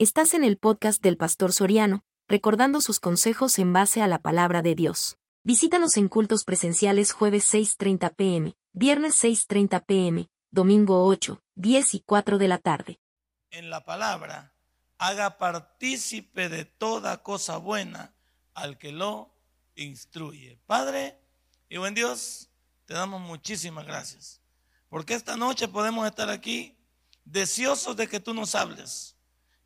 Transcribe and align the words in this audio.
Estás 0.00 0.32
en 0.34 0.44
el 0.44 0.58
podcast 0.58 1.02
del 1.02 1.16
Pastor 1.16 1.52
Soriano, 1.52 2.04
recordando 2.28 2.80
sus 2.80 3.00
consejos 3.00 3.58
en 3.58 3.72
base 3.72 4.00
a 4.00 4.06
la 4.06 4.20
palabra 4.20 4.62
de 4.62 4.76
Dios. 4.76 5.18
Visítanos 5.42 5.96
en 5.96 6.06
cultos 6.06 6.44
presenciales 6.44 7.10
jueves 7.10 7.52
6.30 7.52 8.14
pm, 8.14 8.54
viernes 8.72 9.20
6.30 9.24 9.84
pm, 9.84 10.28
domingo 10.52 11.04
8, 11.04 11.42
10 11.56 11.94
y 11.94 12.00
4 12.06 12.38
de 12.38 12.46
la 12.46 12.58
tarde. 12.58 13.00
En 13.50 13.70
la 13.70 13.84
palabra, 13.84 14.54
haga 14.98 15.36
partícipe 15.36 16.48
de 16.48 16.64
toda 16.64 17.24
cosa 17.24 17.56
buena 17.56 18.14
al 18.54 18.78
que 18.78 18.92
lo 18.92 19.34
instruye. 19.74 20.60
Padre 20.66 21.18
y 21.68 21.78
buen 21.78 21.94
Dios, 21.96 22.50
te 22.84 22.94
damos 22.94 23.20
muchísimas 23.20 23.84
gracias. 23.84 24.40
Porque 24.90 25.14
esta 25.14 25.36
noche 25.36 25.66
podemos 25.66 26.06
estar 26.06 26.30
aquí 26.30 26.78
deseosos 27.24 27.96
de 27.96 28.06
que 28.06 28.20
tú 28.20 28.32
nos 28.32 28.54
hables 28.54 29.17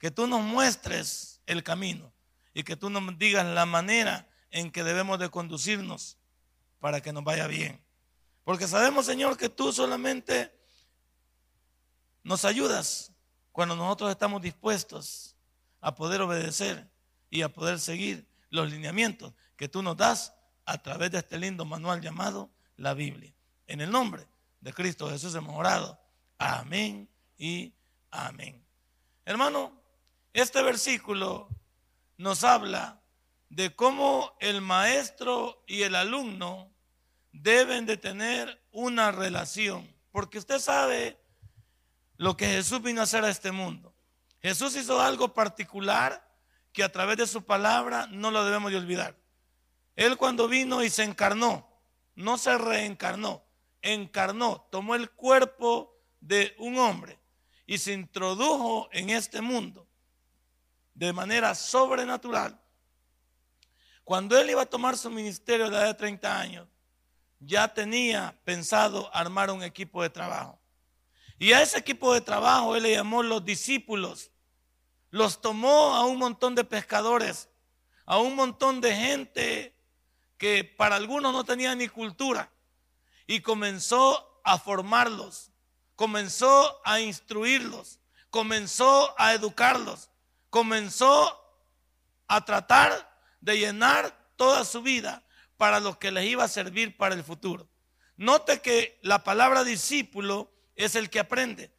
que 0.02 0.10
tú 0.10 0.26
nos 0.26 0.40
muestres 0.42 1.40
el 1.46 1.62
camino 1.62 2.12
y 2.52 2.64
que 2.64 2.74
tú 2.74 2.90
nos 2.90 3.16
digas 3.20 3.46
la 3.46 3.66
manera 3.66 4.28
en 4.50 4.72
que 4.72 4.82
debemos 4.82 5.20
de 5.20 5.30
conducirnos 5.30 6.18
para 6.80 7.00
que 7.00 7.12
nos 7.12 7.22
vaya 7.22 7.46
bien. 7.46 7.80
Porque 8.42 8.66
sabemos, 8.66 9.06
Señor, 9.06 9.36
que 9.36 9.48
tú 9.48 9.72
solamente 9.72 10.52
nos 12.24 12.44
ayudas 12.44 13.12
cuando 13.52 13.76
nosotros 13.76 14.10
estamos 14.10 14.42
dispuestos 14.42 15.36
a 15.80 15.94
poder 15.94 16.20
obedecer 16.22 16.90
y 17.30 17.42
a 17.42 17.48
poder 17.52 17.78
seguir 17.78 18.26
los 18.50 18.72
lineamientos 18.72 19.32
que 19.54 19.68
tú 19.68 19.84
nos 19.84 19.96
das 19.96 20.34
a 20.64 20.82
través 20.82 21.12
de 21.12 21.18
este 21.18 21.38
lindo 21.38 21.64
manual 21.64 22.00
llamado 22.00 22.50
la 22.76 22.92
Biblia. 22.92 23.32
En 23.68 23.80
el 23.80 23.92
nombre 23.92 24.26
de 24.60 24.72
Cristo 24.72 25.08
Jesús 25.08 25.32
hemos 25.36 25.56
orado. 25.56 25.96
Amén 26.38 27.08
y 27.38 27.72
amén. 28.10 28.66
Hermano, 29.24 29.80
este 30.32 30.62
versículo 30.62 31.48
nos 32.16 32.44
habla 32.44 33.02
de 33.48 33.74
cómo 33.74 34.34
el 34.40 34.62
maestro 34.62 35.62
y 35.66 35.82
el 35.82 35.94
alumno 35.94 36.72
deben 37.32 37.84
de 37.84 37.98
tener 37.98 38.64
una 38.70 39.12
relación. 39.12 39.94
Porque 40.10 40.38
usted 40.38 40.58
sabe 40.58 41.20
lo 42.16 42.36
que 42.36 42.46
Jesús 42.46 42.82
vino 42.82 43.00
a 43.00 43.04
hacer 43.04 43.24
a 43.24 43.28
este 43.30 43.52
mundo. 43.52 43.94
Jesús 44.40 44.74
hizo 44.76 45.00
algo 45.00 45.34
particular 45.34 46.26
que 46.72 46.82
a 46.82 46.90
través 46.90 47.18
de 47.18 47.26
su 47.26 47.44
palabra 47.44 48.06
no 48.06 48.30
lo 48.30 48.44
debemos 48.44 48.70
de 48.70 48.78
olvidar. 48.78 49.18
Él 49.96 50.16
cuando 50.16 50.48
vino 50.48 50.82
y 50.82 50.88
se 50.88 51.04
encarnó, 51.04 51.68
no 52.14 52.38
se 52.38 52.56
reencarnó, 52.56 53.44
encarnó, 53.82 54.66
tomó 54.70 54.94
el 54.94 55.10
cuerpo 55.10 55.94
de 56.20 56.54
un 56.58 56.78
hombre 56.78 57.18
y 57.66 57.76
se 57.78 57.92
introdujo 57.92 58.88
en 58.92 59.10
este 59.10 59.42
mundo 59.42 59.86
de 60.94 61.12
manera 61.12 61.54
sobrenatural. 61.54 62.58
Cuando 64.04 64.38
él 64.38 64.50
iba 64.50 64.62
a 64.62 64.66
tomar 64.66 64.96
su 64.96 65.10
ministerio 65.10 65.66
de 65.66 65.70
la 65.70 65.78
edad 65.78 65.86
de 65.88 65.94
30 65.94 66.38
años, 66.38 66.68
ya 67.38 67.72
tenía 67.72 68.38
pensado 68.44 69.10
armar 69.14 69.50
un 69.50 69.62
equipo 69.62 70.02
de 70.02 70.10
trabajo. 70.10 70.58
Y 71.38 71.52
a 71.52 71.62
ese 71.62 71.78
equipo 71.78 72.12
de 72.14 72.20
trabajo 72.20 72.76
él 72.76 72.84
le 72.84 72.92
llamó 72.92 73.22
los 73.22 73.44
discípulos. 73.44 74.30
Los 75.10 75.40
tomó 75.40 75.94
a 75.94 76.04
un 76.04 76.18
montón 76.18 76.54
de 76.54 76.64
pescadores, 76.64 77.48
a 78.04 78.18
un 78.18 78.36
montón 78.36 78.80
de 78.80 78.94
gente 78.94 79.76
que 80.38 80.64
para 80.64 80.96
algunos 80.96 81.32
no 81.32 81.44
tenía 81.44 81.74
ni 81.74 81.88
cultura. 81.88 82.52
Y 83.26 83.40
comenzó 83.40 84.40
a 84.44 84.58
formarlos, 84.58 85.50
comenzó 85.96 86.80
a 86.84 87.00
instruirlos, 87.00 88.00
comenzó 88.30 89.14
a 89.18 89.34
educarlos 89.34 90.11
comenzó 90.52 91.42
a 92.28 92.44
tratar 92.44 93.10
de 93.40 93.58
llenar 93.58 94.14
toda 94.36 94.66
su 94.66 94.82
vida 94.82 95.24
para 95.56 95.80
lo 95.80 95.98
que 95.98 96.10
les 96.10 96.26
iba 96.26 96.44
a 96.44 96.48
servir 96.48 96.94
para 96.98 97.14
el 97.14 97.24
futuro. 97.24 97.66
Note 98.18 98.60
que 98.60 98.98
la 99.00 99.24
palabra 99.24 99.64
discípulo 99.64 100.52
es 100.76 100.94
el 100.94 101.08
que 101.08 101.20
aprende. 101.20 101.72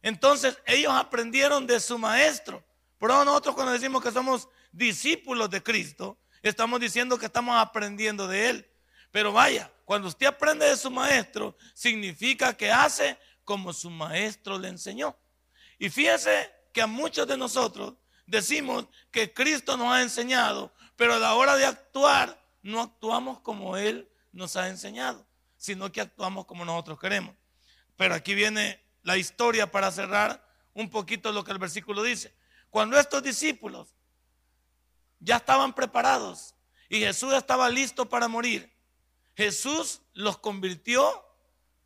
Entonces 0.00 0.56
ellos 0.64 0.92
aprendieron 0.92 1.66
de 1.66 1.80
su 1.80 1.98
maestro. 1.98 2.64
Pero 3.00 3.24
nosotros 3.24 3.56
cuando 3.56 3.72
decimos 3.72 4.00
que 4.00 4.12
somos 4.12 4.48
discípulos 4.70 5.50
de 5.50 5.60
Cristo, 5.60 6.16
estamos 6.40 6.78
diciendo 6.78 7.18
que 7.18 7.26
estamos 7.26 7.56
aprendiendo 7.56 8.28
de 8.28 8.48
Él. 8.48 8.70
Pero 9.10 9.32
vaya, 9.32 9.72
cuando 9.84 10.06
usted 10.06 10.26
aprende 10.26 10.66
de 10.66 10.76
su 10.76 10.88
maestro, 10.88 11.56
significa 11.74 12.56
que 12.56 12.70
hace 12.70 13.18
como 13.42 13.72
su 13.72 13.90
maestro 13.90 14.56
le 14.56 14.68
enseñó. 14.68 15.18
Y 15.80 15.90
fíjese 15.90 16.54
que 16.72 16.80
a 16.80 16.86
muchos 16.86 17.26
de 17.26 17.36
nosotros 17.36 17.94
decimos 18.26 18.86
que 19.10 19.32
Cristo 19.32 19.76
nos 19.76 19.88
ha 19.92 20.02
enseñado, 20.02 20.72
pero 20.96 21.14
a 21.14 21.18
la 21.18 21.34
hora 21.34 21.56
de 21.56 21.66
actuar 21.66 22.42
no 22.62 22.80
actuamos 22.80 23.40
como 23.40 23.76
Él 23.76 24.10
nos 24.32 24.56
ha 24.56 24.68
enseñado, 24.68 25.26
sino 25.56 25.90
que 25.92 26.00
actuamos 26.00 26.46
como 26.46 26.64
nosotros 26.64 26.98
queremos. 26.98 27.36
Pero 27.96 28.14
aquí 28.14 28.34
viene 28.34 28.82
la 29.02 29.16
historia 29.16 29.70
para 29.70 29.90
cerrar 29.90 30.44
un 30.72 30.90
poquito 30.90 31.32
lo 31.32 31.44
que 31.44 31.52
el 31.52 31.58
versículo 31.58 32.02
dice. 32.02 32.34
Cuando 32.70 32.98
estos 32.98 33.22
discípulos 33.22 33.94
ya 35.20 35.36
estaban 35.36 35.74
preparados 35.74 36.54
y 36.88 36.98
Jesús 36.98 37.32
estaba 37.34 37.68
listo 37.68 38.08
para 38.08 38.28
morir, 38.28 38.74
Jesús 39.36 40.00
los 40.12 40.38
convirtió 40.38 41.24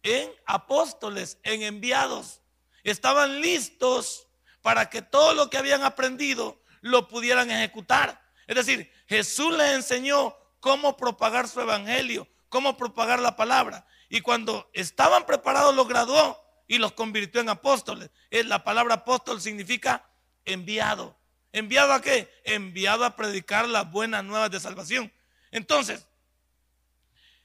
en 0.02 0.30
apóstoles, 0.46 1.38
en 1.42 1.62
enviados. 1.62 2.40
Estaban 2.84 3.40
listos 3.40 4.27
para 4.68 4.90
que 4.90 5.00
todo 5.00 5.32
lo 5.32 5.48
que 5.48 5.56
habían 5.56 5.82
aprendido 5.82 6.60
lo 6.82 7.08
pudieran 7.08 7.50
ejecutar. 7.50 8.20
Es 8.46 8.54
decir, 8.54 8.92
Jesús 9.06 9.56
les 9.56 9.72
enseñó 9.72 10.36
cómo 10.60 10.94
propagar 10.94 11.48
su 11.48 11.58
evangelio, 11.62 12.28
cómo 12.50 12.76
propagar 12.76 13.18
la 13.18 13.34
palabra. 13.34 13.86
Y 14.10 14.20
cuando 14.20 14.68
estaban 14.74 15.24
preparados 15.24 15.74
los 15.74 15.88
graduó 15.88 16.38
y 16.66 16.76
los 16.76 16.92
convirtió 16.92 17.40
en 17.40 17.48
apóstoles. 17.48 18.10
La 18.30 18.62
palabra 18.62 18.96
apóstol 18.96 19.40
significa 19.40 20.06
enviado. 20.44 21.16
¿Enviado 21.50 21.94
a 21.94 22.02
qué? 22.02 22.30
Enviado 22.44 23.06
a 23.06 23.16
predicar 23.16 23.66
las 23.66 23.90
buenas 23.90 24.22
nuevas 24.22 24.50
de 24.50 24.60
salvación. 24.60 25.10
Entonces, 25.50 26.06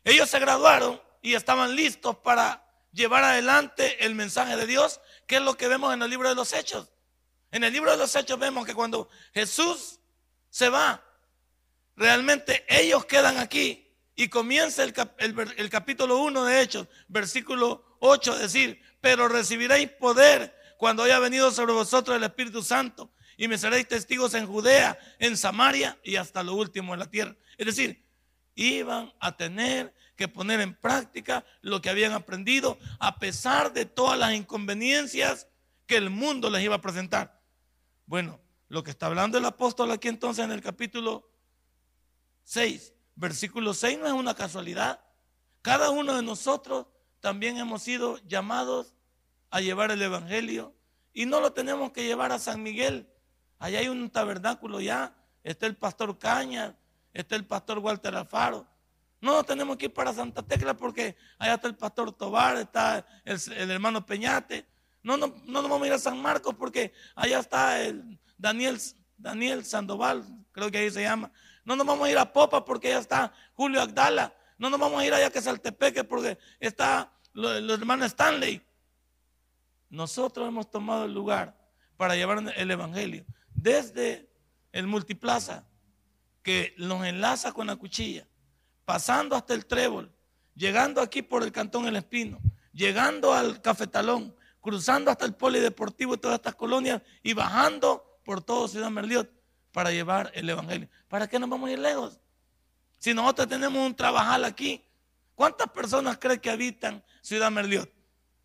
ellos 0.04 0.30
se 0.30 0.40
graduaron 0.40 1.02
y 1.22 1.36
estaban 1.36 1.74
listos 1.74 2.18
para 2.18 2.70
llevar 2.92 3.24
adelante 3.24 4.04
el 4.04 4.14
mensaje 4.14 4.58
de 4.58 4.68
Dios, 4.68 5.00
que 5.26 5.38
es 5.38 5.42
lo 5.42 5.56
que 5.56 5.70
vemos 5.70 5.94
en 5.94 6.02
el 6.02 6.10
libro 6.10 6.28
de 6.28 6.36
los 6.36 6.52
Hechos. 6.52 6.90
En 7.54 7.64
el 7.64 7.72
libro 7.72 7.92
de 7.92 7.98
los 7.98 8.16
Hechos 8.16 8.40
vemos 8.40 8.66
que 8.66 8.74
cuando 8.74 9.10
Jesús 9.32 10.00
se 10.50 10.70
va, 10.70 11.06
realmente 11.96 12.66
ellos 12.68 13.06
quedan 13.06 13.38
aquí 13.38 13.96
y 14.16 14.28
comienza 14.28 14.84
el, 14.84 15.70
capítulo 15.70 16.18
1 16.18 16.46
de 16.46 16.62
Hechos, 16.62 16.88
versículo 17.08 17.98
8, 18.00 18.40
decir, 18.40 18.82
pero 19.02 19.28
recibiréis 19.28 19.88
poder 19.92 20.60
cuando 20.80 21.04
haya 21.04 21.20
venido 21.20 21.52
sobre 21.52 21.74
vosotros 21.74 22.18
el 22.18 22.24
Espíritu 22.24 22.64
Santo 22.64 23.14
y 23.38 23.48
me 23.48 23.60
seréis 23.60 23.88
testigos 23.88 24.34
en 24.34 24.48
Judea, 24.48 24.98
en 25.20 25.38
Samaria 25.38 26.00
y 26.04 26.16
hasta 26.16 26.42
lo 26.42 26.56
último 26.56 26.96
en 26.96 27.02
la 27.02 27.12
tierra. 27.12 27.36
Es 27.60 27.68
decir, 27.68 28.04
iban 28.56 29.14
a 29.20 29.38
tener 29.38 29.94
que 30.16 30.28
poner 30.28 30.60
en 30.60 30.74
práctica 30.74 31.46
lo 31.62 31.84
que 31.84 31.92
habían 31.92 32.14
aprendido 32.14 32.80
a 32.98 33.20
pesar 33.20 33.74
de 33.74 33.86
todas 33.86 34.18
las 34.18 34.34
inconveniencias 34.34 35.48
que 35.86 35.98
el 35.98 36.10
mundo 36.10 36.50
les 36.50 36.64
iba 36.64 36.78
a 36.78 36.82
presentar. 36.82 37.43
Bueno, 38.14 38.40
lo 38.68 38.84
que 38.84 38.92
está 38.92 39.08
hablando 39.08 39.40
el 39.40 39.46
apóstol 39.46 39.90
aquí 39.90 40.08
entonces 40.08 40.46
en 40.46 40.52
el 40.52 40.62
capítulo 40.62 41.28
6, 42.44 42.94
versículo 43.16 43.74
6 43.74 43.98
no 43.98 44.06
es 44.06 44.14
una 44.14 44.36
casualidad. 44.36 45.04
Cada 45.64 45.90
uno 45.90 46.16
de 46.16 46.22
nosotros 46.22 46.86
también 47.22 47.58
hemos 47.58 47.82
sido 47.82 48.20
llamados 48.28 48.94
a 49.50 49.62
llevar 49.62 49.90
el 49.90 50.00
Evangelio 50.00 50.76
y 51.12 51.26
no 51.26 51.40
lo 51.40 51.54
tenemos 51.54 51.92
que 51.92 52.04
llevar 52.04 52.32
a 52.32 52.38
San 52.38 52.62
Miguel. 52.62 53.10
Allá 53.58 53.80
hay 53.80 53.88
un 53.88 54.08
tabernáculo 54.12 54.80
ya, 54.80 55.16
está 55.44 55.66
el 55.66 55.76
pastor 55.76 56.20
Caña, 56.20 56.78
está 57.14 57.36
el 57.36 57.48
pastor 57.48 57.80
Walter 57.80 58.14
Alfaro. 58.14 58.68
No 59.22 59.44
tenemos 59.44 59.76
que 59.76 59.86
ir 59.86 59.94
para 59.96 60.14
Santa 60.14 60.44
Tecla 60.44 60.78
porque 60.78 61.18
allá 61.40 61.56
está 61.56 61.68
el 61.68 61.76
pastor 61.76 62.12
Tobar, 62.12 62.58
está 62.58 63.08
el, 63.26 63.40
el 63.54 63.72
hermano 63.72 64.06
Peñate, 64.06 64.68
no, 65.04 65.18
no, 65.18 65.28
no 65.46 65.62
nos 65.62 65.70
vamos 65.70 65.84
a 65.84 65.88
ir 65.88 65.94
a 65.94 66.00
San 66.00 66.22
Marcos 66.22 66.56
porque 66.56 66.94
allá 67.16 67.40
está 67.40 67.82
el 67.82 68.20
Daniel, 68.38 68.80
Daniel 69.18 69.64
Sandoval, 69.66 70.26
creo 70.52 70.72
que 70.72 70.80
ahí 70.80 70.92
se 70.92 71.02
llama. 71.02 71.32
No 71.66 71.76
nos 71.76 71.86
vamos 71.86 72.08
a 72.08 72.12
ir 72.12 72.18
a 72.18 72.32
Popa 72.32 72.66
porque 72.66 72.88
allá 72.88 73.00
está 73.00 73.34
Julio 73.54 73.82
Agdala. 73.82 74.34
No 74.58 74.70
nos 74.70 74.80
vamos 74.80 75.02
a 75.02 75.06
ir 75.06 75.14
allá 75.14 75.30
que 75.30 75.42
Saltepeque 75.42 76.04
porque 76.04 76.38
está 76.60 77.12
el 77.36 77.70
hermano 77.70 78.06
Stanley. 78.06 78.62
Nosotros 79.90 80.48
hemos 80.48 80.70
tomado 80.70 81.06
el 81.06 81.14
lugar 81.14 81.58
para 81.98 82.16
llevar 82.16 82.44
el 82.56 82.72
Evangelio 82.72 83.26
desde 83.54 84.30
el 84.72 84.88
multiplaza 84.88 85.66
que 86.42 86.74
nos 86.78 87.06
enlaza 87.06 87.54
con 87.54 87.68
la 87.68 87.76
cuchilla, 87.76 88.28
pasando 88.86 89.36
hasta 89.36 89.54
el 89.54 89.66
trébol, 89.66 90.12
llegando 90.56 91.00
aquí 91.00 91.22
por 91.22 91.44
el 91.44 91.52
cantón 91.52 91.88
El 91.88 91.96
Espino, 91.96 92.42
llegando 92.74 93.34
al 93.34 93.62
cafetalón, 93.62 94.36
cruzando 94.64 95.12
hasta 95.12 95.26
el 95.26 95.36
polideportivo 95.36 96.16
y 96.16 96.18
todas 96.18 96.38
estas 96.38 96.56
colonias 96.56 97.02
y 97.22 97.34
bajando 97.34 98.20
por 98.24 98.42
todo 98.42 98.70
Ciudad 98.70 98.90
Merliot 98.90 99.30
para 99.74 99.92
llevar 99.92 100.32
el 100.34 100.50
Evangelio. 100.50 100.88
¿Para 101.10 101.28
qué 101.28 101.38
nos 101.38 101.50
vamos 101.50 101.70
a 101.70 101.74
ir 101.74 101.80
lejos? 101.80 102.20
Si 102.98 103.14
nosotros 103.14 103.50
tenemos 103.50 103.86
un 103.86 103.94
trabajal 103.94 104.46
aquí, 104.46 104.82
¿cuántas 105.36 105.70
personas 105.70 106.18
creen 106.18 106.40
que 106.40 106.50
habitan 106.50 107.04
Ciudad 107.22 107.52
Merliot? 107.52 107.92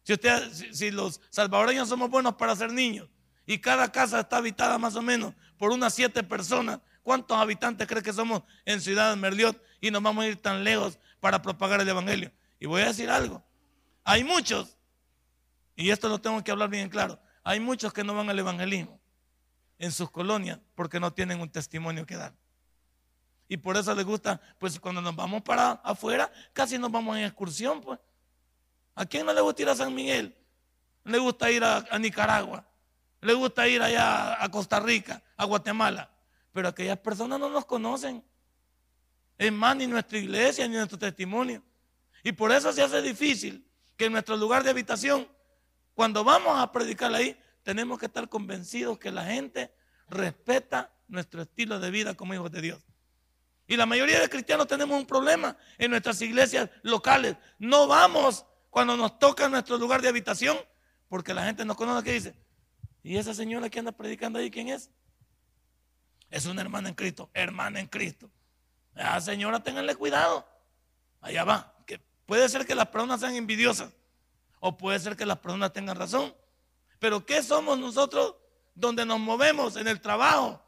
Si, 0.02 0.14
usted, 0.14 0.52
si, 0.72 0.90
los 0.90 1.20
salvadoreños 1.30 1.88
somos 1.88 2.10
buenos 2.10 2.34
para 2.34 2.56
ser 2.56 2.72
niños 2.72 3.08
y 3.46 3.58
cada 3.58 3.92
casa 3.92 4.20
está 4.20 4.38
habitada 4.38 4.76
más 4.76 4.96
o 4.96 5.02
menos 5.02 5.34
por 5.56 5.70
unas 5.70 5.94
siete 5.94 6.24
personas, 6.24 6.80
¿cuántos 7.04 7.36
habitantes 7.36 7.86
creen 7.86 8.02
que 8.02 8.12
somos 8.12 8.42
en 8.64 8.80
Ciudad 8.80 9.16
Merliot 9.16 9.62
y 9.80 9.92
nos 9.92 10.02
vamos 10.02 10.24
a 10.24 10.28
ir 10.28 10.42
tan 10.42 10.64
lejos 10.64 10.98
para 11.20 11.40
propagar 11.40 11.80
el 11.80 11.88
Evangelio? 11.88 12.32
Y 12.58 12.66
voy 12.66 12.82
a 12.82 12.86
decir 12.86 13.08
algo, 13.08 13.44
hay 14.02 14.24
muchos, 14.24 14.77
y 15.78 15.90
esto 15.90 16.08
lo 16.08 16.20
tengo 16.20 16.42
que 16.42 16.50
hablar 16.50 16.68
bien 16.68 16.88
claro, 16.88 17.20
hay 17.44 17.60
muchos 17.60 17.92
que 17.92 18.02
no 18.02 18.12
van 18.12 18.28
al 18.28 18.36
evangelismo 18.36 19.00
en 19.78 19.92
sus 19.92 20.10
colonias 20.10 20.58
porque 20.74 20.98
no 20.98 21.12
tienen 21.12 21.40
un 21.40 21.48
testimonio 21.48 22.04
que 22.04 22.16
dar. 22.16 22.34
Y 23.46 23.58
por 23.58 23.76
eso 23.76 23.94
les 23.94 24.04
gusta, 24.04 24.40
pues 24.58 24.80
cuando 24.80 25.00
nos 25.00 25.14
vamos 25.14 25.40
para 25.42 25.70
afuera, 25.84 26.32
casi 26.52 26.78
nos 26.78 26.90
vamos 26.90 27.16
en 27.16 27.24
excursión, 27.26 27.80
pues. 27.80 28.00
¿A 28.96 29.06
quién 29.06 29.24
no 29.24 29.32
le 29.32 29.40
gusta 29.40 29.62
ir 29.62 29.68
a 29.68 29.76
San 29.76 29.94
Miguel? 29.94 30.36
Le 31.04 31.18
gusta 31.18 31.48
ir 31.48 31.62
a, 31.62 31.96
Nicaragua. 31.96 32.66
Le 33.20 33.32
gusta 33.34 33.68
ir 33.68 33.80
allá 33.80 34.42
a 34.42 34.50
Costa 34.50 34.80
Rica, 34.80 35.22
a 35.36 35.44
Guatemala. 35.44 36.10
Pero 36.52 36.66
aquellas 36.66 36.98
personas 36.98 37.38
no 37.38 37.48
nos 37.48 37.64
conocen. 37.64 38.24
Es 39.38 39.52
más, 39.52 39.76
ni 39.76 39.86
nuestra 39.86 40.18
iglesia, 40.18 40.66
ni 40.66 40.74
nuestro 40.74 40.98
testimonio. 40.98 41.62
Y 42.24 42.32
por 42.32 42.50
eso 42.50 42.72
se 42.72 42.82
hace 42.82 43.00
difícil 43.00 43.64
que 43.96 44.06
en 44.06 44.12
nuestro 44.12 44.36
lugar 44.36 44.64
de 44.64 44.70
habitación, 44.70 45.28
cuando 45.98 46.22
vamos 46.22 46.56
a 46.56 46.70
predicar 46.70 47.12
ahí, 47.12 47.36
tenemos 47.64 47.98
que 47.98 48.06
estar 48.06 48.28
convencidos 48.28 49.00
que 49.00 49.10
la 49.10 49.24
gente 49.24 49.74
respeta 50.08 50.94
nuestro 51.08 51.42
estilo 51.42 51.80
de 51.80 51.90
vida 51.90 52.14
como 52.14 52.32
hijos 52.34 52.52
de 52.52 52.60
Dios. 52.60 52.86
Y 53.66 53.76
la 53.76 53.84
mayoría 53.84 54.20
de 54.20 54.28
cristianos 54.28 54.68
tenemos 54.68 54.96
un 54.96 55.04
problema 55.04 55.56
en 55.76 55.90
nuestras 55.90 56.22
iglesias 56.22 56.70
locales. 56.82 57.34
No 57.58 57.88
vamos 57.88 58.46
cuando 58.70 58.96
nos 58.96 59.18
toca 59.18 59.48
nuestro 59.48 59.76
lugar 59.76 60.00
de 60.00 60.06
habitación 60.06 60.56
porque 61.08 61.34
la 61.34 61.44
gente 61.44 61.64
nos 61.64 61.76
conoce 61.76 62.04
que 62.04 62.12
dice, 62.12 62.36
¿y 63.02 63.16
esa 63.16 63.34
señora 63.34 63.68
que 63.68 63.80
anda 63.80 63.90
predicando 63.90 64.38
ahí 64.38 64.52
quién 64.52 64.68
es? 64.68 64.92
Es 66.30 66.46
una 66.46 66.60
hermana 66.60 66.90
en 66.90 66.94
Cristo, 66.94 67.28
hermana 67.34 67.80
en 67.80 67.88
Cristo. 67.88 68.30
Ah, 68.94 69.20
señora, 69.20 69.64
ténganle 69.64 69.96
cuidado. 69.96 70.48
Allá 71.20 71.42
va. 71.42 71.74
Que 71.88 71.98
puede 72.24 72.48
ser 72.48 72.64
que 72.64 72.76
las 72.76 72.86
personas 72.86 73.18
sean 73.18 73.34
envidiosas 73.34 73.97
o 74.60 74.76
puede 74.76 74.98
ser 74.98 75.16
que 75.16 75.26
las 75.26 75.38
personas 75.38 75.72
tengan 75.72 75.96
razón. 75.96 76.34
Pero 76.98 77.24
¿qué 77.24 77.42
somos 77.42 77.78
nosotros 77.78 78.34
donde 78.74 79.04
nos 79.04 79.20
movemos 79.20 79.76
en 79.76 79.88
el 79.88 80.00
trabajo, 80.00 80.62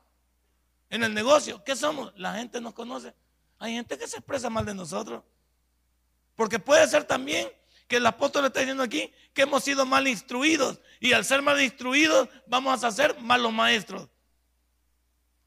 en 0.89 1.03
el 1.03 1.15
negocio? 1.15 1.63
¿Qué 1.65 1.75
somos? 1.77 2.13
La 2.17 2.35
gente 2.35 2.61
nos 2.61 2.75
conoce. 2.75 3.15
Hay 3.59 3.75
gente 3.75 3.99
que 3.99 4.07
se 4.07 4.19
expresa 4.19 4.49
mal 4.49 4.65
de 4.65 4.75
nosotros. 4.75 5.23
Porque 6.35 6.59
puede 6.59 6.87
ser 6.89 7.05
también 7.05 7.49
que 7.87 7.97
el 7.97 8.07
apóstol 8.07 8.45
está 8.45 8.61
diciendo 8.61 8.83
aquí 8.83 9.13
que 9.35 9.43
hemos 9.43 9.65
sido 9.65 9.85
mal 9.85 10.07
instruidos 10.07 10.81
y 11.01 11.13
al 11.13 11.25
ser 11.25 11.43
mal 11.43 11.61
instruidos 11.61 12.29
vamos 12.47 12.85
a 12.85 12.91
ser 12.91 13.19
malos 13.21 13.53
maestros. 13.53 14.09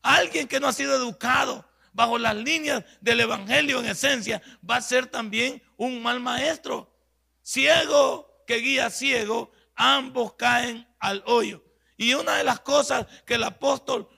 Alguien 0.02 0.48
que 0.48 0.60
no 0.60 0.68
ha 0.68 0.74
sido 0.74 0.94
educado 0.96 1.66
bajo 1.94 2.18
las 2.18 2.36
líneas 2.36 2.84
del 3.00 3.22
Evangelio 3.22 3.80
en 3.80 3.86
esencia 3.86 4.42
va 4.70 4.76
a 4.76 4.82
ser 4.82 5.08
también 5.08 5.64
un 5.78 6.04
mal 6.04 6.20
maestro. 6.20 6.94
Ciego 7.42 8.33
que 8.46 8.58
guía 8.58 8.90
ciego, 8.90 9.52
ambos 9.76 10.34
caen 10.34 10.88
al 11.00 11.24
hoyo. 11.26 11.64
Y 11.98 12.14
una 12.14 12.38
de 12.38 12.44
las 12.44 12.60
cosas 12.60 13.06
que 13.26 13.36
el 13.36 13.44
apóstol 13.44 14.10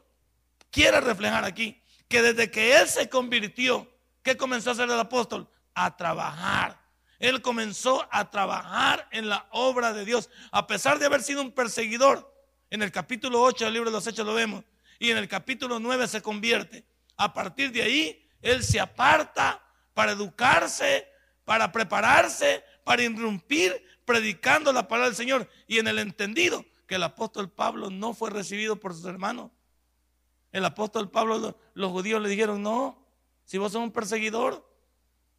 quiere 0.72 1.01
reflejar 1.01 1.45
aquí, 1.45 1.81
que 2.07 2.22
desde 2.22 2.51
que 2.51 2.77
él 2.77 2.88
se 2.88 3.10
convirtió, 3.10 3.92
¿qué 4.24 4.38
comenzó 4.38 4.69
a 4.69 4.74
hacer 4.74 4.89
el 4.89 5.00
apóstol? 5.00 5.50
A 5.74 5.95
trabajar. 5.95 6.80
Él 7.19 7.42
comenzó 7.42 8.07
a 8.12 8.30
trabajar 8.30 9.07
en 9.12 9.30
la 9.30 9.48
obra 9.51 9.94
de 9.94 10.06
Dios, 10.06 10.30
a 10.51 10.68
pesar 10.68 11.00
de 11.00 11.06
haber 11.06 11.24
sido 11.24 11.42
un 11.42 11.51
perseguidor. 11.51 12.33
En 12.69 12.81
el 12.81 12.92
capítulo 12.92 13.42
8 13.42 13.66
del 13.66 13.74
libro 13.74 13.89
de 13.89 13.95
los 13.95 14.07
Hechos 14.07 14.25
lo 14.25 14.33
vemos. 14.33 14.63
Y 15.00 15.12
en 15.12 15.18
el 15.18 15.27
capítulo 15.27 15.80
9 15.80 16.07
se 16.07 16.22
convierte. 16.22 16.86
A 17.18 17.33
partir 17.33 17.72
de 17.72 17.81
ahí, 17.81 18.30
él 18.42 18.63
se 18.63 18.80
aparta 18.80 19.62
para 19.94 20.12
educarse, 20.12 21.07
para 21.45 21.72
prepararse, 21.72 22.63
para 22.83 23.04
irrumpir 23.04 23.81
predicando 24.05 24.71
la 24.71 24.87
palabra 24.87 25.09
del 25.09 25.15
Señor 25.15 25.49
y 25.67 25.79
en 25.79 25.87
el 25.87 25.99
entendido 25.99 26.63
que 26.87 26.95
el 26.95 27.03
apóstol 27.03 27.49
Pablo 27.49 27.89
no 27.89 28.13
fue 28.13 28.29
recibido 28.29 28.75
por 28.77 28.93
sus 28.93 29.05
hermanos. 29.05 29.51
El 30.51 30.63
apóstol 30.63 31.09
Pablo, 31.09 31.57
los 31.73 31.91
judíos 31.91 32.21
le 32.21 32.29
dijeron, 32.29 32.61
no, 32.61 33.03
si 33.43 33.57
vos 33.57 33.71
sos 33.71 33.81
un 33.81 33.91
perseguidor, 33.91 34.65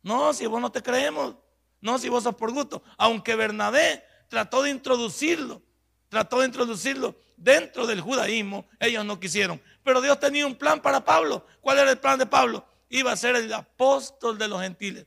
no, 0.02 0.32
si 0.34 0.46
vos 0.46 0.60
no 0.60 0.70
te 0.70 0.82
creemos, 0.82 1.36
no, 1.80 1.98
si 1.98 2.08
vos 2.08 2.24
sos 2.24 2.34
por 2.34 2.52
gusto. 2.52 2.82
Aunque 2.98 3.34
Bernabé 3.34 4.04
trató 4.28 4.62
de 4.62 4.70
introducirlo, 4.70 5.62
trató 6.08 6.40
de 6.40 6.46
introducirlo 6.46 7.16
dentro 7.36 7.86
del 7.86 8.00
judaísmo, 8.00 8.66
ellos 8.80 9.04
no 9.04 9.20
quisieron. 9.20 9.60
Pero 9.82 10.00
Dios 10.00 10.18
tenía 10.18 10.46
un 10.46 10.56
plan 10.56 10.80
para 10.82 11.04
Pablo. 11.04 11.46
¿Cuál 11.60 11.78
era 11.78 11.90
el 11.90 11.98
plan 11.98 12.18
de 12.18 12.26
Pablo? 12.26 12.66
Iba 12.88 13.12
a 13.12 13.16
ser 13.16 13.36
el 13.36 13.52
apóstol 13.52 14.38
de 14.38 14.48
los 14.48 14.60
gentiles. 14.60 15.06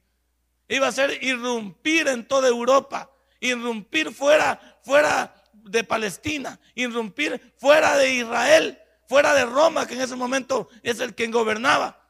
Iba 0.67 0.88
a 0.88 0.91
ser 0.91 1.23
irrumpir 1.23 2.07
en 2.07 2.27
toda 2.27 2.47
Europa 2.47 3.08
irrumpir 3.39 4.12
fuera, 4.13 4.80
fuera 4.83 5.33
de 5.53 5.83
Palestina, 5.83 6.59
irrumpir 6.75 7.53
fuera 7.57 7.97
de 7.97 8.13
Israel, 8.13 8.80
fuera 9.07 9.33
de 9.33 9.45
Roma, 9.45 9.88
que 9.88 9.95
en 9.95 10.01
ese 10.01 10.15
momento 10.15 10.69
es 10.83 11.00
el 11.00 11.15
quien 11.15 11.31
gobernaba. 11.31 12.07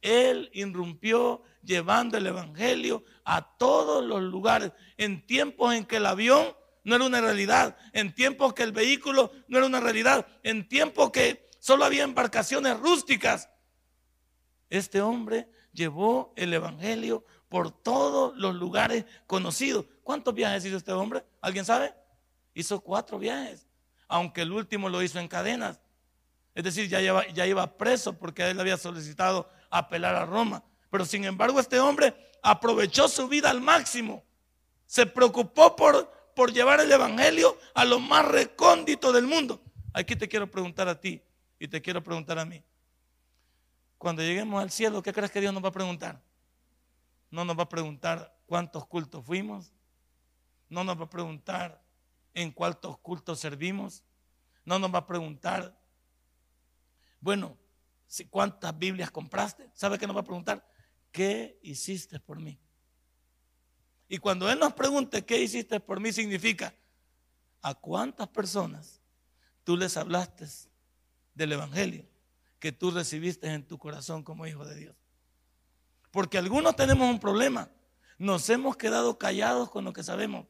Él 0.00 0.50
irrumpió 0.52 1.42
llevando 1.62 2.18
el 2.18 2.26
Evangelio 2.26 3.04
a 3.24 3.56
todos 3.56 4.04
los 4.04 4.22
lugares, 4.22 4.72
en 4.96 5.26
tiempos 5.26 5.74
en 5.74 5.86
que 5.86 5.96
el 5.96 6.06
avión 6.06 6.54
no 6.84 6.96
era 6.96 7.06
una 7.06 7.20
realidad, 7.20 7.76
en 7.92 8.14
tiempos 8.14 8.52
que 8.52 8.62
el 8.62 8.72
vehículo 8.72 9.32
no 9.48 9.58
era 9.58 9.66
una 9.66 9.80
realidad, 9.80 10.26
en 10.42 10.68
tiempos 10.68 11.10
que 11.10 11.48
solo 11.58 11.84
había 11.84 12.04
embarcaciones 12.04 12.78
rústicas. 12.78 13.48
Este 14.68 15.00
hombre 15.00 15.48
llevó 15.72 16.34
el 16.36 16.52
Evangelio 16.52 17.24
por 17.48 17.70
todos 17.70 18.36
los 18.36 18.54
lugares 18.54 19.06
conocidos. 19.26 19.86
¿Cuántos 20.04 20.32
viajes 20.32 20.64
hizo 20.64 20.76
este 20.76 20.92
hombre? 20.92 21.24
¿Alguien 21.40 21.64
sabe? 21.64 21.92
Hizo 22.54 22.80
cuatro 22.80 23.18
viajes, 23.18 23.66
aunque 24.06 24.42
el 24.42 24.52
último 24.52 24.88
lo 24.88 25.02
hizo 25.02 25.18
en 25.18 25.26
cadenas. 25.26 25.80
Es 26.54 26.62
decir, 26.62 26.88
ya, 26.88 27.00
ya 27.32 27.46
iba 27.46 27.76
preso 27.76 28.16
porque 28.16 28.48
él 28.48 28.60
había 28.60 28.76
solicitado 28.76 29.50
apelar 29.70 30.14
a 30.14 30.24
Roma. 30.24 30.62
Pero 30.90 31.04
sin 31.04 31.24
embargo 31.24 31.58
este 31.58 31.80
hombre 31.80 32.14
aprovechó 32.42 33.08
su 33.08 33.26
vida 33.26 33.50
al 33.50 33.60
máximo. 33.60 34.22
Se 34.86 35.06
preocupó 35.06 35.74
por, 35.74 36.08
por 36.36 36.52
llevar 36.52 36.78
el 36.78 36.92
Evangelio 36.92 37.58
a 37.74 37.84
lo 37.84 37.98
más 37.98 38.24
recóndito 38.24 39.10
del 39.10 39.26
mundo. 39.26 39.60
Aquí 39.92 40.14
te 40.14 40.28
quiero 40.28 40.48
preguntar 40.48 40.86
a 40.86 41.00
ti 41.00 41.20
y 41.58 41.66
te 41.66 41.82
quiero 41.82 42.00
preguntar 42.04 42.38
a 42.38 42.44
mí. 42.44 42.62
Cuando 43.98 44.22
lleguemos 44.22 44.62
al 44.62 44.70
cielo, 44.70 45.02
¿qué 45.02 45.12
crees 45.12 45.32
que 45.32 45.40
Dios 45.40 45.52
nos 45.52 45.64
va 45.64 45.68
a 45.68 45.72
preguntar? 45.72 46.20
no 47.34 47.44
nos 47.44 47.58
va 47.58 47.64
a 47.64 47.68
preguntar 47.68 48.32
cuántos 48.46 48.86
cultos 48.86 49.24
fuimos, 49.24 49.72
no 50.68 50.84
nos 50.84 50.98
va 50.98 51.04
a 51.04 51.10
preguntar 51.10 51.82
en 52.32 52.50
cuántos 52.50 52.98
cultos 52.98 53.40
servimos, 53.40 54.04
no 54.64 54.78
nos 54.78 54.92
va 54.92 54.98
a 54.98 55.06
preguntar, 55.06 55.78
bueno, 57.20 57.56
cuántas 58.30 58.76
Biblias 58.78 59.10
compraste, 59.10 59.70
¿sabe 59.74 59.98
qué 59.98 60.06
nos 60.06 60.16
va 60.16 60.20
a 60.20 60.24
preguntar? 60.24 60.66
¿Qué 61.10 61.58
hiciste 61.62 62.18
por 62.20 62.40
mí? 62.40 62.58
Y 64.08 64.18
cuando 64.18 64.50
Él 64.50 64.58
nos 64.58 64.72
pregunte 64.74 65.24
qué 65.24 65.40
hiciste 65.40 65.80
por 65.80 66.00
mí, 66.00 66.12
significa 66.12 66.74
a 67.62 67.74
cuántas 67.74 68.28
personas 68.28 69.00
tú 69.64 69.76
les 69.76 69.96
hablaste 69.96 70.46
del 71.34 71.52
Evangelio 71.52 72.06
que 72.58 72.72
tú 72.72 72.90
recibiste 72.90 73.48
en 73.48 73.66
tu 73.66 73.78
corazón 73.78 74.22
como 74.22 74.46
hijo 74.46 74.64
de 74.64 74.74
Dios. 74.74 74.96
Porque 76.10 76.38
algunos 76.38 76.76
tenemos 76.76 77.10
un 77.10 77.20
problema. 77.20 77.70
Nos 78.18 78.48
hemos 78.48 78.76
quedado 78.76 79.18
callados 79.18 79.70
con 79.70 79.84
lo 79.84 79.92
que 79.92 80.02
sabemos. 80.02 80.46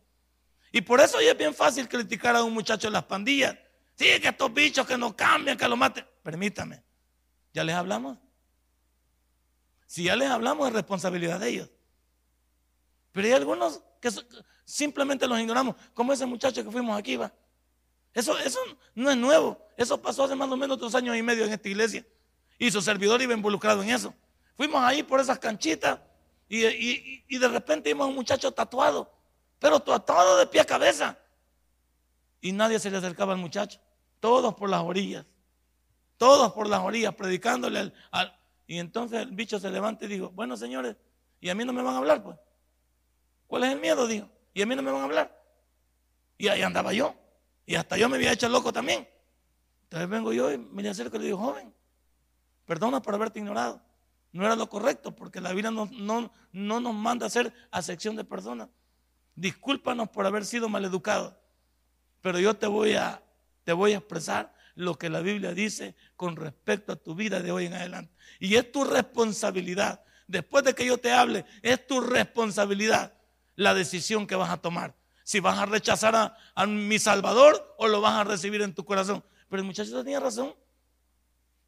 Y 0.75 0.81
por 0.81 1.01
eso 1.01 1.21
ya 1.21 1.31
es 1.31 1.39
bien 1.39 1.55
fácil 1.55 1.89
criticar 1.89 2.35
a 2.35 2.43
un 2.43 2.53
muchacho 2.53 2.89
de 2.89 2.91
las 2.91 3.05
pandillas. 3.05 3.57
Sí, 3.95 4.07
que 4.21 4.27
estos 4.27 4.53
bichos 4.53 4.85
que 4.85 4.99
no 4.99 5.15
cambian, 5.15 5.57
que 5.57 5.69
lo 5.69 5.77
maten. 5.77 6.05
Permítame. 6.21 6.83
¿Ya 7.53 7.63
les 7.63 7.77
hablamos? 7.77 8.19
Si 9.87 10.03
ya 10.03 10.17
les 10.17 10.29
hablamos, 10.29 10.67
es 10.67 10.73
responsabilidad 10.75 11.39
de 11.39 11.49
ellos. 11.49 11.71
Pero 13.13 13.29
hay 13.29 13.35
algunos 13.35 13.85
que 14.01 14.11
simplemente 14.65 15.29
los 15.29 15.39
ignoramos. 15.39 15.77
Como 15.95 16.13
ese 16.13 16.27
muchacho 16.27 16.65
que 16.65 16.71
fuimos 16.73 16.99
aquí, 16.99 17.15
va. 17.15 17.33
Eso, 18.13 18.37
eso 18.41 18.59
no 18.97 19.13
es 19.13 19.17
nuevo. 19.17 19.65
Eso 19.77 20.03
pasó 20.03 20.25
hace 20.25 20.35
más 20.35 20.51
o 20.51 20.57
menos 20.57 20.77
dos 20.77 20.97
años 20.97 21.17
y 21.17 21.23
medio 21.23 21.45
en 21.45 21.53
esta 21.53 21.69
iglesia. 21.69 22.05
Y 22.59 22.73
su 22.73 22.83
servidor 22.83 23.23
iba 23.23 23.33
involucrado 23.33 23.81
en 23.85 23.91
eso. 23.91 24.13
Fuimos 24.57 24.83
ahí 24.83 25.05
por 25.05 25.21
esas 25.21 25.39
canchitas 25.39 26.01
y, 26.49 27.39
de 27.39 27.49
repente 27.49 27.91
vimos 27.91 28.07
a 28.07 28.09
un 28.09 28.17
muchacho 28.17 28.51
tatuado, 28.51 29.14
pero 29.65 29.81
tatuado 29.81 30.37
de 30.37 30.47
pie 30.47 30.61
a 30.61 30.67
cabeza. 30.67 31.19
Y 32.43 32.53
nadie 32.53 32.79
se 32.79 32.91
le 32.91 32.99
acercaba 32.99 33.33
al 33.33 33.39
muchacho, 33.39 33.81
todos 34.21 34.53
por 34.53 34.69
las 34.69 34.83
orillas. 34.83 35.25
todos 36.19 36.53
por 36.53 36.69
las 36.69 36.81
orillas, 36.81 37.15
predicándole 37.15 37.91
al, 38.11 38.39
Y 38.67 38.79
entonces 38.79 39.23
el 39.23 39.31
bicho 39.31 39.59
se 39.59 39.71
levanta 39.71 40.05
y 40.05 40.09
dijo, 40.09 40.29
bueno 40.35 40.55
señores, 40.59 40.97
y 41.41 41.49
a 41.49 41.55
mí 41.55 41.65
no 41.65 41.73
me 41.73 41.81
van 41.81 41.95
a 41.95 41.97
hablar, 41.97 42.23
pues. 42.23 42.37
¿Cuál 43.47 43.65
es 43.65 43.73
el 43.73 43.81
miedo? 43.81 44.07
Dijo, 44.07 44.29
y 44.53 44.61
a 44.61 44.67
mí 44.67 44.77
no 44.77 44.83
me 44.83 44.93
van 44.93 45.01
a 45.01 45.05
hablar. 45.05 45.43
Y 46.37 46.49
ahí 46.49 46.61
andaba 46.61 46.93
yo. 46.93 47.15
Y 47.65 47.77
hasta 47.77 47.97
yo 47.97 48.11
me 48.11 48.17
había 48.17 48.33
hecho 48.33 48.51
loco 48.51 48.71
también. 48.71 49.09
Entonces 49.85 50.11
vengo 50.11 50.35
yo 50.35 50.53
y 50.53 50.59
me 50.59 50.83
le 50.83 50.91
acerco 50.91 51.17
y 51.17 51.21
le 51.21 51.25
digo, 51.25 51.39
joven, 51.39 51.73
perdona 52.67 53.01
por 53.01 53.15
haberte 53.15 53.39
ignorado. 53.39 53.81
No 54.31 54.45
era 54.45 54.57
lo 54.57 54.69
correcto 54.69 55.17
porque 55.17 55.41
la 55.41 55.55
vida 55.55 55.71
no, 55.71 55.89
no, 55.91 56.31
no 56.53 56.81
nos 56.81 56.95
manda 56.95 57.25
a 57.25 57.29
hacer 57.29 57.51
acepción 57.71 58.15
de 58.15 58.25
personas. 58.25 58.69
Discúlpanos 59.37 60.09
por 60.09 60.27
haber 60.27 60.45
sido 60.45 60.69
maleducados. 60.69 61.35
Pero 62.21 62.39
yo 62.39 62.55
te 62.55 62.67
voy 62.67 62.95
a, 62.95 63.23
te 63.65 63.73
voy 63.73 63.93
a 63.93 63.99
expresar 63.99 64.55
lo 64.75 64.97
que 64.97 65.09
la 65.09 65.21
Biblia 65.21 65.53
dice 65.53 65.95
con 66.17 66.37
respecto 66.37 66.93
a 66.93 66.97
tu 66.97 67.15
vida 67.15 67.41
de 67.41 67.53
hoy 67.53 67.67
en 67.67 67.75
adelante. 67.75 68.13
Y 68.39 68.57
es 68.57 68.71
tu 68.71 68.85
responsabilidad. 68.85 70.03
Después 70.27 70.65
de 70.65 70.75
que 70.75 70.87
yo 70.87 70.99
te 70.99 71.13
hable, 71.13 71.45
es 71.63 71.87
tu 71.87 72.01
responsabilidad 72.01 73.13
la 73.57 73.75
decisión 73.75 74.27
que 74.27 74.37
vas 74.37 74.51
a 74.51 74.57
tomar. 74.57 74.95
Si 75.23 75.41
vas 75.41 75.59
a 75.59 75.67
rechazar 75.67 76.37
a, 76.55 76.67
mi 76.67 76.99
Salvador 76.99 77.75
o 77.79 77.89
lo 77.89 78.01
vas 78.01 78.15
a 78.15 78.25
recibir 78.25 78.63
en 78.63 78.75
tu 78.75 78.85
corazón. 78.85 79.25
Pero 79.49 79.61
el 79.61 79.67
muchacho 79.67 80.03
tenía 80.03 80.21
razón. 80.21 80.55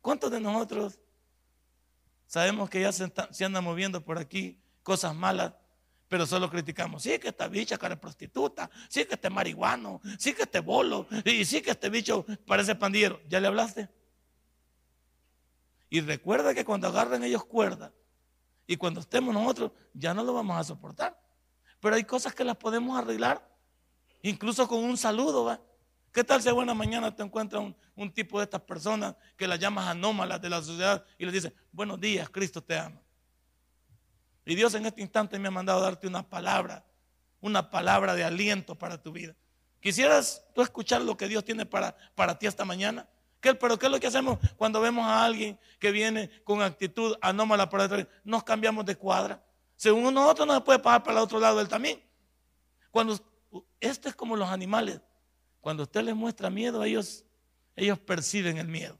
¿Cuántos 0.00 0.30
de 0.30 0.40
nosotros 0.40 0.99
sabemos 2.26 2.68
que 2.70 2.80
ya 2.80 2.92
se, 2.92 3.12
se 3.30 3.44
andan 3.44 3.64
moviendo 3.64 4.04
por 4.04 4.18
aquí 4.18 4.61
cosas 4.82 5.14
malas? 5.14 5.52
Pero 6.09 6.25
solo 6.25 6.49
criticamos, 6.49 7.03
sí 7.03 7.19
que 7.19 7.29
esta 7.29 7.49
bicha 7.49 7.77
cara 7.79 8.01
prostituta, 8.01 8.71
sí 8.89 9.05
que 9.05 9.15
este 9.15 9.29
marihuano, 9.29 10.01
sí 10.19 10.33
que 10.35 10.43
este 10.43 10.61
bolo, 10.61 11.07
y 11.25 11.45
sí 11.45 11.61
que 11.61 11.73
este 11.73 11.89
bicho 11.89 12.25
parece 12.47 12.75
pandillero. 12.77 13.21
¿Ya 13.29 13.41
le 13.41 13.49
hablaste? 13.49 13.89
Y 15.91 16.01
recuerda 16.01 16.55
que 16.55 16.65
cuando 16.65 16.89
agarren 16.89 17.25
ellos 17.25 17.45
cuerda 17.45 17.93
y 18.67 18.77
cuando 18.77 19.01
estemos 19.01 19.35
nosotros, 19.35 19.73
ya 19.95 20.15
no 20.15 20.23
lo 20.23 20.33
vamos 20.33 20.57
a 20.57 20.65
soportar. 20.65 21.21
Pero 21.81 21.95
hay 21.95 22.05
cosas 22.05 22.35
que 22.35 22.45
las 22.45 22.57
podemos 22.57 22.99
arreglar, 22.99 23.47
incluso 24.23 24.67
con 24.67 24.83
un 24.83 24.97
saludo. 24.97 25.45
¿va? 25.45 25.61
¿Qué 26.13 26.25
tal 26.25 26.43
si 26.43 26.51
buena 26.51 26.75
mañana 26.75 27.15
te 27.15 27.23
encuentras 27.23 27.63
un, 27.95 28.13
tipo 28.13 28.39
de 28.39 28.45
estas 28.45 28.63
personas 28.63 29.15
que 29.37 29.47
las 29.47 29.59
llamas 29.59 29.87
anómalas 29.89 30.41
de 30.41 30.51
la 30.51 30.63
sociedad 30.63 31.05
y 31.19 31.25
les 31.25 31.35
dices, 31.35 31.53
buenos 31.71 32.01
días, 32.01 32.29
Cristo 32.31 32.63
te 32.63 32.79
ama? 32.79 33.01
Y 34.47 34.55
Dios 34.55 34.75
en 34.75 34.87
este 34.87 35.03
instante 35.03 35.38
me 35.38 35.49
ha 35.49 35.50
mandado 35.50 35.81
darte 35.81 36.07
una 36.07 36.23
palabra, 36.23 36.85
una 37.41 37.71
palabra 37.71 38.15
de 38.15 38.25
aliento 38.25 38.76
para 38.76 39.03
tu 39.03 39.12
vida. 39.12 39.35
¿Quisieras 39.81 40.45
tú 40.55 40.62
escuchar 40.62 41.03
lo 41.03 41.17
que 41.17 41.29
Dios 41.29 41.45
tiene 41.45 41.67
para, 41.67 41.97
para 42.15 42.38
ti 42.38 42.47
esta 42.47 42.65
mañana? 42.65 43.09
¿Qué, 43.41 43.55
pero 43.55 43.79
¿qué 43.79 43.87
es 43.87 43.93
lo 43.93 44.00
que 44.00 44.07
hacemos 44.07 44.38
cuando 44.57 44.81
vemos 44.81 45.05
a 45.05 45.25
alguien 45.25 45.59
que 45.79 45.91
viene 45.91 46.31
con 46.45 46.62
actitud 46.62 47.17
anómala 47.21 47.69
para 47.69 47.88
detrás? 47.88 48.07
Nos 48.25 48.45
cambiamos 48.45 48.87
de 48.87 48.97
cuadra. 48.97 49.43
Según 49.76 50.15
nosotros 50.15 50.47
no 50.47 50.55
se 50.55 50.61
puede 50.62 50.79
pasar 50.79 51.03
para 51.03 51.19
el 51.19 51.25
otro 51.25 51.38
lado 51.38 51.59
del 51.59 51.69
también. 51.69 52.03
Cuando 52.91 53.19
este 53.81 54.09
es 54.09 54.15
como 54.15 54.37
los 54.37 54.49
animales. 54.49 55.00
Cuando 55.61 55.83
usted 55.83 56.03
les 56.03 56.15
muestra 56.15 56.50
miedo, 56.50 56.85
ellos, 56.85 57.25
ellos 57.75 57.99
perciben 57.99 58.59
el 58.59 58.69
miedo. 58.69 58.97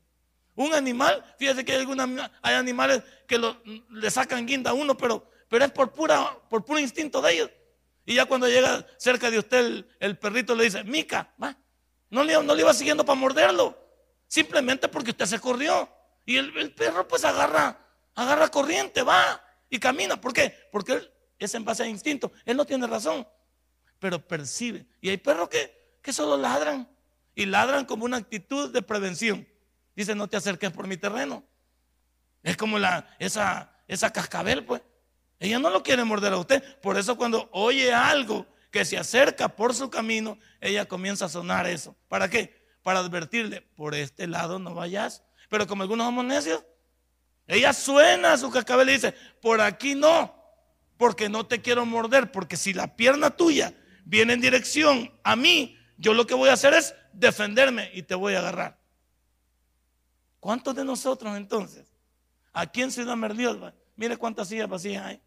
Un 0.55 0.75
animal, 0.75 1.23
fíjese 1.39 1.65
que 1.65 1.73
hay, 1.73 1.81
alguna, 1.81 2.31
hay 2.43 2.55
animales 2.55 3.03
que 3.27 3.41
le 3.91 4.11
sacan 4.11 4.47
guinda 4.47 4.71
a 4.71 4.75
uno, 4.75 4.97
pero, 4.97 5.31
pero 5.49 5.65
es 5.65 5.71
por, 5.71 5.93
pura, 5.93 6.39
por 6.49 6.65
puro 6.65 6.79
instinto 6.79 7.21
de 7.21 7.33
ellos. 7.33 7.51
Y 8.05 8.15
ya 8.15 8.27
cuando 8.27 8.49
llega 8.49 8.87
cerca 8.99 9.31
de 9.31 9.39
usted 9.39 9.85
el, 9.99 10.19
perrito 10.19 10.55
le 10.55 10.65
dice, 10.65 10.85
Mica, 10.85 11.35
va. 11.43 11.57
No 12.09 12.23
le, 12.23 12.41
no 12.43 12.55
le 12.55 12.63
iba 12.63 12.73
siguiendo 12.73 13.05
para 13.05 13.19
morderlo. 13.19 13.77
Simplemente 14.29 14.89
porque 14.89 15.11
usted 15.11 15.27
se 15.27 15.41
corrió. 15.41 15.89
Y 16.25 16.37
el, 16.37 16.73
perro 16.75 17.07
pues 17.07 17.25
agarra, 17.25 17.79
agarra 18.15 18.49
corriente, 18.49 19.03
va 19.03 19.43
y 19.69 19.79
camina. 19.79 20.21
¿Por 20.21 20.33
qué? 20.33 20.69
Porque 20.71 20.93
él 20.93 21.13
es 21.39 21.55
en 21.55 21.65
base 21.65 21.83
a 21.83 21.89
instinto. 21.89 22.33
Él 22.45 22.57
no 22.57 22.65
tiene 22.65 22.87
razón, 22.87 23.27
pero 23.99 24.25
percibe. 24.25 24.87
Y 25.01 25.11
hay 25.11 25.17
perros 25.17 25.49
que, 25.49 25.99
que 26.03 26.13
solo 26.13 26.37
ladran 26.37 26.89
y 27.35 27.47
ladran 27.47 27.85
como 27.85 28.05
una 28.05 28.17
actitud 28.17 28.73
de 28.73 28.83
prevención. 28.83 29.47
Dice, 29.95 30.15
no 30.15 30.29
te 30.29 30.37
acerques 30.37 30.71
por 30.71 30.87
mi 30.87 30.97
terreno. 30.97 31.45
Es 32.43 32.57
como 32.57 32.79
la, 32.79 33.17
esa, 33.19 33.73
esa 33.89 34.13
cascabel, 34.13 34.65
pues. 34.65 34.83
Ella 35.39 35.59
no 35.59 35.71
lo 35.71 35.83
quiere 35.83 36.05
morder 36.05 36.33
a 36.33 36.39
usted. 36.39 36.63
Por 36.81 36.97
eso 36.97 37.17
cuando 37.17 37.49
oye 37.53 37.93
algo 37.93 38.47
que 38.71 38.85
se 38.85 38.99
acerca 38.99 39.49
por 39.49 39.75
su 39.75 39.91
camino, 39.91 40.39
ella 40.61 40.87
comienza 40.87 41.27
a 41.27 41.29
sonar 41.29 41.67
eso. 41.67 41.97
¿Para 42.09 42.29
qué? 42.29 42.67
Para 42.83 43.01
advertirle, 43.01 43.63
por 43.63 43.95
este 43.95 44.27
lado 44.27 44.59
no 44.59 44.75
vayas. 44.75 45.23
Pero 45.49 45.67
como 45.67 45.83
algunos 45.83 46.07
somos 46.07 46.25
necios, 46.25 46.65
ella 47.47 47.73
suena 47.73 48.33
a 48.33 48.39
su 48.39 48.51
cascabel 48.51 48.89
y 48.89 48.93
dice, 48.93 49.15
por 49.41 49.61
aquí 49.61 49.95
no, 49.95 50.35
porque 50.97 51.29
no 51.29 51.47
te 51.47 51.63
quiero 51.63 51.87
morder, 51.87 52.33
porque 52.33 52.57
si 52.57 52.73
la 52.73 52.97
pierna 52.97 53.31
tuya 53.31 53.73
viene 54.05 54.33
en 54.33 54.41
dirección 54.41 55.13
a 55.23 55.37
mí, 55.37 55.79
yo 55.97 56.15
lo 56.15 56.27
que 56.27 56.35
voy 56.35 56.49
a 56.49 56.55
hacer 56.55 56.75
es 56.75 56.95
defenderme 57.13 57.91
y 57.95 58.03
te 58.03 58.15
voy 58.15 58.35
a 58.35 58.41
agarrar. 58.41 58.79
¿Cuántos 60.41 60.75
de 60.75 60.85
nosotros 60.85 61.37
entonces? 61.37 61.87
Aquí 62.53 62.83
en 62.83 62.91
Ciudad 62.91 63.17
Merliot, 63.17 63.75
mire 63.97 64.17
cuántas 64.17 64.49
sillas 64.49 64.69
vacías 64.69 65.05
hay. 65.05 65.23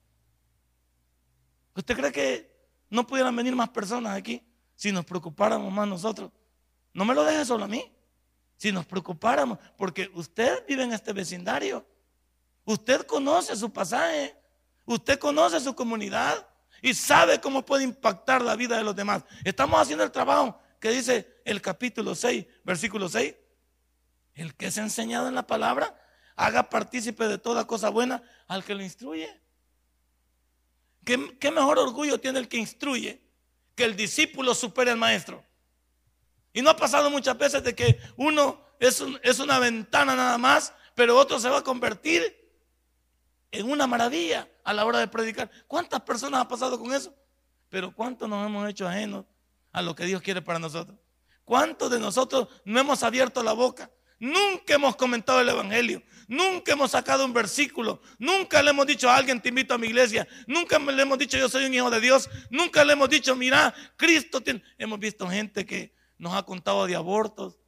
¿Usted 1.75 1.95
cree 1.95 2.11
que 2.11 2.69
no 2.89 3.05
pudieran 3.05 3.35
venir 3.35 3.55
más 3.55 3.69
personas 3.69 4.17
aquí 4.17 4.43
si 4.75 4.91
nos 4.91 5.05
preocupáramos 5.05 5.71
más 5.71 5.87
nosotros? 5.87 6.31
No 6.93 7.05
me 7.05 7.13
lo 7.13 7.23
deje 7.23 7.45
solo 7.45 7.65
a 7.65 7.67
mí. 7.67 7.91
Si 8.57 8.71
nos 8.71 8.85
preocupáramos, 8.85 9.57
porque 9.77 10.11
usted 10.13 10.65
vive 10.67 10.83
en 10.83 10.91
este 10.91 11.13
vecindario. 11.13 11.85
Usted 12.65 13.03
conoce 13.03 13.55
su 13.55 13.71
pasaje, 13.71 14.35
usted 14.85 15.17
conoce 15.17 15.59
su 15.61 15.73
comunidad 15.73 16.45
y 16.81 16.93
sabe 16.93 17.39
cómo 17.39 17.65
puede 17.65 17.85
impactar 17.85 18.41
la 18.41 18.55
vida 18.55 18.77
de 18.77 18.83
los 18.83 18.95
demás. 18.95 19.23
Estamos 19.45 19.79
haciendo 19.79 20.03
el 20.03 20.11
trabajo 20.11 20.59
que 20.79 20.91
dice 20.91 21.41
el 21.45 21.61
capítulo 21.61 22.15
6, 22.15 22.45
versículo 22.63 23.07
6. 23.07 23.33
El 24.33 24.55
que 24.55 24.67
es 24.67 24.77
enseñado 24.77 25.27
en 25.27 25.35
la 25.35 25.47
palabra, 25.47 25.97
haga 26.35 26.69
partícipe 26.69 27.27
de 27.27 27.37
toda 27.37 27.65
cosa 27.65 27.89
buena 27.89 28.23
al 28.47 28.63
que 28.63 28.75
lo 28.75 28.83
instruye. 28.83 29.41
¿Qué, 31.39 31.49
mejor 31.49 31.79
orgullo 31.79 32.19
tiene 32.19 32.37
el 32.37 32.47
que 32.47 32.57
instruye 32.57 33.19
que 33.73 33.83
el 33.83 33.95
discípulo 33.95 34.53
supere 34.53 34.91
al 34.91 34.97
maestro? 34.97 35.43
Y 36.53 36.61
no 36.61 36.69
ha 36.69 36.77
pasado 36.77 37.09
muchas 37.09 37.35
veces 37.35 37.63
de 37.63 37.73
que 37.73 37.99
uno 38.15 38.61
es, 38.79 39.03
es 39.23 39.39
una 39.39 39.57
ventana 39.57 40.15
nada 40.15 40.37
más, 40.37 40.71
pero 40.93 41.17
otro 41.17 41.39
se 41.39 41.49
va 41.49 41.59
a 41.59 41.63
convertir 41.63 42.37
en 43.49 43.71
una 43.71 43.87
maravilla 43.87 44.47
a 44.63 44.71
la 44.71 44.85
hora 44.85 44.99
de 44.99 45.07
predicar. 45.07 45.49
¿Cuántas 45.65 46.01
personas 46.01 46.41
ha 46.41 46.47
pasado 46.47 46.79
con 46.79 46.93
eso? 46.93 47.11
Pero 47.69 47.91
¿cuántos 47.91 48.29
nos 48.29 48.45
hemos 48.45 48.69
hecho 48.69 48.87
ajenos 48.87 49.25
a 49.71 49.81
lo 49.81 49.95
que 49.95 50.05
Dios 50.05 50.21
quiere 50.21 50.43
para 50.43 50.59
nosotros? 50.59 50.95
¿Cuántos 51.43 51.89
de 51.89 51.99
nosotros 51.99 52.49
no 52.65 52.79
hemos 52.79 53.01
abierto 53.01 53.41
la 53.41 53.53
boca? 53.53 53.89
Nunca 54.19 54.73
hemos 54.73 54.95
comentado 54.97 55.39
el 55.39 55.47
Evangelio, 55.47 56.03
nunca 56.27 56.73
hemos 56.73 56.91
sacado 56.91 57.23
un 57.23 57.33
versículo, 57.33 58.01
nunca 58.17 58.61
le 58.61 58.71
hemos 58.71 58.85
dicho 58.85 59.09
a 59.09 59.15
alguien 59.15 59.41
te 59.41 59.47
invito 59.47 59.73
a 59.73 59.77
mi 59.77 59.87
iglesia, 59.87 60.27
nunca 60.45 60.77
le 60.77 61.01
hemos 61.01 61.17
dicho 61.17 61.37
yo 61.37 61.47
soy 61.47 61.65
un 61.65 61.73
hijo 61.73 61.89
de 61.89 62.01
Dios, 62.01 62.29
nunca 62.49 62.83
le 62.83 62.93
hemos 62.93 63.09
dicho 63.09 63.35
mira, 63.35 63.73
Cristo 63.95 64.41
tiene... 64.41 64.61
Hemos 64.77 64.99
visto 64.99 65.27
gente 65.27 65.65
que 65.65 65.95
nos 66.17 66.33
ha 66.33 66.43
contado 66.43 66.85
de 66.85 66.95
abortos 66.95 67.59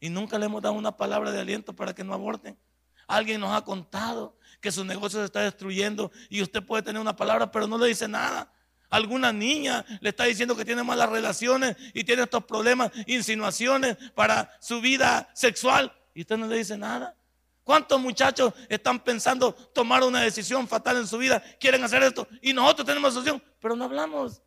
y 0.00 0.10
nunca 0.10 0.38
le 0.38 0.46
hemos 0.46 0.60
dado 0.60 0.74
una 0.74 0.96
palabra 0.96 1.30
de 1.30 1.40
aliento 1.40 1.74
para 1.74 1.94
que 1.94 2.02
no 2.02 2.12
aborten. 2.12 2.58
Alguien 3.06 3.40
nos 3.40 3.56
ha 3.56 3.62
contado 3.62 4.36
que 4.60 4.72
su 4.72 4.84
negocio 4.84 5.20
se 5.20 5.26
está 5.26 5.42
destruyendo 5.42 6.10
y 6.28 6.42
usted 6.42 6.64
puede 6.64 6.82
tener 6.82 7.00
una 7.00 7.14
palabra, 7.14 7.50
pero 7.52 7.68
no 7.68 7.78
le 7.78 7.86
dice 7.86 8.08
nada. 8.08 8.52
Alguna 8.90 9.32
niña 9.32 9.84
le 10.00 10.10
está 10.10 10.24
diciendo 10.24 10.56
que 10.56 10.64
tiene 10.64 10.82
malas 10.82 11.08
relaciones 11.08 11.76
y 11.92 12.04
tiene 12.04 12.22
estos 12.22 12.44
problemas, 12.44 12.90
insinuaciones 13.06 13.96
para 14.14 14.56
su 14.60 14.80
vida 14.80 15.28
sexual 15.34 15.92
y 16.14 16.22
usted 16.22 16.36
no 16.36 16.46
le 16.46 16.58
dice 16.58 16.78
nada. 16.78 17.16
¿Cuántos 17.64 18.00
muchachos 18.00 18.54
están 18.68 19.00
pensando 19.00 19.52
tomar 19.52 20.04
una 20.04 20.20
decisión 20.20 20.68
fatal 20.68 20.98
en 20.98 21.06
su 21.06 21.18
vida? 21.18 21.42
Quieren 21.58 21.82
hacer 21.82 22.02
esto 22.04 22.28
y 22.40 22.52
nosotros 22.52 22.86
tenemos 22.86 23.12
solución, 23.12 23.42
pero 23.60 23.74
no 23.74 23.84
hablamos. 23.84 24.40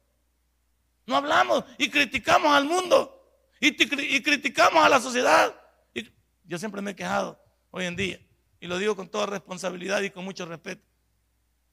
No 1.06 1.18
hablamos 1.18 1.66
y 1.78 1.90
criticamos 1.90 2.52
al 2.52 2.66
mundo 2.66 3.22
y, 3.60 3.68
y 4.16 4.24
criticamos 4.24 4.84
a 4.84 4.90
la 4.90 5.02
sociedad. 5.02 5.54
Y 5.94 6.10
yo 6.46 6.58
siempre 6.58 6.82
me 6.82 6.92
he 6.92 6.96
quejado 6.96 7.38
hoy 7.72 7.86
en 7.86 7.96
día 7.96 8.20
y 8.60 8.68
lo 8.68 8.78
digo 8.78 8.96
con 8.96 9.10
toda 9.10 9.26
responsabilidad 9.26 10.02
y 10.02 10.12
con 10.12 10.24
mucho 10.24 10.46
respeto. 10.46 10.89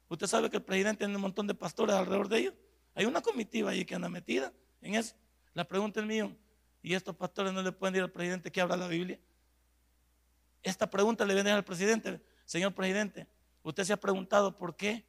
Usted 0.08 0.26
sabe 0.26 0.50
que 0.50 0.58
el 0.58 0.62
presidente 0.62 0.98
tiene 0.98 1.16
un 1.16 1.22
montón 1.22 1.46
de 1.46 1.54
pastores 1.54 1.94
alrededor 1.94 2.28
de 2.28 2.38
ellos. 2.38 2.54
Hay 2.94 3.06
una 3.06 3.20
comitiva 3.20 3.70
ahí 3.70 3.84
que 3.84 3.94
anda 3.94 4.08
metida 4.08 4.52
en 4.80 4.94
eso. 4.94 5.14
La 5.52 5.66
pregunta 5.66 6.00
es 6.00 6.06
mía, 6.06 6.34
¿y 6.82 6.94
estos 6.94 7.16
pastores 7.16 7.52
no 7.52 7.62
le 7.62 7.72
pueden 7.72 7.94
decir 7.94 8.04
al 8.04 8.12
presidente 8.12 8.52
que 8.52 8.60
abra 8.60 8.76
la 8.76 8.88
Biblia? 8.88 9.18
Esta 10.62 10.88
pregunta 10.88 11.24
le 11.24 11.34
viene 11.34 11.50
al 11.50 11.64
presidente. 11.64 12.20
Señor 12.44 12.74
presidente, 12.74 13.26
usted 13.62 13.84
se 13.84 13.92
ha 13.92 13.96
preguntado 13.96 14.56
por 14.56 14.76
qué 14.76 15.04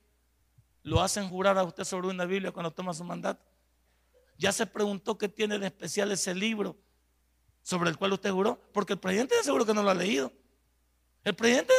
lo 0.83 1.01
hacen 1.01 1.29
jurar 1.29 1.57
a 1.57 1.63
usted 1.63 1.83
sobre 1.83 2.07
una 2.07 2.25
Biblia 2.25 2.51
cuando 2.51 2.71
toma 2.71 2.93
su 2.93 3.03
mandato. 3.03 3.45
Ya 4.37 4.51
se 4.51 4.65
preguntó 4.65 5.17
qué 5.17 5.27
tiene 5.27 5.59
de 5.59 5.67
especial 5.67 6.11
ese 6.11 6.33
libro 6.33 6.77
sobre 7.61 7.89
el 7.89 7.97
cual 7.97 8.13
usted 8.13 8.31
juró, 8.31 8.61
porque 8.71 8.93
el 8.93 8.99
presidente 8.99 9.35
seguro 9.43 9.65
que 9.65 9.73
no 9.73 9.83
lo 9.83 9.89
ha 9.89 9.95
leído. 9.95 10.31
El 11.23 11.35
presidente 11.35 11.73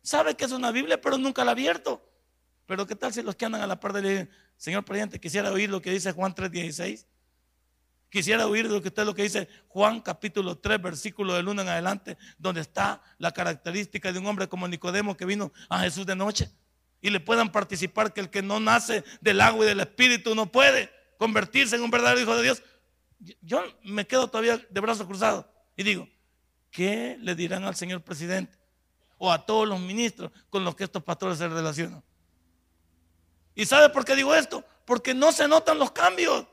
sabe 0.00 0.34
que 0.34 0.46
es 0.46 0.52
una 0.52 0.70
Biblia, 0.70 1.00
pero 1.00 1.18
nunca 1.18 1.44
la 1.44 1.50
ha 1.50 1.52
abierto. 1.52 2.02
Pero 2.66 2.86
¿qué 2.86 2.96
tal 2.96 3.12
si 3.12 3.22
los 3.22 3.36
que 3.36 3.44
andan 3.44 3.62
a 3.62 3.66
la 3.66 3.78
par 3.78 3.92
de 3.92 4.02
le 4.02 4.10
dicen, 4.10 4.30
señor 4.56 4.84
presidente, 4.84 5.20
quisiera 5.20 5.50
oír 5.52 5.68
lo 5.68 5.82
que 5.82 5.90
dice 5.90 6.12
Juan 6.12 6.34
3:16? 6.34 7.06
Quisiera 8.08 8.46
oír 8.46 8.66
lo 8.66 8.80
que 8.80 8.88
usted 8.88 9.04
lo 9.04 9.14
que 9.14 9.24
dice 9.24 9.48
Juan 9.68 10.00
capítulo 10.00 10.56
3, 10.56 10.80
versículo 10.80 11.34
del 11.34 11.48
1 11.48 11.62
en 11.62 11.68
adelante, 11.68 12.16
donde 12.38 12.60
está 12.60 13.02
la 13.18 13.32
característica 13.32 14.12
de 14.12 14.20
un 14.20 14.26
hombre 14.26 14.48
como 14.48 14.68
Nicodemo 14.68 15.16
que 15.16 15.26
vino 15.26 15.52
a 15.68 15.80
Jesús 15.80 16.06
de 16.06 16.14
noche. 16.14 16.48
Y 17.00 17.10
le 17.10 17.20
puedan 17.20 17.50
participar 17.50 18.12
que 18.12 18.20
el 18.20 18.30
que 18.30 18.40
no 18.40 18.60
nace 18.60 19.04
del 19.20 19.40
agua 19.40 19.64
y 19.64 19.68
del 19.68 19.80
espíritu 19.80 20.34
no 20.34 20.46
puede 20.46 20.90
convertirse 21.18 21.76
en 21.76 21.82
un 21.82 21.90
verdadero 21.90 22.20
hijo 22.20 22.36
de 22.36 22.44
Dios. 22.44 22.62
Yo 23.42 23.62
me 23.82 24.06
quedo 24.06 24.28
todavía 24.28 24.58
de 24.70 24.80
brazos 24.80 25.06
cruzados 25.06 25.46
y 25.76 25.82
digo, 25.82 26.08
¿qué 26.70 27.18
le 27.20 27.34
dirán 27.34 27.64
al 27.64 27.74
señor 27.74 28.02
presidente 28.02 28.56
o 29.18 29.32
a 29.32 29.44
todos 29.44 29.68
los 29.68 29.80
ministros 29.80 30.30
con 30.50 30.64
los 30.64 30.76
que 30.76 30.84
estos 30.84 31.02
pastores 31.02 31.38
se 31.38 31.48
relacionan? 31.48 32.02
¿Y 33.54 33.66
sabe 33.66 33.88
por 33.90 34.04
qué 34.04 34.16
digo 34.16 34.34
esto? 34.34 34.64
Porque 34.84 35.14
no 35.14 35.32
se 35.32 35.48
notan 35.48 35.78
los 35.78 35.92
cambios 35.92 36.46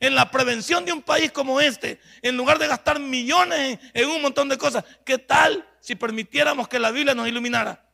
en 0.00 0.14
la 0.14 0.30
prevención 0.30 0.84
de 0.84 0.92
un 0.92 1.02
país 1.02 1.32
como 1.32 1.60
este, 1.60 2.00
en 2.22 2.36
lugar 2.36 2.58
de 2.58 2.66
gastar 2.66 3.00
millones 3.00 3.78
en 3.94 4.08
un 4.08 4.22
montón 4.22 4.48
de 4.48 4.58
cosas. 4.58 4.84
¿Qué 5.04 5.18
tal 5.18 5.66
si 5.80 5.94
permitiéramos 5.94 6.68
que 6.68 6.78
la 6.78 6.90
Biblia 6.90 7.14
nos 7.14 7.28
iluminara? 7.28 7.84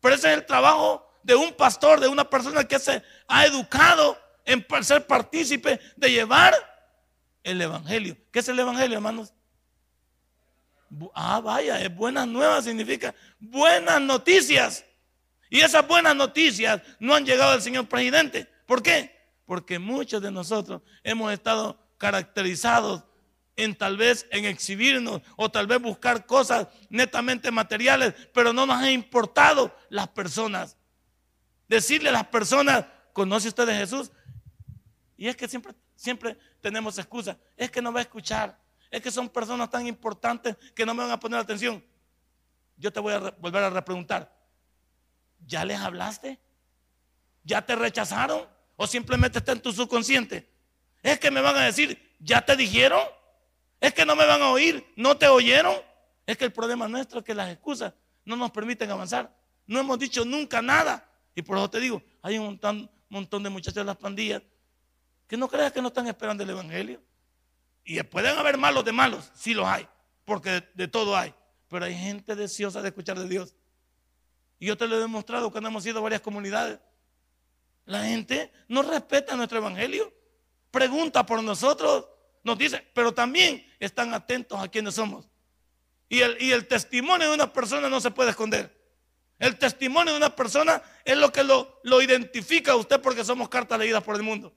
Pero 0.00 0.14
ese 0.14 0.30
es 0.30 0.38
el 0.38 0.46
trabajo 0.46 1.08
de 1.22 1.34
un 1.34 1.52
pastor, 1.52 2.00
de 2.00 2.08
una 2.08 2.28
persona 2.28 2.64
que 2.64 2.78
se 2.78 3.02
ha 3.28 3.46
educado 3.46 4.18
en 4.44 4.66
ser 4.82 5.06
partícipe 5.06 5.80
de 5.96 6.10
llevar 6.10 6.54
el 7.44 7.60
Evangelio. 7.60 8.16
¿Qué 8.30 8.40
es 8.40 8.48
el 8.48 8.58
Evangelio, 8.58 8.96
hermanos? 8.96 9.32
Ah, 11.14 11.40
vaya, 11.40 11.80
es 11.80 11.94
buenas 11.94 12.26
nuevas, 12.26 12.64
significa 12.64 13.14
buenas 13.38 14.00
noticias. 14.00 14.84
Y 15.52 15.60
esas 15.60 15.86
buenas 15.86 16.16
noticias 16.16 16.80
no 16.98 17.14
han 17.14 17.26
llegado 17.26 17.52
al 17.52 17.60
señor 17.60 17.86
presidente. 17.86 18.48
¿Por 18.64 18.82
qué? 18.82 19.14
Porque 19.44 19.78
muchos 19.78 20.22
de 20.22 20.30
nosotros 20.30 20.80
hemos 21.04 21.30
estado 21.30 21.78
caracterizados 21.98 23.04
en 23.54 23.74
tal 23.76 23.98
vez 23.98 24.26
en 24.30 24.46
exhibirnos 24.46 25.20
o 25.36 25.50
tal 25.50 25.66
vez 25.66 25.78
buscar 25.78 26.24
cosas 26.24 26.68
netamente 26.88 27.50
materiales, 27.50 28.14
pero 28.32 28.54
no 28.54 28.64
nos 28.64 28.78
ha 28.78 28.90
importado 28.90 29.76
las 29.90 30.08
personas. 30.08 30.78
Decirle 31.68 32.08
a 32.08 32.12
las 32.12 32.28
personas, 32.28 32.86
¿conoce 33.12 33.48
usted 33.48 33.66
de 33.66 33.74
Jesús? 33.74 34.10
Y 35.18 35.28
es 35.28 35.36
que 35.36 35.46
siempre, 35.48 35.74
siempre 35.94 36.38
tenemos 36.62 36.96
excusa. 36.96 37.36
Es 37.58 37.70
que 37.70 37.82
no 37.82 37.92
va 37.92 37.98
a 37.98 38.04
escuchar. 38.04 38.58
Es 38.90 39.02
que 39.02 39.10
son 39.10 39.28
personas 39.28 39.68
tan 39.68 39.86
importantes 39.86 40.56
que 40.74 40.86
no 40.86 40.94
me 40.94 41.02
van 41.02 41.12
a 41.12 41.20
poner 41.20 41.38
atención. 41.38 41.84
Yo 42.78 42.90
te 42.90 43.00
voy 43.00 43.12
a 43.12 43.18
volver 43.18 43.64
a 43.64 43.68
repreguntar. 43.68 44.41
¿Ya 45.46 45.64
les 45.64 45.78
hablaste? 45.78 46.38
¿Ya 47.44 47.64
te 47.64 47.74
rechazaron? 47.76 48.46
¿O 48.76 48.86
simplemente 48.86 49.38
está 49.38 49.52
en 49.52 49.60
tu 49.60 49.72
subconsciente? 49.72 50.48
Es 51.02 51.18
que 51.18 51.30
me 51.30 51.40
van 51.40 51.56
a 51.56 51.64
decir, 51.64 52.14
¿ya 52.20 52.44
te 52.44 52.56
dijeron? 52.56 53.02
Es 53.80 53.92
que 53.92 54.06
no 54.06 54.14
me 54.14 54.26
van 54.26 54.42
a 54.42 54.50
oír, 54.50 54.86
¿no 54.96 55.16
te 55.16 55.26
oyeron? 55.26 55.74
Es 56.26 56.36
que 56.36 56.44
el 56.44 56.52
problema 56.52 56.86
nuestro 56.86 57.18
es 57.18 57.24
que 57.24 57.34
las 57.34 57.50
excusas 57.50 57.92
no 58.24 58.36
nos 58.36 58.50
permiten 58.50 58.90
avanzar. 58.90 59.36
No 59.66 59.80
hemos 59.80 59.98
dicho 59.98 60.24
nunca 60.24 60.62
nada. 60.62 61.08
Y 61.34 61.42
por 61.42 61.56
eso 61.56 61.70
te 61.70 61.80
digo, 61.80 62.02
hay 62.22 62.38
un 62.38 62.44
montón, 62.44 62.90
montón 63.08 63.42
de 63.42 63.50
muchachos 63.50 63.74
de 63.74 63.84
las 63.84 63.96
pandillas 63.96 64.42
que 65.26 65.36
no 65.38 65.48
creas 65.48 65.72
que 65.72 65.80
no 65.80 65.88
están 65.88 66.06
esperando 66.06 66.42
el 66.42 66.50
Evangelio. 66.50 67.02
Y 67.84 68.02
pueden 68.02 68.36
haber 68.36 68.58
malos 68.58 68.84
de 68.84 68.92
malos, 68.92 69.30
sí 69.34 69.54
los 69.54 69.66
hay, 69.66 69.88
porque 70.24 70.62
de, 70.74 70.88
todo 70.88 71.16
hay. 71.16 71.34
Pero 71.68 71.86
hay 71.86 71.96
gente 71.96 72.36
deseosa 72.36 72.82
de 72.82 72.88
escuchar 72.88 73.18
de 73.18 73.26
Dios. 73.26 73.54
Y 74.62 74.66
yo 74.66 74.76
te 74.76 74.86
lo 74.86 74.94
he 74.94 75.00
demostrado 75.00 75.50
cuando 75.50 75.70
hemos 75.70 75.84
ido 75.84 75.98
a 75.98 76.02
varias 76.02 76.20
comunidades. 76.20 76.78
La 77.84 78.04
gente 78.04 78.52
no 78.68 78.82
respeta 78.82 79.34
nuestro 79.34 79.58
Evangelio. 79.58 80.14
Pregunta 80.70 81.26
por 81.26 81.42
nosotros, 81.42 82.06
nos 82.44 82.56
dice, 82.58 82.86
pero 82.94 83.12
también 83.12 83.66
están 83.80 84.14
atentos 84.14 84.60
a 84.60 84.68
quienes 84.68 84.94
somos. 84.94 85.28
Y 86.08 86.20
el, 86.20 86.40
y 86.40 86.52
el 86.52 86.68
testimonio 86.68 87.28
de 87.28 87.34
una 87.34 87.52
persona 87.52 87.88
no 87.88 88.00
se 88.00 88.12
puede 88.12 88.30
esconder. 88.30 88.72
El 89.40 89.58
testimonio 89.58 90.12
de 90.12 90.18
una 90.18 90.36
persona 90.36 90.80
es 91.04 91.16
lo 91.16 91.32
que 91.32 91.42
lo, 91.42 91.80
lo 91.82 92.00
identifica 92.00 92.70
a 92.70 92.76
usted 92.76 93.00
porque 93.00 93.24
somos 93.24 93.48
cartas 93.48 93.80
leídas 93.80 94.04
por 94.04 94.14
el 94.14 94.22
mundo. 94.22 94.54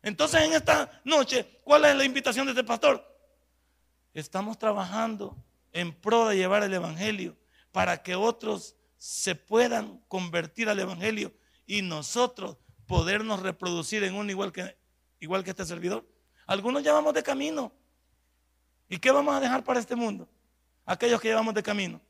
Entonces 0.00 0.40
en 0.40 0.54
esta 0.54 1.02
noche, 1.04 1.60
¿cuál 1.62 1.84
es 1.84 1.94
la 1.94 2.04
invitación 2.04 2.46
de 2.46 2.52
este 2.52 2.64
pastor? 2.64 3.06
Estamos 4.14 4.58
trabajando 4.58 5.36
en 5.72 5.92
pro 5.92 6.28
de 6.28 6.38
llevar 6.38 6.62
el 6.62 6.72
Evangelio 6.72 7.36
para 7.70 8.02
que 8.02 8.14
otros 8.14 8.75
se 9.06 9.36
puedan 9.36 10.00
convertir 10.08 10.68
al 10.68 10.80
Evangelio 10.80 11.32
y 11.64 11.80
nosotros 11.80 12.56
podernos 12.88 13.40
reproducir 13.40 14.02
en 14.02 14.16
uno 14.16 14.32
igual 14.32 14.50
que, 14.50 14.76
igual 15.20 15.44
que 15.44 15.50
este 15.50 15.64
servidor. 15.64 16.04
Algunos 16.44 16.82
ya 16.82 16.92
vamos 16.92 17.14
de 17.14 17.22
camino. 17.22 17.72
¿Y 18.88 18.98
qué 18.98 19.12
vamos 19.12 19.32
a 19.32 19.38
dejar 19.38 19.62
para 19.62 19.78
este 19.78 19.94
mundo? 19.94 20.28
Aquellos 20.84 21.20
que 21.20 21.28
llevamos 21.28 21.54
de 21.54 21.62
camino. 21.62 22.00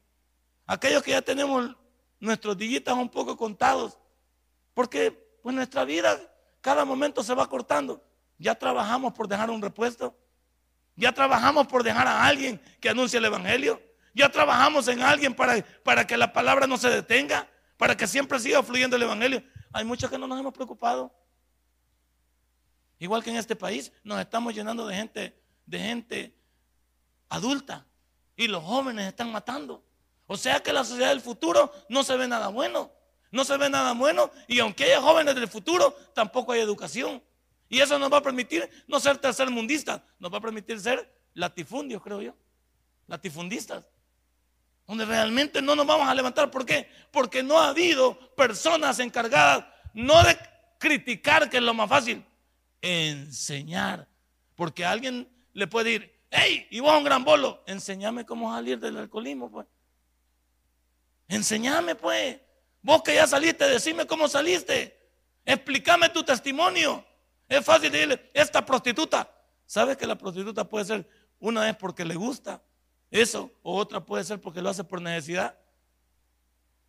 Aquellos 0.65 1.03
que 1.03 1.11
ya 1.11 1.21
tenemos 1.21 1.77
nuestros 2.19 2.57
dillitas 2.57 2.95
un 2.95 3.11
poco 3.11 3.37
contados. 3.37 3.99
Porque 4.73 5.11
pues 5.43 5.55
nuestra 5.55 5.85
vida 5.85 6.19
cada 6.63 6.87
momento 6.87 7.23
se 7.23 7.35
va 7.35 7.47
cortando. 7.47 8.03
Ya 8.39 8.55
trabajamos 8.55 9.13
por 9.13 9.29
dejar 9.29 9.51
un 9.51 9.61
repuesto. 9.61 10.17
Ya 10.95 11.13
trabajamos 11.13 11.67
por 11.67 11.83
dejar 11.83 12.07
a 12.07 12.25
alguien 12.25 12.59
que 12.81 12.89
anuncie 12.89 13.19
el 13.19 13.27
Evangelio. 13.27 13.86
Ya 14.17 14.31
trabajamos 14.31 14.89
en 14.89 15.03
alguien 15.03 15.35
para, 15.35 15.63
para 15.85 16.07
que 16.07 16.17
la 16.17 16.33
palabra 16.33 16.67
no 16.67 16.79
se 16.79 16.89
detenga, 16.89 17.47
para 17.77 17.95
que 17.95 18.07
siempre 18.07 18.41
siga 18.41 18.63
fluyendo 18.63 18.97
el 18.97 19.03
Evangelio. 19.03 19.45
Hay 19.75 19.85
muchos 19.85 20.11
que 20.11 20.17
no 20.17 20.27
nos 20.27 20.41
hemos 20.41 20.55
preocupado. 20.55 21.15
Igual 22.99 23.23
que 23.23 23.29
en 23.29 23.37
este 23.37 23.55
país 23.55 23.93
nos 24.03 24.19
estamos 24.19 24.55
llenando 24.55 24.87
de 24.87 24.97
gente, 24.97 25.39
de 25.67 25.79
gente 25.79 26.35
adulta 27.29 27.87
y 28.37 28.49
los 28.49 28.65
jóvenes 28.65 29.07
están 29.07 29.31
matando. 29.31 29.85
O 30.27 30.39
sea 30.39 30.63
que 30.63 30.73
la 30.73 30.83
sociedad 30.83 31.11
del 31.11 31.21
futuro 31.21 31.71
no 31.91 32.03
se 32.03 32.17
ve 32.17 32.27
nada 32.27 32.49
bueno. 32.49 32.91
No 33.31 33.45
se 33.45 33.59
ve 33.59 33.69
nada 33.69 33.93
bueno 33.93 34.31
y 34.49 34.61
aunque 34.61 34.85
haya 34.85 35.03
jóvenes 35.03 35.35
del 35.35 35.47
futuro, 35.47 35.95
tampoco 36.15 36.53
hay 36.53 36.61
educación. 36.61 37.23
Y 37.69 37.81
eso 37.81 37.99
nos 37.99 38.11
va 38.11 38.17
a 38.17 38.23
permitir 38.23 38.67
no 38.87 38.99
ser 38.99 39.19
tercermundistas, 39.19 40.01
nos 40.19 40.33
va 40.33 40.39
a 40.39 40.41
permitir 40.41 40.81
ser 40.81 41.07
latifundios, 41.35 42.03
creo 42.03 42.23
yo. 42.23 42.35
Latifundistas. 43.09 43.85
Donde 44.87 45.05
realmente 45.05 45.61
no 45.61 45.75
nos 45.75 45.87
vamos 45.87 46.09
a 46.09 46.15
levantar. 46.15 46.51
¿Por 46.51 46.65
qué? 46.65 46.89
Porque 47.11 47.43
no 47.43 47.59
ha 47.59 47.69
habido 47.69 48.19
personas 48.37 48.99
encargadas 49.01 49.65
no 49.93 50.23
de 50.23 50.39
criticar, 50.79 51.49
que 51.49 51.57
es 51.57 51.63
lo 51.63 51.75
más 51.75 51.89
fácil, 51.89 52.25
enseñar. 52.83 54.07
Porque 54.55 54.85
alguien 54.85 55.29
le 55.53 55.67
puede 55.67 55.93
ir, 55.93 56.21
hey, 56.31 56.67
y 56.71 56.81
vos 56.81 56.97
un 56.97 57.05
gran 57.05 57.25
bolo, 57.25 57.63
enséñame 57.67 58.25
cómo 58.27 58.55
salir 58.55 58.79
del 58.79 58.97
alcoholismo, 58.99 59.51
pues. 59.51 59.67
Enséñame, 61.29 61.95
pues. 61.95 62.39
Vos 62.83 63.03
que 63.03 63.15
ya 63.15 63.27
saliste, 63.27 63.67
decime 63.67 64.07
cómo 64.07 64.29
saliste. 64.29 64.97
Explícame 65.45 66.09
tu 66.11 66.23
testimonio. 66.23 67.05
Es 67.49 67.65
fácil 67.65 67.91
decirle, 67.91 68.31
esta 68.35 68.65
prostituta. 68.65 69.33
¿Sabes 69.65 69.97
que 69.97 70.07
la 70.07 70.17
prostituta 70.17 70.69
puede 70.69 70.85
ser 70.85 71.09
una 71.39 71.63
vez 71.63 71.77
porque 71.77 72.05
le 72.05 72.15
gusta 72.15 72.63
eso 73.11 73.51
o 73.63 73.77
otra 73.77 74.05
puede 74.05 74.25
ser 74.25 74.41
porque 74.41 74.63
lo 74.63 74.69
hace 74.69 74.85
por 74.85 75.01
necesidad? 75.01 75.59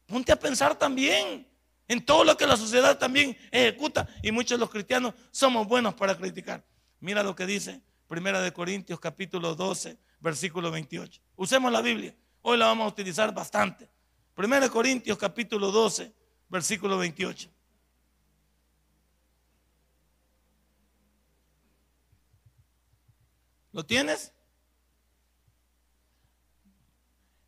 Ponte 0.06 0.32
a 0.32 0.39
pensar 0.39 0.77
también 0.77 1.47
en 1.88 2.06
todo 2.06 2.23
lo 2.23 2.36
que 2.38 2.47
la 2.47 2.58
sociedad 2.58 2.97
también 2.97 3.38
ejecuta 3.51 4.08
y 4.21 4.32
muchos 4.32 4.58
de 4.58 4.60
los 4.60 4.69
cristianos 4.69 5.13
somos 5.32 5.67
buenos 5.67 5.93
para 5.93 6.15
criticar. 6.15 6.63
Mira 6.99 7.23
lo 7.23 7.36
que 7.36 7.45
dice 7.45 7.82
Primera 8.08 8.39
de 8.41 8.53
Corintios 8.53 8.99
capítulo 8.99 9.53
12, 9.53 9.97
versículo 10.19 10.71
28. 10.71 11.21
Usemos 11.36 11.71
la 11.71 11.82
Biblia. 11.82 12.15
Hoy 12.41 12.58
la 12.58 12.67
vamos 12.67 12.86
a 12.86 12.89
utilizar 12.89 13.34
bastante. 13.34 13.89
1 14.38 14.71
Corintios 14.71 15.17
capítulo 15.17 15.71
12, 15.71 16.13
versículo 16.47 16.97
28. 16.97 17.49
¿Lo 23.73 23.86
tienes? 23.86 24.32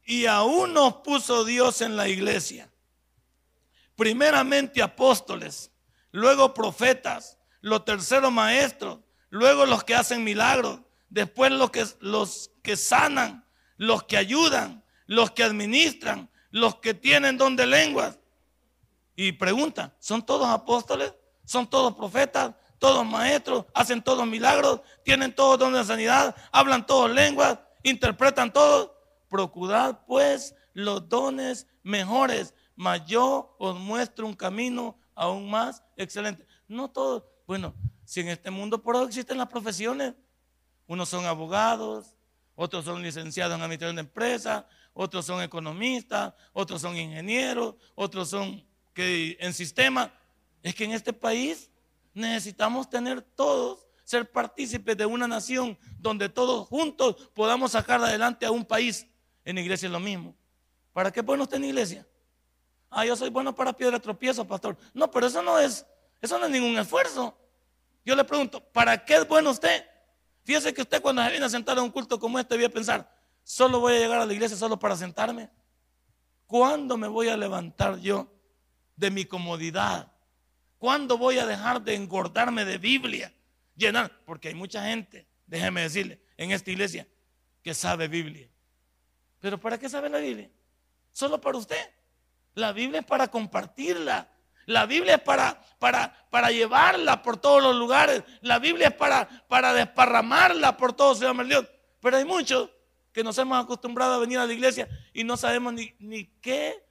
Y 0.09 0.25
aún 0.25 0.73
nos 0.73 0.95
puso 0.95 1.45
Dios 1.45 1.81
en 1.81 1.95
la 1.95 2.07
iglesia. 2.07 2.67
Primeramente 3.95 4.81
apóstoles, 4.81 5.71
luego 6.11 6.51
profetas, 6.51 7.37
los 7.61 7.85
terceros 7.85 8.31
maestros, 8.31 9.01
luego 9.29 9.67
los 9.67 9.83
que 9.83 9.93
hacen 9.93 10.23
milagros, 10.23 10.79
después 11.09 11.51
los 11.51 11.69
que, 11.69 11.85
los 11.99 12.49
que 12.63 12.75
sanan, 12.75 13.45
los 13.77 14.01
que 14.01 14.17
ayudan, 14.17 14.83
los 15.05 15.29
que 15.29 15.43
administran, 15.43 16.27
los 16.49 16.77
que 16.77 16.95
tienen 16.95 17.37
don 17.37 17.55
de 17.55 17.67
lenguas. 17.67 18.17
Y 19.15 19.33
pregunta, 19.33 19.95
¿son 19.99 20.25
todos 20.25 20.47
apóstoles? 20.47 21.13
¿Son 21.45 21.69
todos 21.69 21.93
profetas? 21.93 22.55
¿Todos 22.79 23.05
maestros? 23.05 23.65
¿Hacen 23.75 24.01
todos 24.01 24.25
milagros? 24.25 24.81
¿Tienen 25.05 25.35
todos 25.35 25.59
don 25.59 25.71
de 25.71 25.83
sanidad? 25.83 26.35
¿Hablan 26.51 26.83
todos 26.83 27.11
lenguas? 27.11 27.59
¿Interpretan 27.83 28.51
todos? 28.51 28.89
Procurad 29.29 29.99
pues 30.05 30.55
los 30.73 31.07
dones 31.07 31.67
mejores, 31.83 32.53
mas 32.75 33.05
yo 33.05 33.55
os 33.59 33.79
muestro 33.79 34.25
un 34.25 34.33
camino 34.33 34.97
aún 35.15 35.49
más 35.49 35.83
excelente. 35.95 36.45
No 36.67 36.89
todo, 36.89 37.31
bueno, 37.47 37.73
si 38.05 38.21
en 38.21 38.29
este 38.29 38.51
mundo 38.51 38.81
por 38.81 38.95
hoy 38.95 39.07
existen 39.07 39.37
las 39.37 39.47
profesiones, 39.47 40.15
unos 40.87 41.09
son 41.09 41.25
abogados, 41.25 42.17
otros 42.55 42.85
son 42.85 43.01
licenciados 43.01 43.55
en 43.55 43.61
administración 43.61 43.95
de 43.95 44.01
empresas, 44.01 44.65
otros 44.93 45.25
son 45.25 45.41
economistas, 45.41 46.33
otros 46.51 46.81
son 46.81 46.97
ingenieros, 46.97 47.75
otros 47.95 48.29
son 48.29 48.65
que 48.93 49.37
en 49.39 49.53
sistema. 49.53 50.11
Es 50.61 50.75
que 50.75 50.83
en 50.83 50.91
este 50.91 51.13
país 51.13 51.69
necesitamos 52.13 52.89
tener 52.89 53.21
todos, 53.21 53.87
ser 54.03 54.29
partícipes 54.29 54.97
de 54.97 55.05
una 55.05 55.27
nación 55.27 55.77
donde 55.99 56.27
todos 56.27 56.67
juntos 56.67 57.29
podamos 57.33 57.71
sacar 57.71 58.03
adelante 58.03 58.45
a 58.45 58.51
un 58.51 58.65
país. 58.65 59.07
En 59.49 59.57
iglesia 59.57 59.87
es 59.87 59.91
lo 59.91 59.99
mismo. 59.99 60.35
¿Para 60.93 61.11
qué 61.11 61.21
bueno 61.21 61.41
usted 61.41 61.57
en 61.57 61.65
iglesia? 61.65 62.05
Ah, 62.87 63.03
yo 63.03 63.15
soy 63.15 63.31
bueno 63.31 63.55
para 63.55 63.73
piedra 63.73 63.99
tropiezo, 63.99 64.45
pastor. 64.45 64.77
No, 64.93 65.09
pero 65.09 65.25
eso 65.25 65.41
no 65.41 65.57
es, 65.57 65.87
eso 66.21 66.37
no 66.37 66.45
es 66.45 66.51
ningún 66.51 66.77
esfuerzo. 66.77 67.35
Yo 68.05 68.15
le 68.15 68.23
pregunto, 68.23 68.63
¿para 68.63 69.03
qué 69.03 69.15
es 69.15 69.27
bueno 69.27 69.49
usted? 69.49 69.83
Fíjese 70.43 70.71
que 70.71 70.83
usted 70.83 71.01
cuando 71.01 71.23
se 71.23 71.31
viene 71.31 71.47
a 71.47 71.49
sentar 71.49 71.79
a 71.79 71.81
un 71.81 71.89
culto 71.89 72.19
como 72.19 72.37
este, 72.37 72.55
voy 72.57 72.65
a 72.65 72.69
pensar, 72.69 73.11
solo 73.43 73.79
voy 73.79 73.95
a 73.95 73.97
llegar 73.97 74.21
a 74.21 74.25
la 74.27 74.33
iglesia 74.33 74.55
solo 74.55 74.77
para 74.77 74.95
sentarme. 74.95 75.49
¿Cuándo 76.45 76.95
me 76.95 77.07
voy 77.07 77.29
a 77.29 77.35
levantar 77.35 77.97
yo 77.97 78.31
de 78.97 79.09
mi 79.09 79.25
comodidad? 79.25 80.11
¿Cuándo 80.77 81.17
voy 81.17 81.39
a 81.39 81.47
dejar 81.47 81.81
de 81.81 81.95
engordarme 81.95 82.65
de 82.65 82.77
Biblia? 82.77 83.33
Llenar, 83.75 84.11
porque 84.25 84.49
hay 84.49 84.53
mucha 84.53 84.85
gente, 84.85 85.25
déjeme 85.47 85.81
decirle, 85.81 86.21
en 86.37 86.51
esta 86.51 86.69
iglesia 86.69 87.07
que 87.63 87.73
sabe 87.73 88.07
Biblia. 88.07 88.47
¿Pero 89.39 89.59
para 89.59 89.77
qué 89.77 89.89
sabe 89.89 90.09
la 90.09 90.19
Biblia? 90.19 90.49
Solo 91.11 91.39
para 91.39 91.57
usted. 91.57 91.89
La 92.55 92.71
Biblia 92.71 92.99
es 92.99 93.05
para 93.05 93.29
compartirla. 93.29 94.29
La 94.65 94.85
Biblia 94.85 95.15
es 95.15 95.21
para, 95.21 95.59
para, 95.79 96.27
para 96.29 96.51
llevarla 96.51 97.21
por 97.21 97.37
todos 97.37 97.63
los 97.63 97.75
lugares. 97.75 98.23
La 98.41 98.59
Biblia 98.59 98.89
es 98.89 98.93
para, 98.93 99.27
para 99.47 99.73
desparramarla 99.73 100.77
por 100.77 100.93
todo 100.93 101.15
se 101.15 101.25
llama. 101.25 101.43
Pero 101.99 102.17
hay 102.17 102.25
muchos 102.25 102.69
que 103.11 103.23
nos 103.23 103.37
hemos 103.37 103.63
acostumbrado 103.63 104.13
a 104.13 104.19
venir 104.19 104.37
a 104.37 104.45
la 104.45 104.53
iglesia 104.53 104.87
y 105.13 105.23
no 105.23 105.37
sabemos 105.37 105.73
ni, 105.73 105.95
ni 105.99 106.25
qué 106.39 106.85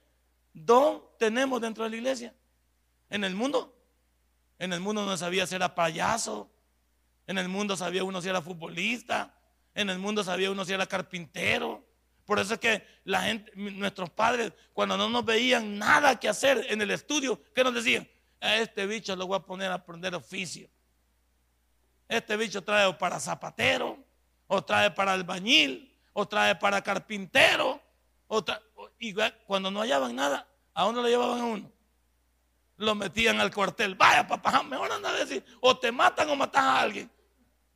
don 0.53 1.03
tenemos 1.17 1.61
dentro 1.61 1.83
de 1.83 1.91
la 1.91 1.95
iglesia. 1.95 2.35
En 3.09 3.23
el 3.23 3.35
mundo. 3.35 3.75
En 4.57 4.73
el 4.73 4.81
mundo 4.81 5.05
no 5.05 5.15
sabía 5.15 5.47
si 5.47 5.55
era 5.55 5.73
payaso. 5.73 6.51
En 7.27 7.37
el 7.37 7.47
mundo 7.47 7.77
sabía 7.77 8.03
uno 8.03 8.21
si 8.21 8.29
era 8.29 8.41
futbolista. 8.41 9.33
En 9.73 9.89
el 9.89 9.99
mundo 9.99 10.23
sabía 10.23 10.51
uno 10.51 10.65
si 10.65 10.73
era 10.73 10.85
carpintero. 10.85 11.88
Por 12.29 12.37
eso 12.37 12.53
es 12.53 12.59
que 12.59 12.85
la 13.05 13.23
gente, 13.23 13.51
nuestros 13.55 14.11
padres, 14.11 14.53
cuando 14.71 14.95
no 14.95 15.09
nos 15.09 15.25
veían 15.25 15.79
nada 15.79 16.19
que 16.19 16.29
hacer 16.29 16.63
en 16.69 16.79
el 16.79 16.91
estudio, 16.91 17.41
¿qué 17.55 17.63
nos 17.63 17.73
decían? 17.73 18.07
A 18.39 18.57
este 18.57 18.85
bicho 18.85 19.15
lo 19.15 19.25
voy 19.25 19.37
a 19.37 19.39
poner 19.39 19.71
a 19.71 19.73
aprender 19.73 20.13
oficio. 20.13 20.69
Este 22.07 22.37
bicho 22.37 22.63
trae 22.63 22.93
para 22.93 23.19
zapatero, 23.19 23.97
o 24.45 24.63
trae 24.63 24.91
para 24.91 25.13
albañil, 25.13 25.91
o 26.13 26.27
trae 26.27 26.53
para 26.53 26.83
carpintero. 26.83 27.81
O 28.27 28.45
y 28.99 29.15
cuando 29.47 29.71
no 29.71 29.79
hallaban 29.79 30.15
nada, 30.15 30.47
¿a 30.75 30.83
dónde 30.83 31.01
lo 31.01 31.07
llevaban 31.07 31.39
a 31.39 31.45
uno? 31.45 31.71
Lo 32.77 32.93
metían 32.93 33.39
al 33.39 33.51
cuartel. 33.51 33.95
Vaya, 33.95 34.27
papá, 34.27 34.61
mejor 34.61 34.91
anda 34.91 35.09
a 35.09 35.13
decir, 35.13 35.43
o 35.61 35.75
te 35.75 35.91
matan 35.91 36.29
o 36.29 36.35
matas 36.35 36.61
a 36.61 36.79
alguien. 36.79 37.09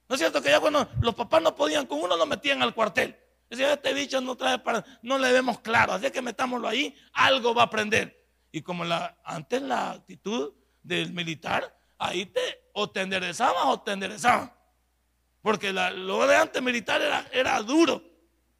¿No 0.07 0.13
es 0.13 0.19
cierto 0.19 0.43
que 0.43 0.51
ya 0.51 0.59
cuando 0.59 0.87
los 1.01 1.15
papás 1.15 1.41
no 1.41 1.55
podían 1.55 1.87
con 1.87 1.99
uno, 1.99 2.15
lo 2.15 2.27
metían 2.27 2.61
al 2.61 2.75
cuartel? 2.75 3.17
Decía, 3.53 3.73
este 3.73 3.93
bicho 3.93 4.19
no 4.19 4.35
trae 4.35 4.57
para, 4.57 4.83
no 5.03 5.19
le 5.19 5.31
vemos 5.31 5.59
claro, 5.59 5.93
así 5.93 6.09
que 6.09 6.23
metámoslo 6.23 6.67
ahí, 6.67 6.95
algo 7.11 7.53
va 7.53 7.61
a 7.61 7.65
aprender. 7.65 8.25
Y 8.51 8.63
como 8.63 8.83
la, 8.83 9.15
antes 9.23 9.61
la 9.61 9.91
actitud 9.91 10.55
del 10.81 11.13
militar, 11.13 11.77
ahí 11.99 12.25
te 12.25 12.41
o 12.73 12.89
te 12.89 13.01
enderezaban 13.01 13.67
o 13.67 13.79
te 13.79 13.91
enderezaban. 13.91 14.51
Porque 15.43 15.71
lo 15.71 16.25
de 16.25 16.35
antes 16.35 16.63
militar 16.63 16.99
era, 16.99 17.27
era 17.31 17.61
duro. 17.61 18.01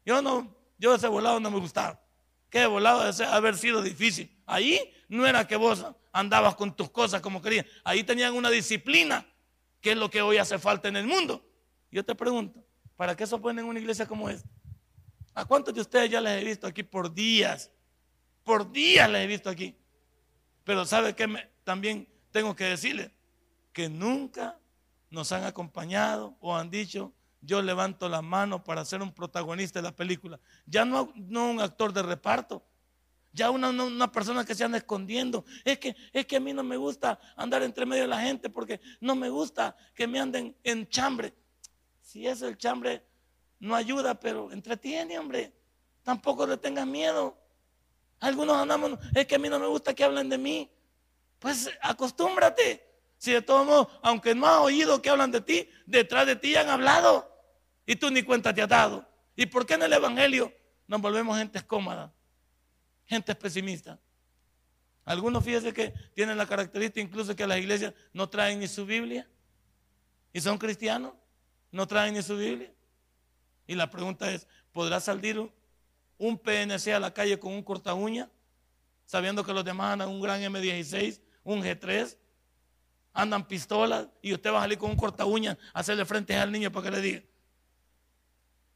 Yo 0.06 0.22
no, 0.22 0.56
yo 0.78 0.94
ese 0.94 1.08
volado 1.08 1.40
no 1.40 1.50
me 1.50 1.58
gustaba. 1.58 2.00
Que 2.48 2.64
volado 2.66 3.12
de 3.12 3.24
haber 3.24 3.56
sido 3.56 3.82
difícil. 3.82 4.30
Ahí 4.46 4.94
no 5.08 5.26
era 5.26 5.44
que 5.44 5.56
vos 5.56 5.84
andabas 6.12 6.54
con 6.54 6.76
tus 6.76 6.88
cosas 6.88 7.20
como 7.20 7.42
querías. 7.42 7.66
Ahí 7.82 8.04
tenían 8.04 8.34
una 8.34 8.48
disciplina, 8.48 9.26
que 9.80 9.90
es 9.90 9.96
lo 9.96 10.08
que 10.08 10.22
hoy 10.22 10.36
hace 10.36 10.56
falta 10.60 10.86
en 10.86 10.94
el 10.94 11.08
mundo. 11.08 11.44
Yo 11.90 12.04
te 12.04 12.14
pregunto, 12.14 12.64
¿para 12.94 13.16
qué 13.16 13.26
se 13.26 13.36
ponen 13.38 13.64
en 13.64 13.70
una 13.70 13.80
iglesia 13.80 14.06
como 14.06 14.30
esta? 14.30 14.48
¿A 15.34 15.44
cuántos 15.44 15.74
de 15.74 15.80
ustedes 15.80 16.10
ya 16.10 16.20
les 16.20 16.40
he 16.40 16.44
visto 16.44 16.66
aquí 16.66 16.82
por 16.82 17.12
días? 17.12 17.70
Por 18.44 18.70
días 18.70 19.10
les 19.10 19.24
he 19.24 19.26
visto 19.26 19.50
aquí. 19.50 19.76
Pero 20.62 20.84
¿sabe 20.86 21.14
qué? 21.14 21.28
también 21.64 22.08
tengo 22.30 22.54
que 22.54 22.64
decirle 22.64 23.12
que 23.72 23.88
nunca 23.88 24.58
nos 25.10 25.32
han 25.32 25.44
acompañado 25.44 26.36
o 26.40 26.56
han 26.56 26.70
dicho, 26.70 27.12
yo 27.40 27.60
levanto 27.62 28.08
la 28.08 28.22
mano 28.22 28.62
para 28.62 28.84
ser 28.84 29.02
un 29.02 29.12
protagonista 29.12 29.80
de 29.80 29.84
la 29.84 29.96
película. 29.96 30.38
Ya 30.66 30.84
no, 30.84 31.12
no 31.16 31.50
un 31.50 31.60
actor 31.60 31.92
de 31.92 32.02
reparto, 32.02 32.64
ya 33.32 33.50
una, 33.50 33.70
una, 33.70 34.12
persona 34.12 34.44
que 34.44 34.54
se 34.54 34.64
anda 34.64 34.78
escondiendo. 34.78 35.44
Es 35.64 35.78
que, 35.78 35.96
es 36.12 36.26
que 36.26 36.36
a 36.36 36.40
mí 36.40 36.52
no 36.52 36.62
me 36.62 36.76
gusta 36.76 37.18
andar 37.36 37.62
entre 37.62 37.84
medio 37.84 38.02
de 38.02 38.08
la 38.08 38.20
gente 38.20 38.48
porque 38.48 38.80
no 39.00 39.16
me 39.16 39.28
gusta 39.28 39.76
que 39.94 40.06
me 40.06 40.20
anden 40.20 40.56
en 40.62 40.88
chambre. 40.88 41.34
Si 42.00 42.26
es 42.26 42.42
el 42.42 42.56
chambre, 42.56 43.04
no 43.58 43.74
ayuda, 43.74 44.18
pero 44.18 44.52
entretiene, 44.52 45.18
hombre. 45.18 45.52
Tampoco 46.02 46.46
le 46.46 46.56
tengas 46.56 46.86
miedo. 46.86 47.36
Algunos 48.20 48.56
andamos, 48.56 48.98
es 49.14 49.26
que 49.26 49.34
a 49.34 49.38
mí 49.38 49.48
no 49.48 49.58
me 49.58 49.66
gusta 49.66 49.94
que 49.94 50.04
hablen 50.04 50.28
de 50.28 50.38
mí. 50.38 50.70
Pues 51.38 51.70
acostúmbrate. 51.80 52.86
Si 53.18 53.32
de 53.32 53.42
todos 53.42 53.66
modos, 53.66 53.88
aunque 54.02 54.34
no 54.34 54.46
has 54.46 54.58
oído 54.58 55.00
que 55.00 55.08
hablan 55.08 55.30
de 55.30 55.40
ti, 55.40 55.68
detrás 55.86 56.26
de 56.26 56.36
ti 56.36 56.56
han 56.56 56.68
hablado. 56.68 57.30
Y 57.86 57.96
tú 57.96 58.10
ni 58.10 58.22
cuenta 58.22 58.52
te 58.52 58.62
has 58.62 58.68
dado. 58.68 59.06
¿Y 59.36 59.46
por 59.46 59.66
qué 59.66 59.74
en 59.74 59.82
el 59.82 59.92
Evangelio 59.92 60.52
nos 60.86 61.00
volvemos 61.00 61.36
gente 61.38 61.60
cómoda? 61.66 62.12
Gente 63.06 63.34
pesimista. 63.34 63.98
Algunos 65.04 65.44
fíjense 65.44 65.72
que 65.72 65.92
tienen 66.14 66.38
la 66.38 66.46
característica 66.46 67.00
incluso 67.00 67.36
que 67.36 67.46
las 67.46 67.58
iglesias 67.58 67.92
no 68.12 68.28
traen 68.28 68.58
ni 68.58 68.68
su 68.68 68.86
Biblia. 68.86 69.28
Y 70.32 70.40
son 70.40 70.58
cristianos, 70.58 71.12
no 71.70 71.86
traen 71.86 72.14
ni 72.14 72.22
su 72.22 72.36
Biblia. 72.36 72.72
Y 73.66 73.74
la 73.74 73.90
pregunta 73.90 74.30
es, 74.30 74.46
¿podrá 74.72 75.00
salir 75.00 75.40
un 76.18 76.38
PNC 76.38 76.88
a 76.94 77.00
la 77.00 77.12
calle 77.12 77.38
con 77.38 77.52
un 77.52 77.62
corta 77.62 77.94
uña? 77.94 78.30
Sabiendo 79.06 79.44
que 79.44 79.52
los 79.52 79.64
demás 79.64 79.92
andan 79.92 80.08
un 80.08 80.20
gran 80.20 80.40
M16, 80.42 81.20
un 81.42 81.62
G3, 81.62 82.16
andan 83.12 83.46
pistolas 83.46 84.08
y 84.20 84.32
usted 84.32 84.52
va 84.52 84.58
a 84.58 84.62
salir 84.62 84.78
con 84.78 84.90
un 84.90 84.96
corta 84.96 85.24
uña 85.24 85.56
a 85.72 85.80
hacerle 85.80 86.04
frente 86.04 86.36
al 86.36 86.50
niño 86.50 86.70
para 86.70 86.84
que 86.84 86.96
le 86.96 87.00
diga. 87.00 87.22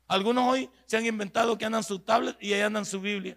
Algunos 0.06 0.44
hoy 0.44 0.70
se 0.86 0.96
han 0.96 1.04
inventado 1.04 1.58
que 1.58 1.66
andan 1.66 1.82
su 1.82 1.98
tablet 1.98 2.36
y 2.40 2.52
ahí 2.54 2.62
andan 2.62 2.86
su 2.86 3.00
Biblia. 3.00 3.36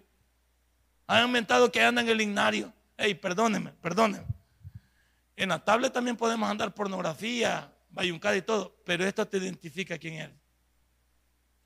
Han 1.06 1.26
inventado 1.26 1.70
que 1.70 1.82
andan 1.82 2.08
el 2.08 2.20
ignario. 2.20 2.72
Ey, 2.96 3.14
perdóneme, 3.14 3.72
perdóneme. 3.82 4.24
En 5.36 5.50
la 5.50 5.62
tablet 5.62 5.92
también 5.92 6.16
podemos 6.16 6.48
andar 6.48 6.72
pornografía, 6.72 7.70
bayuncada 7.90 8.36
y 8.36 8.42
todo, 8.42 8.74
pero 8.84 9.04
esto 9.04 9.26
te 9.26 9.36
identifica 9.36 9.98
quién 9.98 10.14
eres. 10.14 10.41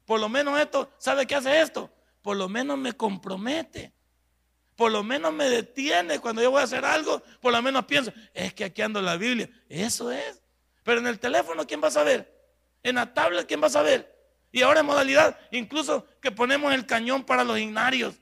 Por 0.06 0.20
lo 0.20 0.28
menos 0.28 0.58
esto, 0.58 0.90
¿sabe 0.98 1.26
qué 1.26 1.34
hace 1.34 1.60
esto? 1.60 1.92
Por 2.22 2.36
lo 2.36 2.48
menos 2.48 2.78
me 2.78 2.94
compromete. 2.94 3.92
Por 4.76 4.92
lo 4.92 5.02
menos 5.02 5.32
me 5.32 5.48
detiene 5.50 6.20
cuando 6.20 6.42
yo 6.42 6.50
voy 6.50 6.60
a 6.60 6.64
hacer 6.64 6.84
algo. 6.84 7.22
Por 7.40 7.52
lo 7.52 7.60
menos 7.60 7.84
pienso, 7.86 8.12
es 8.32 8.54
que 8.54 8.64
aquí 8.64 8.82
ando 8.82 9.02
la 9.02 9.16
Biblia. 9.16 9.50
Eso 9.68 10.10
es. 10.12 10.40
Pero 10.84 11.00
en 11.00 11.08
el 11.08 11.18
teléfono, 11.18 11.66
¿quién 11.66 11.82
va 11.82 11.88
a 11.88 11.90
saber? 11.90 12.32
En 12.82 12.94
la 12.94 13.12
tablet, 13.12 13.46
¿quién 13.46 13.60
va 13.60 13.66
a 13.66 13.70
saber? 13.70 14.14
Y 14.52 14.62
ahora 14.62 14.80
en 14.80 14.86
modalidad, 14.86 15.38
incluso 15.50 16.06
que 16.20 16.30
ponemos 16.30 16.72
el 16.72 16.86
cañón 16.86 17.24
para 17.24 17.42
los 17.42 17.58
ignarios. 17.58 18.14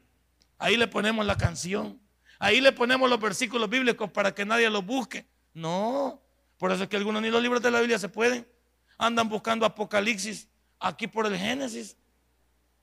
Ahí 0.59 0.77
le 0.77 0.89
ponemos 0.89 1.27
la 1.27 1.37
canción. 1.37 2.01
Ahí 2.39 2.61
le 2.61 2.73
ponemos 2.73 3.11
los 3.11 3.21
versículos 3.21 3.69
bíblicos 3.69 4.11
para 4.11 4.35
que 4.35 4.47
nadie 4.47 4.71
los 4.71 4.85
busque. 4.87 5.27
No. 5.53 6.23
Por 6.57 6.73
eso 6.73 6.85
es 6.85 6.89
que 6.89 6.97
algunos 6.97 7.21
ni 7.21 7.31
los 7.31 7.43
libros 7.43 7.61
de 7.61 7.71
la 7.71 7.81
Biblia 7.81 7.99
se 7.99 8.09
pueden. 8.09 8.49
Andan 8.97 9.29
buscando 9.29 9.67
Apocalipsis 9.67 10.49
aquí 10.87 11.07
por 11.07 11.27
el 11.27 11.37
Génesis. 11.37 11.97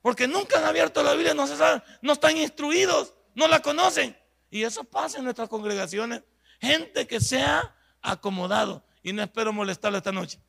Porque 0.01 0.27
nunca 0.27 0.57
han 0.57 0.65
abierto 0.65 1.03
la 1.03 1.13
Biblia, 1.13 1.33
no 1.33 2.13
están 2.13 2.37
instruidos, 2.37 3.13
no 3.35 3.47
la 3.47 3.61
conocen. 3.61 4.17
Y 4.49 4.63
eso 4.63 4.83
pasa 4.83 5.19
en 5.19 5.23
nuestras 5.23 5.47
congregaciones. 5.47 6.23
Gente 6.59 7.07
que 7.07 7.19
se 7.19 7.41
ha 7.41 7.75
acomodado. 8.01 8.83
Y 9.03 9.13
no 9.13 9.21
espero 9.21 9.53
molestarlo 9.53 9.97
esta 9.97 10.11
noche. 10.11 10.39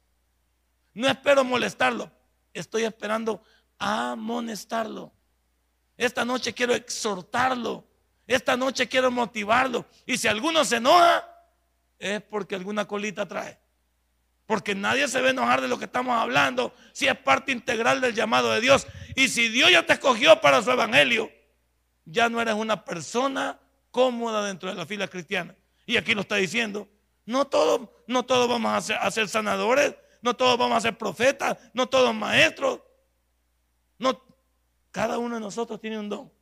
No 0.94 1.08
espero 1.08 1.44
molestarlo. 1.44 2.10
Estoy 2.52 2.84
esperando 2.84 3.42
amonestarlo. 3.78 5.12
Esta 5.96 6.24
noche 6.24 6.52
quiero 6.52 6.74
exhortarlo. 6.74 7.86
Esta 8.26 8.56
noche 8.56 8.88
quiero 8.88 9.10
motivarlo. 9.10 9.86
Y 10.06 10.16
si 10.16 10.28
alguno 10.28 10.64
se 10.64 10.76
enoja, 10.76 11.28
es 11.98 12.22
porque 12.22 12.54
alguna 12.54 12.86
colita 12.86 13.28
trae. 13.28 13.58
Porque 14.46 14.74
nadie 14.74 15.08
se 15.08 15.18
a 15.18 15.30
enojar 15.30 15.60
de 15.60 15.68
lo 15.68 15.78
que 15.78 15.84
estamos 15.84 16.16
hablando 16.16 16.74
si 16.92 17.06
es 17.06 17.16
parte 17.16 17.52
integral 17.52 18.00
del 18.00 18.14
llamado 18.14 18.50
de 18.52 18.60
Dios. 18.60 18.86
Y 19.14 19.28
si 19.28 19.48
Dios 19.48 19.70
ya 19.70 19.86
te 19.86 19.94
escogió 19.94 20.40
para 20.40 20.62
su 20.62 20.70
evangelio, 20.70 21.30
ya 22.04 22.28
no 22.28 22.40
eres 22.40 22.54
una 22.54 22.84
persona 22.84 23.58
cómoda 23.90 24.44
dentro 24.44 24.68
de 24.68 24.74
la 24.74 24.86
fila 24.86 25.06
cristiana. 25.08 25.54
Y 25.86 25.96
aquí 25.96 26.14
lo 26.14 26.22
está 26.22 26.36
diciendo. 26.36 26.88
No 27.24 27.46
todos, 27.46 27.88
no 28.06 28.24
todos 28.24 28.48
vamos 28.48 28.72
a 28.72 28.80
ser, 28.80 28.96
a 29.00 29.10
ser 29.10 29.28
sanadores, 29.28 29.94
no 30.22 30.34
todos 30.34 30.58
vamos 30.58 30.78
a 30.78 30.80
ser 30.80 30.98
profetas, 30.98 31.56
no 31.72 31.88
todos 31.88 32.14
maestros. 32.14 32.80
No, 33.98 34.20
cada 34.90 35.18
uno 35.18 35.36
de 35.36 35.40
nosotros 35.40 35.80
tiene 35.80 35.98
un 35.98 36.08
don. 36.08 36.32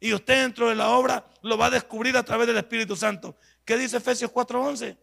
Y 0.00 0.12
usted 0.14 0.42
dentro 0.42 0.68
de 0.68 0.74
la 0.74 0.88
obra 0.88 1.24
lo 1.42 1.56
va 1.56 1.66
a 1.66 1.70
descubrir 1.70 2.16
a 2.16 2.22
través 2.22 2.46
del 2.46 2.56
Espíritu 2.56 2.96
Santo. 2.96 3.36
¿Qué 3.64 3.76
dice 3.76 3.98
Efesios 3.98 4.32
4:11? 4.32 4.96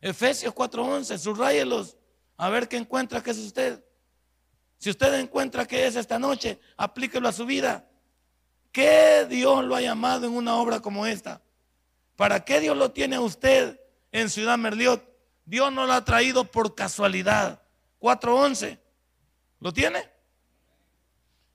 Efesios 0.00 0.54
4:11, 0.54 1.18
subrayelos. 1.18 1.96
A 2.36 2.48
ver 2.50 2.68
qué 2.68 2.76
encuentra 2.76 3.22
que 3.22 3.30
es 3.30 3.38
usted. 3.38 3.82
Si 4.78 4.90
usted 4.90 5.14
encuentra 5.14 5.66
que 5.66 5.86
es 5.86 5.96
esta 5.96 6.18
noche, 6.18 6.60
aplíquelo 6.76 7.28
a 7.28 7.32
su 7.32 7.46
vida. 7.46 7.88
¿Qué 8.72 9.26
Dios 9.28 9.64
lo 9.64 9.74
ha 9.74 9.80
llamado 9.80 10.26
en 10.26 10.34
una 10.34 10.56
obra 10.56 10.80
como 10.80 11.06
esta? 11.06 11.42
¿Para 12.14 12.44
qué 12.44 12.60
Dios 12.60 12.76
lo 12.76 12.90
tiene 12.92 13.16
a 13.16 13.20
usted 13.20 13.80
en 14.12 14.28
Ciudad 14.28 14.58
Merliot? 14.58 15.02
Dios 15.46 15.72
no 15.72 15.86
lo 15.86 15.94
ha 15.94 16.04
traído 16.04 16.50
por 16.50 16.74
casualidad. 16.74 17.62
4.11. 18.00 18.78
¿Lo 19.60 19.72
tiene? 19.72 20.10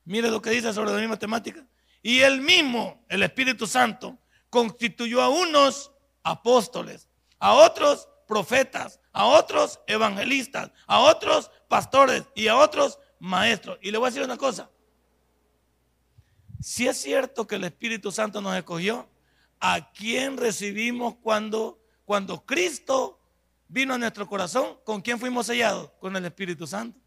Mire 0.06 0.32
lo 0.32 0.42
que 0.42 0.50
dice 0.50 0.74
sobre 0.74 0.92
la 0.92 0.98
misma 0.98 1.20
temática. 1.20 1.64
Y 2.02 2.22
él 2.22 2.42
mismo, 2.42 3.06
el 3.08 3.22
Espíritu 3.22 3.68
Santo, 3.68 4.18
constituyó 4.50 5.22
a 5.22 5.30
unos 5.30 5.92
apóstoles, 6.24 7.08
a 7.38 7.54
otros 7.54 8.08
profetas, 8.32 9.02
a 9.12 9.26
otros 9.26 9.82
evangelistas, 9.88 10.72
a 10.88 11.00
otros 11.00 11.52
pastores 11.68 12.24
y 12.34 12.48
a 12.48 12.56
otros 12.56 12.98
maestros. 13.20 13.78
Y 13.82 13.92
le 13.92 13.98
voy 13.98 14.08
a 14.08 14.10
decir 14.12 14.24
una 14.24 14.38
cosa. 14.38 14.70
Si 16.62 16.88
es 16.88 16.96
cierto 16.96 17.46
que 17.46 17.56
el 17.56 17.66
Espíritu 17.66 18.10
Santo 18.10 18.40
nos 18.40 18.56
escogió, 18.56 19.10
¿a 19.60 19.92
quién 19.92 20.38
recibimos 20.38 21.16
cuando, 21.22 21.84
cuando 22.06 22.46
Cristo 22.46 23.20
vino 23.68 23.96
a 23.96 23.98
nuestro 23.98 24.26
corazón? 24.26 24.78
¿Con 24.86 25.02
quién 25.02 25.20
fuimos 25.20 25.48
sellados? 25.48 25.92
Con 26.00 26.16
el 26.16 26.24
Espíritu 26.24 26.66
Santo. 26.66 26.98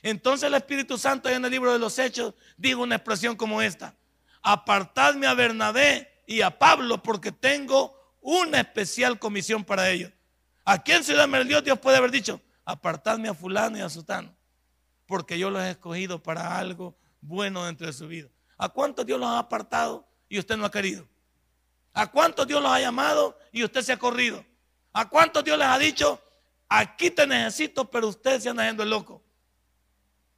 Entonces 0.00 0.46
el 0.46 0.54
Espíritu 0.54 0.96
Santo 0.96 1.28
en 1.28 1.44
el 1.44 1.50
libro 1.50 1.74
de 1.74 1.78
los 1.78 1.98
Hechos 1.98 2.32
dijo 2.56 2.80
una 2.80 2.94
expresión 2.94 3.36
como 3.36 3.60
esta 3.60 3.94
apartadme 4.40 5.26
a 5.26 5.34
Bernabé 5.34 6.22
y 6.26 6.40
a 6.40 6.58
Pablo 6.58 7.02
porque 7.02 7.32
tengo 7.32 8.16
una 8.22 8.60
especial 8.60 9.18
comisión 9.18 9.62
para 9.62 9.90
ellos. 9.90 10.10
Aquí 10.70 10.92
en 10.92 11.02
Ciudad 11.02 11.26
Merliot 11.26 11.64
Dios 11.64 11.78
puede 11.78 11.96
haber 11.96 12.10
dicho, 12.10 12.42
apartadme 12.62 13.30
a 13.30 13.32
fulano 13.32 13.78
y 13.78 13.80
a 13.80 13.88
sutano, 13.88 14.36
porque 15.06 15.38
yo 15.38 15.48
los 15.48 15.62
he 15.62 15.70
escogido 15.70 16.22
para 16.22 16.58
algo 16.58 16.94
bueno 17.22 17.64
dentro 17.64 17.86
de 17.86 17.94
su 17.94 18.06
vida. 18.06 18.28
¿A 18.58 18.68
cuántos 18.68 19.06
Dios 19.06 19.18
los 19.18 19.30
ha 19.30 19.38
apartado 19.38 20.06
y 20.28 20.38
usted 20.38 20.58
no 20.58 20.66
ha 20.66 20.70
querido? 20.70 21.08
¿A 21.94 22.06
cuántos 22.08 22.46
Dios 22.46 22.62
los 22.62 22.70
ha 22.70 22.78
llamado 22.80 23.38
y 23.50 23.64
usted 23.64 23.80
se 23.80 23.94
ha 23.94 23.98
corrido? 23.98 24.44
¿A 24.92 25.08
cuántos 25.08 25.42
Dios 25.42 25.56
les 25.56 25.66
ha 25.66 25.78
dicho, 25.78 26.22
aquí 26.68 27.10
te 27.10 27.26
necesito, 27.26 27.90
pero 27.90 28.08
usted 28.08 28.38
se 28.38 28.50
anda 28.50 28.64
haciendo 28.64 28.82
el 28.82 28.90
loco? 28.90 29.22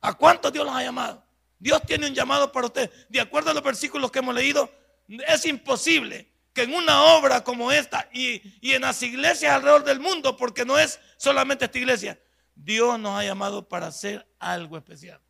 ¿A 0.01 0.15
cuántos 0.15 0.53
Dios 0.53 0.65
los 0.65 0.77
ha 0.77 0.85
llamado? 0.85 1.25
Dios 1.59 1.83
tiene 1.85 2.07
un 2.07 2.15
llamado 2.15 2.53
para 2.53 2.69
usted. 2.69 2.89
De 3.09 3.21
acuerdo 3.21 3.51
a 3.51 3.55
los 3.55 3.65
versículos 3.65 4.13
que 4.13 4.21
hemos 4.21 4.37
leído, 4.37 4.71
es 5.09 5.45
imposible 5.45 6.30
que 6.53 6.63
en 6.63 6.75
una 6.75 7.03
obra 7.17 7.45
como 7.45 7.71
esta 7.73 8.09
y, 8.13 8.43
en 8.63 8.83
las 8.83 9.03
iglesias 9.03 9.53
alrededor 9.53 9.85
del 9.85 10.01
mundo, 10.01 10.37
porque 10.37 10.65
no 10.65 10.79
es 10.79 10.99
solamente 11.17 11.65
esta 11.65 11.79
iglesia, 11.79 12.21
Dios 12.55 12.99
nos 12.99 13.19
ha 13.19 13.25
llamado 13.25 13.69
para 13.69 13.87
hacer 13.87 14.29
algo 14.39 14.77
especial. 14.77 15.21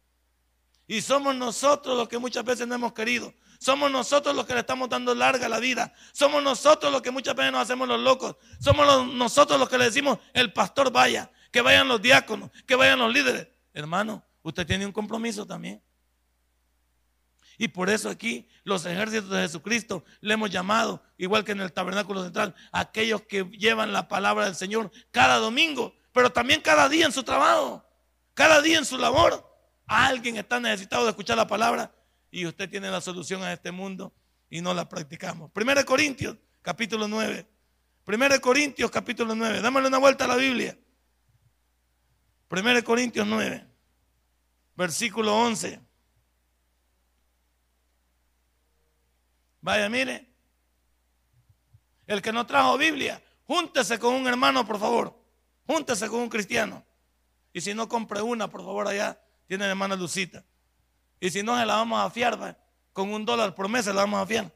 Y 0.86 1.02
somos 1.02 1.36
nosotros 1.36 1.96
los 1.96 2.08
que 2.08 2.18
muchas 2.18 2.44
veces 2.44 2.66
no 2.66 2.74
hemos 2.74 2.92
querido. 2.92 3.32
Somos 3.60 3.90
nosotros 3.90 4.34
los 4.34 4.46
que 4.46 4.54
le 4.54 4.60
estamos 4.60 4.88
dando 4.88 5.14
larga 5.14 5.48
la 5.48 5.60
vida. 5.60 5.92
Somos 6.12 6.42
nosotros 6.42 6.90
los 6.90 7.02
que 7.02 7.10
muchas 7.10 7.34
veces 7.36 7.52
nos 7.52 7.60
hacemos 7.60 7.86
los 7.86 8.00
locos. 8.00 8.36
Somos 8.58 9.06
nosotros 9.06 9.60
los 9.60 9.68
que 9.68 9.78
le 9.78 9.84
decimos, 9.84 10.18
el 10.32 10.52
pastor 10.52 10.90
vaya, 10.90 11.30
que 11.52 11.60
vayan 11.60 11.86
los 11.86 12.00
diáconos, 12.02 12.50
que 12.66 12.74
vayan 12.74 12.98
los 12.98 13.12
líderes. 13.12 13.46
Hermano, 13.72 14.24
usted 14.42 14.66
tiene 14.66 14.86
un 14.86 14.92
compromiso 14.92 15.46
también. 15.46 15.80
Y 17.60 17.68
por 17.68 17.90
eso 17.90 18.08
aquí 18.08 18.48
los 18.64 18.86
ejércitos 18.86 19.28
de 19.28 19.42
Jesucristo 19.42 20.02
le 20.22 20.32
hemos 20.32 20.48
llamado, 20.48 21.02
igual 21.18 21.44
que 21.44 21.52
en 21.52 21.60
el 21.60 21.70
tabernáculo 21.70 22.22
central, 22.24 22.54
aquellos 22.72 23.20
que 23.24 23.44
llevan 23.50 23.92
la 23.92 24.08
palabra 24.08 24.46
del 24.46 24.54
Señor 24.54 24.90
cada 25.10 25.36
domingo, 25.36 25.94
pero 26.14 26.32
también 26.32 26.62
cada 26.62 26.88
día 26.88 27.04
en 27.04 27.12
su 27.12 27.22
trabajo, 27.22 27.84
cada 28.32 28.62
día 28.62 28.78
en 28.78 28.86
su 28.86 28.96
labor. 28.96 29.46
Alguien 29.86 30.38
está 30.38 30.58
necesitado 30.58 31.04
de 31.04 31.10
escuchar 31.10 31.36
la 31.36 31.46
palabra 31.46 31.94
y 32.30 32.46
usted 32.46 32.66
tiene 32.70 32.90
la 32.90 33.02
solución 33.02 33.42
a 33.42 33.52
este 33.52 33.70
mundo 33.70 34.14
y 34.48 34.62
no 34.62 34.72
la 34.72 34.88
practicamos. 34.88 35.50
Primero 35.50 35.84
Corintios, 35.84 36.38
capítulo 36.62 37.08
9. 37.08 37.46
Primero 38.06 38.40
Corintios, 38.40 38.90
capítulo 38.90 39.34
9. 39.34 39.60
Dámosle 39.60 39.88
una 39.88 39.98
vuelta 39.98 40.24
a 40.24 40.28
la 40.28 40.36
Biblia. 40.36 40.78
Primero 42.48 42.82
Corintios 42.82 43.26
9, 43.26 43.66
versículo 44.76 45.36
11. 45.36 45.89
Vaya, 49.60 49.88
mire. 49.88 50.28
El 52.06 52.20
que 52.22 52.32
no 52.32 52.46
trajo 52.46 52.76
Biblia, 52.76 53.22
júntese 53.46 53.98
con 53.98 54.14
un 54.14 54.26
hermano, 54.26 54.66
por 54.66 54.78
favor. 54.78 55.16
Júntese 55.66 56.08
con 56.08 56.20
un 56.20 56.28
cristiano. 56.28 56.84
Y 57.52 57.60
si 57.60 57.74
no, 57.74 57.88
compre 57.88 58.22
una, 58.22 58.48
por 58.48 58.62
favor, 58.62 58.88
allá. 58.88 59.20
Tiene 59.46 59.64
la 59.64 59.70
hermana 59.70 59.96
Lucita. 59.96 60.44
Y 61.20 61.30
si 61.30 61.42
no, 61.42 61.58
se 61.58 61.66
la 61.66 61.76
vamos 61.76 62.00
a 62.00 62.10
fiar, 62.10 62.58
con 62.92 63.12
un 63.12 63.24
dólar 63.24 63.54
por 63.54 63.68
mes 63.68 63.84
se 63.84 63.92
la 63.92 64.00
vamos 64.02 64.22
a 64.22 64.26
fiar. 64.26 64.50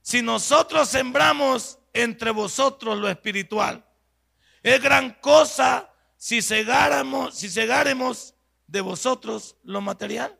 Si 0.00 0.22
nosotros 0.22 0.88
sembramos 0.88 1.78
entre 1.92 2.30
vosotros 2.30 2.98
lo 2.98 3.08
espiritual, 3.08 3.84
es 4.62 4.80
gran 4.80 5.12
cosa 5.20 5.90
si 6.16 6.40
segáramos, 6.40 7.34
si 7.34 7.50
segáremos 7.50 8.34
de 8.66 8.80
vosotros 8.80 9.56
lo 9.62 9.80
material. 9.80 10.38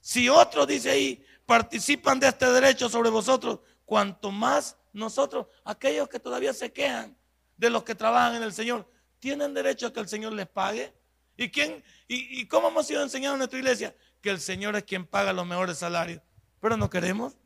Si 0.00 0.28
otro 0.28 0.64
dice 0.64 0.90
ahí, 0.90 1.24
participan 1.50 2.20
de 2.20 2.28
este 2.28 2.46
derecho 2.46 2.88
sobre 2.88 3.10
vosotros, 3.10 3.58
cuanto 3.84 4.30
más 4.30 4.76
nosotros, 4.92 5.48
aquellos 5.64 6.08
que 6.08 6.20
todavía 6.20 6.52
se 6.52 6.72
quejan 6.72 7.18
de 7.56 7.70
los 7.70 7.82
que 7.82 7.96
trabajan 7.96 8.36
en 8.36 8.44
el 8.44 8.52
Señor, 8.52 8.88
tienen 9.18 9.52
derecho 9.52 9.88
a 9.88 9.92
que 9.92 9.98
el 9.98 10.08
Señor 10.08 10.32
les 10.32 10.46
pague. 10.46 10.94
¿Y 11.36 11.50
quién 11.50 11.82
y, 12.06 12.46
cómo 12.46 12.68
hemos 12.68 12.86
sido 12.86 13.02
enseñados 13.02 13.34
en 13.34 13.38
nuestra 13.38 13.58
iglesia? 13.58 13.96
Que 14.20 14.30
el 14.30 14.38
Señor 14.38 14.76
es 14.76 14.84
quien 14.84 15.04
paga 15.04 15.32
los 15.32 15.44
mejores 15.44 15.78
salarios. 15.78 16.22
Pero 16.60 16.76
no 16.76 16.88
queremos. 16.88 17.36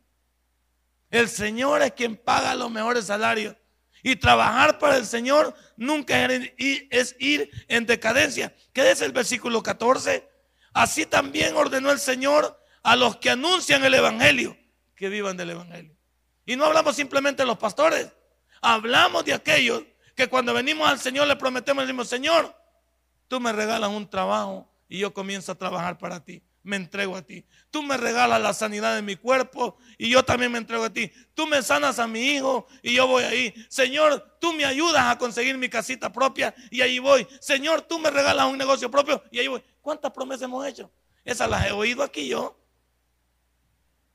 El 1.09 1.31
Señor 1.31 1.81
es 1.81 1.93
quien 1.93 2.14
paga 2.14 2.55
los 2.55 2.71
mejores 2.71 3.07
salarios. 3.07 3.57
Y 4.03 4.17
trabajar 4.17 4.79
para 4.79 4.99
el 4.99 5.07
Señor 5.07 5.55
nunca 5.79 6.27
es 6.27 7.17
ir 7.19 7.51
en 7.69 7.87
decadencia. 7.87 8.55
¿Qué 8.75 8.90
es 8.90 9.01
el 9.01 9.12
versículo 9.12 9.62
14? 9.62 10.29
Así 10.75 11.07
también 11.07 11.57
ordenó 11.57 11.90
el 11.90 11.99
Señor 11.99 12.62
a 12.85 12.94
los 12.94 13.16
que 13.16 13.31
anuncian 13.31 13.83
el 13.85 13.94
Evangelio, 13.94 14.57
que 14.94 15.09
vivan 15.09 15.37
del 15.37 15.51
Evangelio. 15.51 15.97
Y 16.47 16.55
no 16.55 16.66
hablamos 16.66 16.94
simplemente 16.94 17.42
de 17.42 17.47
los 17.47 17.59
pastores, 17.59 18.12
hablamos 18.61 19.25
de 19.25 19.33
aquellos 19.33 19.83
que 20.14 20.29
cuando 20.29 20.55
venimos 20.55 20.88
al 20.88 21.01
Señor 21.01 21.27
le 21.27 21.35
prometemos, 21.35 21.83
le 21.83 21.87
decimos, 21.87 22.09
Señor, 22.09 22.55
tú 23.27 23.40
me 23.40 23.53
regalas 23.53 23.90
un 23.90 24.09
trabajo 24.09 24.70
y 24.88 24.99
yo 24.99 25.12
comienzo 25.12 25.51
a 25.51 25.55
trabajar 25.57 25.99
para 25.99 26.23
ti. 26.23 26.42
Me 26.62 26.77
entrego 26.77 27.16
a 27.16 27.23
ti. 27.23 27.44
Tú 27.70 27.83
me 27.83 27.97
regalas 27.97 28.40
la 28.40 28.55
sanidad 28.55 28.94
de 28.94 29.03
mi 29.03 29.16
cuerpo 29.16 29.77
y 29.99 30.09
yo 30.09 30.23
también 30.25 30.51
me 30.53 30.59
entrego 30.59 30.85
a 30.85 30.90
ti. 30.90 31.11
Tú 31.35 31.47
me 31.47 31.62
sanas 31.62 31.99
a 31.99 32.07
mi 32.07 32.20
hijo 32.20 32.66
y 32.83 32.94
yo 32.94 33.07
voy 33.07 33.25
ahí. 33.25 33.55
Señor, 33.68 34.38
tú 34.40 34.53
me 34.55 34.64
ayudas 34.64 35.05
a 35.07 35.18
conseguir 35.18 35.59
mi 35.59 35.68
casita 35.68 36.11
propia 36.11 36.55
y 36.70 36.81
ahí 36.81 36.99
voy. 36.99 37.27
Señor, 37.40 37.83
tú 37.83 37.99
me 37.99 38.11
regalas 38.11 38.47
un 38.47 38.57
negocio 38.57 38.90
propio 38.90 39.23
y 39.31 39.40
ahí 39.40 39.49
voy. 39.49 39.62
¿Cuántas 39.83 40.11
promesas 40.12 40.44
hemos 40.44 40.66
hecho? 40.66 40.90
Esas 41.23 41.51
las 41.51 41.66
he 41.66 41.73
oído 41.73 42.03
aquí 42.03 42.29
yo. 42.29 42.59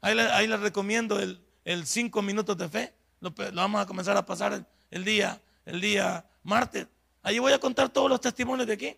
Ahí 0.02 0.48
les, 0.48 0.60
recomiendo 0.60 1.20
el, 1.20 1.86
cinco 1.86 2.22
minutos 2.22 2.58
de 2.58 2.70
fe. 2.70 2.94
Lo, 3.20 3.34
vamos 3.54 3.82
a 3.82 3.86
comenzar 3.86 4.16
a 4.16 4.26
pasar 4.26 4.66
el, 4.90 5.04
día, 5.04 5.42
el 5.66 5.82
día 5.82 6.26
martes. 6.44 6.88
Ahí 7.22 7.40
voy 7.40 7.52
a 7.52 7.60
contar 7.60 7.90
todos 7.90 8.10
los 8.10 8.22
testimonios 8.22 8.68
de 8.68 8.74
aquí. 8.74 8.98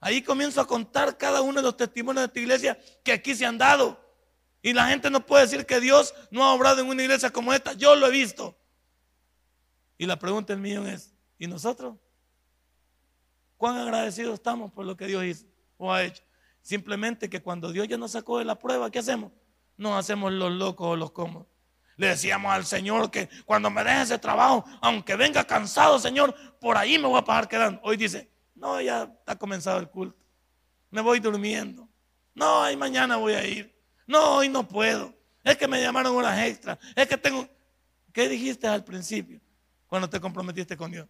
Ahí 0.00 0.22
comienzo 0.22 0.60
a 0.60 0.66
contar 0.66 1.16
cada 1.16 1.40
uno 1.40 1.60
de 1.60 1.62
los 1.62 1.76
testimonios 1.76 2.22
de 2.22 2.26
esta 2.26 2.40
iglesia 2.40 2.78
que 3.02 3.12
aquí 3.12 3.34
se 3.34 3.44
han 3.44 3.58
dado. 3.58 4.00
Y 4.62 4.72
la 4.72 4.88
gente 4.88 5.10
no 5.10 5.24
puede 5.24 5.44
decir 5.44 5.66
que 5.66 5.78
Dios 5.80 6.14
no 6.30 6.44
ha 6.44 6.54
obrado 6.54 6.80
en 6.80 6.88
una 6.88 7.02
iglesia 7.02 7.30
como 7.30 7.52
esta. 7.52 7.74
Yo 7.74 7.94
lo 7.94 8.06
he 8.06 8.10
visto. 8.10 8.56
Y 9.98 10.06
la 10.06 10.18
pregunta 10.18 10.52
del 10.52 10.60
millón 10.62 10.86
es, 10.86 11.12
¿y 11.38 11.46
nosotros? 11.46 11.96
¿Cuán 13.58 13.76
agradecidos 13.76 14.34
estamos 14.34 14.72
por 14.72 14.84
lo 14.86 14.96
que 14.96 15.06
Dios 15.06 15.24
hizo 15.24 15.46
o 15.76 15.92
ha 15.92 16.02
hecho? 16.02 16.22
Simplemente 16.62 17.28
que 17.28 17.42
cuando 17.42 17.72
Dios 17.72 17.86
ya 17.86 17.98
nos 17.98 18.12
sacó 18.12 18.38
de 18.38 18.46
la 18.46 18.58
prueba, 18.58 18.90
¿qué 18.90 18.98
hacemos? 18.98 19.32
No 19.76 19.96
hacemos 19.96 20.32
los 20.32 20.52
locos 20.52 20.88
o 20.88 20.96
los 20.96 21.12
cómodos. 21.12 21.48
Le 21.96 22.08
decíamos 22.08 22.52
al 22.52 22.64
Señor 22.64 23.10
que 23.10 23.28
cuando 23.44 23.70
me 23.70 23.84
deje 23.84 24.02
ese 24.02 24.18
trabajo, 24.18 24.64
aunque 24.80 25.14
venga 25.16 25.44
cansado, 25.44 25.98
Señor, 25.98 26.34
por 26.60 26.76
ahí 26.76 26.98
me 26.98 27.06
voy 27.06 27.18
a 27.18 27.24
pasar 27.24 27.48
quedando. 27.48 27.80
Hoy 27.84 27.96
dice, 27.96 28.30
no, 28.54 28.80
ya 28.80 29.04
está 29.04 29.36
comenzado 29.36 29.78
el 29.78 29.88
culto. 29.88 30.18
Me 30.90 31.00
voy 31.00 31.20
durmiendo. 31.20 31.88
No, 32.34 32.62
ahí 32.62 32.76
mañana 32.76 33.16
voy 33.16 33.34
a 33.34 33.46
ir. 33.46 33.74
No, 34.06 34.36
hoy 34.36 34.48
no 34.48 34.66
puedo. 34.66 35.14
Es 35.42 35.56
que 35.56 35.68
me 35.68 35.80
llamaron 35.80 36.16
horas 36.16 36.38
extra. 36.46 36.78
Es 36.96 37.06
que 37.06 37.16
tengo... 37.16 37.48
¿Qué 38.12 38.28
dijiste 38.28 38.68
al 38.68 38.84
principio 38.84 39.40
cuando 39.88 40.08
te 40.08 40.20
comprometiste 40.20 40.76
con 40.76 40.90
Dios? 40.90 41.08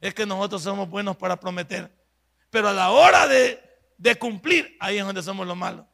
Es 0.00 0.14
que 0.14 0.24
nosotros 0.24 0.62
somos 0.62 0.88
buenos 0.88 1.16
para 1.16 1.38
prometer. 1.38 1.94
Pero 2.48 2.68
a 2.68 2.72
la 2.72 2.90
hora 2.90 3.28
de, 3.28 4.18
cumplir, 4.18 4.76
ahí 4.80 4.98
es 4.98 5.04
donde 5.04 5.22
somos 5.22 5.46
los 5.46 5.56
malos. 5.56 5.86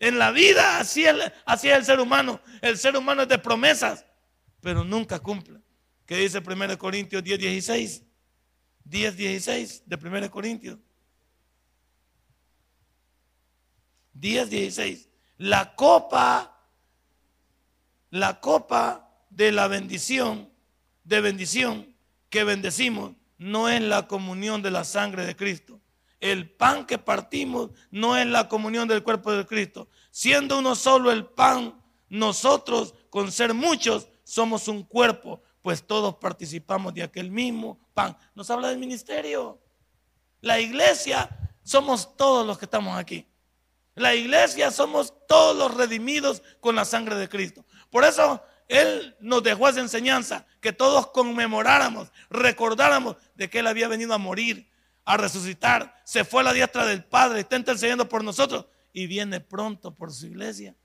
En 0.00 0.18
la 0.18 0.32
vida 0.32 0.80
así 0.80 1.04
es, 1.04 1.14
así 1.44 1.68
es 1.68 1.76
el 1.76 1.84
ser 1.84 2.00
humano. 2.00 2.40
El 2.62 2.78
ser 2.78 2.96
humano 2.96 3.22
es 3.22 3.28
de 3.28 3.38
promesas, 3.38 4.06
pero 4.60 4.82
nunca 4.82 5.18
cumple. 5.18 5.60
¿Qué 6.06 6.16
dice 6.16 6.38
1 6.38 6.78
Corintios 6.78 7.22
10, 7.22 7.38
16? 7.38 8.02
10, 8.84 9.16
16 9.16 9.82
de 9.84 9.96
1 9.96 10.30
Corintios. 10.30 10.78
10, 14.14 14.50
16. 14.50 15.08
La 15.36 15.74
copa, 15.74 16.66
la 18.10 18.40
copa 18.40 19.08
de 19.28 19.52
la 19.52 19.68
bendición, 19.68 20.50
de 21.04 21.20
bendición 21.20 21.94
que 22.30 22.44
bendecimos, 22.44 23.12
no 23.36 23.68
es 23.68 23.82
la 23.82 24.08
comunión 24.08 24.62
de 24.62 24.70
la 24.70 24.84
sangre 24.84 25.26
de 25.26 25.36
Cristo. 25.36 25.78
El 26.20 26.50
pan 26.50 26.86
que 26.86 26.98
partimos 26.98 27.70
no 27.90 28.16
es 28.16 28.26
la 28.26 28.48
comunión 28.48 28.86
del 28.86 29.02
cuerpo 29.02 29.32
de 29.32 29.46
Cristo. 29.46 29.88
Siendo 30.10 30.58
uno 30.58 30.74
solo 30.74 31.10
el 31.10 31.26
pan, 31.26 31.82
nosotros, 32.08 32.94
con 33.08 33.32
ser 33.32 33.54
muchos, 33.54 34.08
somos 34.22 34.68
un 34.68 34.82
cuerpo, 34.82 35.42
pues 35.62 35.86
todos 35.86 36.16
participamos 36.16 36.94
de 36.94 37.02
aquel 37.02 37.30
mismo 37.30 37.80
pan. 37.94 38.16
Nos 38.34 38.50
habla 38.50 38.68
del 38.68 38.78
ministerio. 38.78 39.58
La 40.40 40.60
iglesia 40.60 41.28
somos 41.62 42.16
todos 42.16 42.46
los 42.46 42.58
que 42.58 42.66
estamos 42.66 42.98
aquí. 42.98 43.26
La 43.94 44.14
iglesia 44.14 44.70
somos 44.70 45.12
todos 45.26 45.56
los 45.56 45.74
redimidos 45.74 46.42
con 46.60 46.74
la 46.74 46.84
sangre 46.84 47.16
de 47.16 47.28
Cristo. 47.28 47.64
Por 47.90 48.04
eso 48.04 48.42
Él 48.68 49.16
nos 49.20 49.42
dejó 49.42 49.68
esa 49.68 49.80
enseñanza, 49.80 50.46
que 50.60 50.72
todos 50.72 51.08
conmemoráramos, 51.08 52.10
recordáramos 52.30 53.16
de 53.34 53.50
que 53.50 53.58
Él 53.58 53.66
había 53.66 53.88
venido 53.88 54.14
a 54.14 54.18
morir, 54.18 54.70
a 55.04 55.16
resucitar, 55.16 55.94
se 56.04 56.24
fue 56.24 56.42
a 56.42 56.44
la 56.44 56.52
diestra 56.52 56.86
del 56.86 57.04
Padre, 57.04 57.40
está 57.40 57.56
intercediendo 57.56 58.08
por 58.08 58.22
nosotros 58.22 58.66
y 58.92 59.06
viene 59.06 59.40
pronto 59.40 59.94
por 59.94 60.12
su 60.12 60.26
iglesia. 60.26 60.76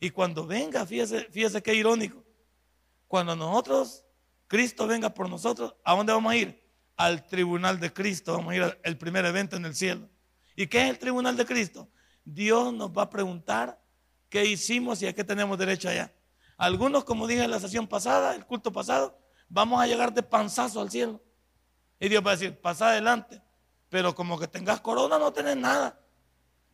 Y 0.00 0.10
cuando 0.10 0.46
venga, 0.46 0.84
fíjese, 0.86 1.28
fíjese 1.30 1.62
qué 1.62 1.74
irónico, 1.74 2.24
cuando 3.06 3.36
nosotros, 3.36 4.04
Cristo 4.46 4.86
venga 4.86 5.12
por 5.12 5.28
nosotros, 5.28 5.74
¿a 5.84 5.94
dónde 5.94 6.12
vamos 6.12 6.32
a 6.32 6.36
ir? 6.36 6.62
Al 6.96 7.26
tribunal 7.26 7.80
de 7.80 7.92
Cristo, 7.92 8.36
vamos 8.36 8.52
a 8.52 8.56
ir 8.56 8.78
al 8.84 8.98
primer 8.98 9.24
evento 9.24 9.56
en 9.56 9.64
el 9.64 9.74
cielo. 9.74 10.08
¿Y 10.56 10.66
qué 10.66 10.84
es 10.84 10.90
el 10.90 10.98
tribunal 10.98 11.36
de 11.36 11.46
Cristo? 11.46 11.88
Dios 12.24 12.72
nos 12.72 12.90
va 12.90 13.02
a 13.02 13.10
preguntar 13.10 13.80
qué 14.28 14.44
hicimos 14.44 15.02
y 15.02 15.06
a 15.06 15.14
qué 15.14 15.24
tenemos 15.24 15.58
derecho 15.58 15.88
allá. 15.88 16.12
Algunos, 16.56 17.04
como 17.04 17.26
dije 17.26 17.44
en 17.44 17.50
la 17.50 17.60
sesión 17.60 17.86
pasada, 17.86 18.34
el 18.34 18.46
culto 18.46 18.72
pasado, 18.72 19.18
vamos 19.48 19.80
a 19.80 19.86
llegar 19.86 20.12
de 20.12 20.22
panzazo 20.22 20.80
al 20.80 20.90
cielo. 20.90 21.22
Y 22.02 22.08
Dios 22.08 22.26
va 22.26 22.32
a 22.32 22.34
decir, 22.34 22.60
pasa 22.60 22.88
adelante. 22.88 23.40
Pero 23.88 24.12
como 24.12 24.36
que 24.36 24.48
tengas 24.48 24.80
corona, 24.80 25.20
no 25.20 25.32
tenés 25.32 25.56
nada. 25.56 26.00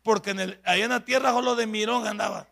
Porque 0.01 0.31
en 0.31 0.39
el, 0.39 0.61
ahí 0.65 0.81
en 0.81 0.89
la 0.89 1.05
tierra 1.05 1.29
solo 1.31 1.55
de 1.55 1.67
mirón 1.67 2.07
andaba. 2.07 2.47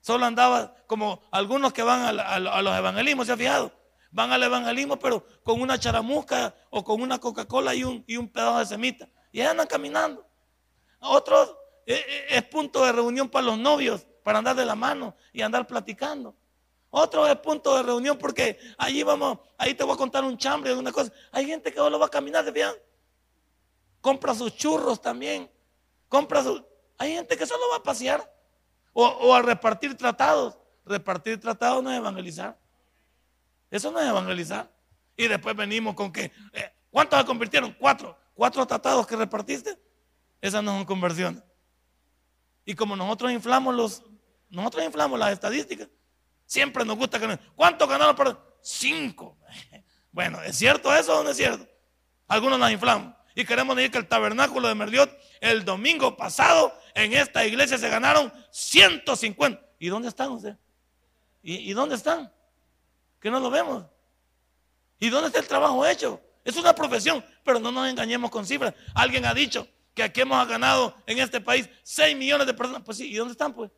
Solo 0.00 0.24
andaba 0.24 0.74
como 0.86 1.20
algunos 1.30 1.74
que 1.74 1.82
van 1.82 2.18
a, 2.18 2.38
los 2.62 2.78
evangelismos, 2.78 3.26
¿se 3.26 3.34
ha 3.34 3.36
fijado? 3.36 3.72
Van 4.10 4.32
al 4.32 4.42
evangelismo, 4.42 4.98
pero 4.98 5.26
con 5.42 5.60
una 5.60 5.78
charamusca 5.78 6.54
o 6.70 6.82
con 6.82 7.02
una 7.02 7.18
Coca-Cola 7.18 7.74
y 7.74 7.84
un, 7.84 8.02
y 8.06 8.16
un 8.16 8.30
pedazo 8.30 8.60
de 8.60 8.64
semita. 8.64 9.06
Y 9.30 9.42
andan 9.42 9.66
caminando. 9.66 10.26
Otros 11.00 11.58
eh, 11.84 12.02
eh, 12.08 12.26
es 12.30 12.42
punto 12.44 12.86
de 12.86 12.92
reunión 12.92 13.28
para 13.28 13.44
los 13.44 13.58
novios, 13.58 14.06
para 14.24 14.38
andar 14.38 14.56
de 14.56 14.64
la 14.64 14.76
mano 14.76 15.14
y 15.30 15.42
andar 15.42 15.66
platicando. 15.66 16.34
Otro 16.98 17.26
es 17.26 17.36
punto 17.36 17.76
de 17.76 17.82
reunión 17.82 18.16
porque 18.16 18.58
allí 18.78 19.02
vamos, 19.02 19.38
ahí 19.58 19.74
te 19.74 19.84
voy 19.84 19.92
a 19.92 19.98
contar 19.98 20.24
un 20.24 20.38
chambre 20.38 20.72
una 20.72 20.90
cosa. 20.90 21.12
Hay 21.30 21.44
gente 21.44 21.70
que 21.70 21.76
solo 21.76 21.98
va 21.98 22.06
a 22.06 22.08
caminar, 22.08 22.50
¿se? 22.50 22.74
Compra 24.00 24.34
sus 24.34 24.56
churros 24.56 25.02
también. 25.02 25.50
Compra 26.08 26.42
sus... 26.42 26.64
Hay 26.96 27.12
gente 27.12 27.36
que 27.36 27.44
solo 27.44 27.60
va 27.70 27.76
a 27.76 27.82
pasear 27.82 28.34
o, 28.94 29.34
a 29.34 29.42
repartir 29.42 29.94
tratados. 29.94 30.56
Repartir 30.86 31.38
tratados 31.38 31.84
no 31.84 31.92
es 31.92 31.98
evangelizar. 31.98 32.58
Eso 33.70 33.90
no 33.90 34.00
es 34.00 34.08
evangelizar. 34.08 34.72
Y 35.18 35.28
después 35.28 35.54
venimos 35.54 35.94
con 35.94 36.10
que, 36.10 36.32
eh, 36.54 36.72
¿cuántos 36.90 37.20
se 37.20 37.26
convirtieron? 37.26 37.76
Cuatro. 37.78 38.16
Cuatro 38.34 38.66
tratados 38.66 39.06
que 39.06 39.16
repartiste. 39.16 39.78
Esas 40.40 40.64
no 40.64 40.70
son 40.70 40.86
conversiones. 40.86 41.42
Y 42.64 42.74
como 42.74 42.96
nosotros 42.96 43.32
inflamos 43.32 43.74
los, 43.74 44.02
nosotros 44.48 44.82
inflamos 44.82 45.18
las 45.18 45.32
estadísticas, 45.32 45.90
siempre 46.46 46.84
nos 46.84 46.96
gusta 46.96 47.20
que 47.20 47.38
¿cuánto 47.54 47.86
ganaron 47.86 48.16
por 48.16 48.58
cinco? 48.62 49.38
Bueno, 50.12 50.42
¿es 50.42 50.56
cierto 50.56 50.96
eso 50.96 51.20
o 51.20 51.22
no 51.22 51.28
es 51.28 51.36
cierto? 51.36 51.68
Algunos 52.26 52.58
las 52.58 52.72
inflamos. 52.72 53.14
Y 53.34 53.44
queremos 53.44 53.76
decir 53.76 53.90
que 53.90 53.98
el 53.98 54.08
tabernáculo 54.08 54.66
de 54.66 54.74
Merliot 54.74 55.14
el 55.42 55.62
domingo 55.62 56.16
pasado 56.16 56.72
en 56.94 57.12
esta 57.12 57.44
iglesia 57.44 57.76
se 57.76 57.90
ganaron 57.90 58.32
150. 58.50 59.60
¿Y 59.78 59.88
dónde 59.88 60.08
están 60.08 60.30
ustedes? 60.30 60.56
¿Y, 61.42 61.56
¿Y 61.70 61.74
dónde 61.74 61.96
están? 61.96 62.32
Que 63.20 63.30
no 63.30 63.40
lo 63.40 63.50
vemos. 63.50 63.84
¿Y 64.98 65.10
dónde 65.10 65.26
está 65.26 65.40
el 65.40 65.46
trabajo 65.46 65.86
hecho? 65.86 66.18
Es 66.42 66.56
una 66.56 66.74
profesión, 66.74 67.22
pero 67.44 67.60
no 67.60 67.70
nos 67.70 67.86
engañemos 67.86 68.30
con 68.30 68.46
cifras. 68.46 68.72
Alguien 68.94 69.26
ha 69.26 69.34
dicho, 69.34 69.68
que 69.96 70.02
aquí 70.02 70.20
hemos 70.20 70.46
ganado 70.46 70.94
en 71.06 71.18
este 71.18 71.40
país 71.40 71.68
6 71.82 72.14
millones 72.16 72.46
de 72.46 72.52
personas. 72.52 72.82
Pues 72.84 72.98
sí, 72.98 73.10
¿y 73.10 73.16
dónde 73.16 73.32
están 73.32 73.54
pues? 73.54 73.70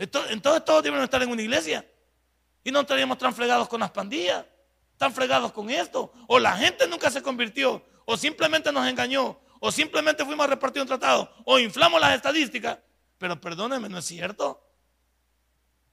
Entonces 0.00 0.64
todos 0.64 0.82
deben 0.82 1.02
estar 1.02 1.22
en 1.22 1.30
una 1.30 1.42
iglesia. 1.42 1.86
Y 2.64 2.70
no 2.70 2.80
estaríamos 2.80 3.18
tan 3.18 3.34
fregados 3.34 3.68
con 3.68 3.80
las 3.80 3.90
pandillas, 3.90 4.46
tan 4.96 5.12
fregados 5.12 5.52
con 5.52 5.68
esto. 5.68 6.12
O 6.26 6.38
la 6.38 6.56
gente 6.56 6.88
nunca 6.88 7.10
se 7.10 7.22
convirtió, 7.22 7.84
o 8.06 8.16
simplemente 8.16 8.72
nos 8.72 8.88
engañó, 8.88 9.38
o 9.60 9.70
simplemente 9.70 10.24
fuimos 10.24 10.44
a 10.44 10.48
repartir 10.48 10.80
un 10.80 10.88
tratado, 10.88 11.30
o 11.44 11.58
inflamos 11.58 12.00
las 12.00 12.14
estadísticas. 12.14 12.78
Pero 13.18 13.38
perdónenme, 13.38 13.90
no 13.90 13.98
es 13.98 14.06
cierto. 14.06 14.66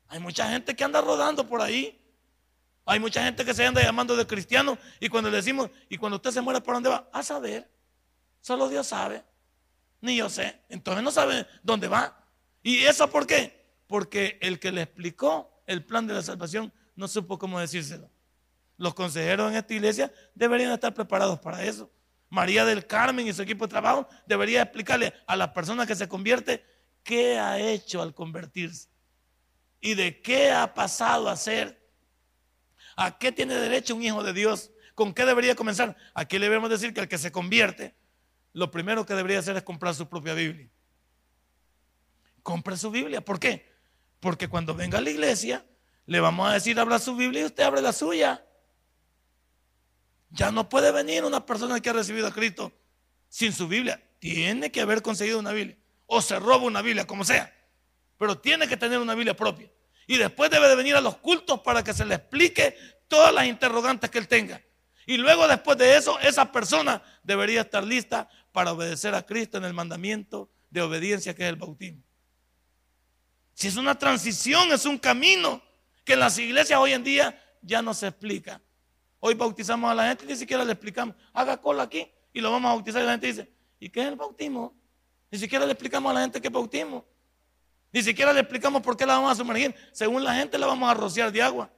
Hay 0.07 0.19
mucha 0.19 0.49
gente 0.49 0.73
que 0.73 0.85
anda 0.85 1.01
rodando 1.01 1.45
por 1.45 1.61
ahí. 1.61 2.01
Hay 2.85 3.01
mucha 3.01 3.21
gente 3.21 3.43
que 3.43 3.53
se 3.53 3.65
anda 3.65 3.83
llamando 3.83 4.15
de 4.15 4.25
cristiano 4.25 4.77
y 5.01 5.09
cuando 5.09 5.29
le 5.29 5.35
decimos, 5.35 5.69
y 5.89 5.97
cuando 5.97 6.15
usted 6.15 6.31
se 6.31 6.39
muere, 6.39 6.61
¿por 6.61 6.75
dónde 6.75 6.87
va? 6.87 7.09
A 7.11 7.21
saber. 7.21 7.69
Solo 8.39 8.69
Dios 8.69 8.87
sabe. 8.87 9.25
Ni 9.99 10.15
yo 10.15 10.29
sé. 10.29 10.61
Entonces 10.69 11.03
no 11.03 11.11
sabe 11.11 11.45
dónde 11.61 11.89
va. 11.89 12.23
¿Y 12.63 12.85
eso 12.85 13.09
por 13.09 13.27
qué? 13.27 13.56
Porque 13.87 14.37
el 14.41 14.59
que 14.59 14.71
le 14.71 14.83
explicó 14.83 15.63
el 15.65 15.83
plan 15.85 16.05
de 16.07 16.13
la 16.13 16.21
salvación 16.21 16.73
no 16.95 17.07
supo 17.07 17.39
cómo 17.39 17.59
decírselo. 17.59 18.09
Los 18.77 18.93
consejeros 18.93 19.49
en 19.51 19.57
esta 19.57 19.73
iglesia 19.73 20.11
deberían 20.35 20.71
estar 20.71 20.93
preparados 20.93 21.39
para 21.39 21.63
eso. 21.63 21.91
María 22.29 22.65
del 22.65 22.85
Carmen 22.85 23.27
y 23.27 23.33
su 23.33 23.41
equipo 23.41 23.65
de 23.65 23.71
trabajo 23.71 24.07
debería 24.25 24.61
explicarle 24.61 25.13
a 25.25 25.35
la 25.35 25.53
persona 25.53 25.87
que 25.87 25.95
se 25.95 26.07
convierte 26.07 26.63
qué 27.03 27.39
ha 27.39 27.59
hecho 27.59 28.01
al 28.01 28.13
convertirse 28.13 28.89
y 29.79 29.95
de 29.95 30.21
qué 30.21 30.51
ha 30.51 30.73
pasado 30.73 31.29
a 31.29 31.35
ser. 31.35 31.81
¿A 32.95 33.17
qué 33.17 33.31
tiene 33.31 33.55
derecho 33.55 33.95
un 33.95 34.03
hijo 34.03 34.23
de 34.23 34.33
Dios? 34.33 34.71
¿Con 34.95 35.13
qué 35.13 35.25
debería 35.25 35.55
comenzar? 35.55 35.95
Aquí 36.13 36.37
le 36.39 36.47
debemos 36.47 36.69
decir 36.69 36.93
que 36.93 36.99
el 36.99 37.07
que 37.07 37.17
se 37.17 37.31
convierte 37.31 37.95
lo 38.53 38.71
primero 38.71 39.05
que 39.05 39.13
debería 39.13 39.39
hacer 39.39 39.55
es 39.55 39.63
comprar 39.63 39.93
su 39.93 40.09
propia 40.09 40.33
Biblia. 40.33 40.67
Compre 42.41 42.75
su 42.75 42.89
Biblia. 42.89 43.21
¿Por 43.21 43.39
qué? 43.39 43.76
Porque 44.19 44.47
cuando 44.47 44.73
venga 44.73 44.97
a 44.97 45.01
la 45.01 45.09
iglesia, 45.09 45.65
le 46.05 46.19
vamos 46.19 46.49
a 46.49 46.53
decir, 46.53 46.79
abra 46.79 46.99
su 46.99 47.15
Biblia 47.15 47.41
y 47.41 47.45
usted 47.45 47.63
abre 47.63 47.81
la 47.81 47.93
suya. 47.93 48.45
Ya 50.29 50.51
no 50.51 50.69
puede 50.69 50.91
venir 50.91 51.23
una 51.23 51.45
persona 51.45 51.79
que 51.79 51.89
ha 51.89 51.93
recibido 51.93 52.27
a 52.27 52.33
Cristo 52.33 52.71
sin 53.29 53.53
su 53.53 53.67
Biblia. 53.67 54.03
Tiene 54.19 54.71
que 54.71 54.81
haber 54.81 55.01
conseguido 55.01 55.39
una 55.39 55.51
Biblia. 55.51 55.77
O 56.05 56.21
se 56.21 56.39
roba 56.39 56.63
una 56.63 56.81
Biblia, 56.81 57.05
como 57.05 57.23
sea. 57.23 57.53
Pero 58.17 58.39
tiene 58.39 58.67
que 58.67 58.77
tener 58.77 58.99
una 58.99 59.15
Biblia 59.15 59.35
propia. 59.35 59.71
Y 60.07 60.17
después 60.17 60.49
debe 60.49 60.69
de 60.69 60.75
venir 60.75 60.95
a 60.95 61.01
los 61.01 61.17
cultos 61.17 61.59
para 61.59 61.83
que 61.83 61.93
se 61.93 62.05
le 62.05 62.15
explique 62.15 62.75
todas 63.07 63.33
las 63.33 63.45
interrogantes 63.45 64.09
que 64.09 64.17
él 64.17 64.27
tenga. 64.27 64.61
Y 65.05 65.17
luego 65.17 65.47
después 65.47 65.77
de 65.77 65.95
eso, 65.95 66.19
esa 66.19 66.51
persona 66.51 67.01
debería 67.23 67.61
estar 67.61 67.83
lista 67.83 68.29
para 68.51 68.71
obedecer 68.71 69.13
a 69.15 69.25
Cristo 69.25 69.57
en 69.57 69.65
el 69.65 69.73
mandamiento 69.73 70.49
de 70.69 70.81
obediencia 70.81 71.35
que 71.35 71.43
es 71.43 71.49
el 71.49 71.55
bautismo. 71.55 72.03
Si 73.57 73.67
es 73.69 73.75
una 73.75 73.97
transición, 73.97 74.71
es 74.71 74.85
un 74.85 74.99
camino 74.99 75.63
que 76.05 76.13
en 76.13 76.19
las 76.19 76.37
iglesias 76.37 76.79
hoy 76.79 76.93
en 76.93 77.03
día 77.03 77.43
ya 77.63 77.81
no 77.81 77.91
se 77.95 78.05
explica. 78.05 78.61
Hoy 79.19 79.33
bautizamos 79.33 79.89
a 79.89 79.95
la 79.95 80.09
gente 80.09 80.25
y 80.25 80.27
ni 80.27 80.35
siquiera 80.35 80.63
le 80.63 80.73
explicamos, 80.73 81.15
haga 81.33 81.59
cola 81.59 81.81
aquí 81.81 82.07
y 82.31 82.39
lo 82.39 82.51
vamos 82.51 82.69
a 82.69 82.75
bautizar 82.75 83.01
y 83.01 83.05
la 83.05 83.13
gente 83.13 83.25
dice, 83.25 83.51
¿y 83.79 83.89
qué 83.89 84.01
es 84.01 84.09
el 84.09 84.15
bautismo? 84.15 84.75
Ni 85.31 85.39
siquiera 85.39 85.65
le 85.65 85.71
explicamos 85.71 86.11
a 86.11 86.13
la 86.13 86.21
gente 86.21 86.39
qué 86.39 86.49
bautismo. 86.49 87.03
Ni 87.91 88.03
siquiera 88.03 88.31
le 88.31 88.41
explicamos 88.41 88.83
por 88.83 88.95
qué 88.95 89.07
la 89.07 89.15
vamos 89.15 89.31
a 89.31 89.35
sumergir. 89.35 89.73
Según 89.91 90.23
la 90.23 90.35
gente 90.35 90.59
la 90.59 90.67
vamos 90.67 90.87
a 90.87 90.93
rociar 90.93 91.31
de 91.31 91.41
agua. 91.41 91.71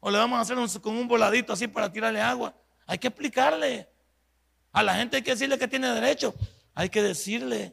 O 0.00 0.10
le 0.10 0.18
vamos 0.18 0.36
a 0.36 0.40
hacer 0.40 0.80
con 0.80 0.96
un 0.96 1.06
voladito 1.06 1.52
así 1.52 1.68
para 1.68 1.92
tirarle 1.92 2.20
agua. 2.20 2.56
Hay 2.86 2.98
que 2.98 3.06
explicarle. 3.06 3.88
A 4.72 4.82
la 4.82 4.96
gente 4.96 5.18
hay 5.18 5.22
que 5.22 5.30
decirle 5.30 5.56
que 5.56 5.68
tiene 5.68 5.94
derecho. 5.94 6.34
Hay 6.74 6.88
que 6.88 7.02
decirle. 7.02 7.72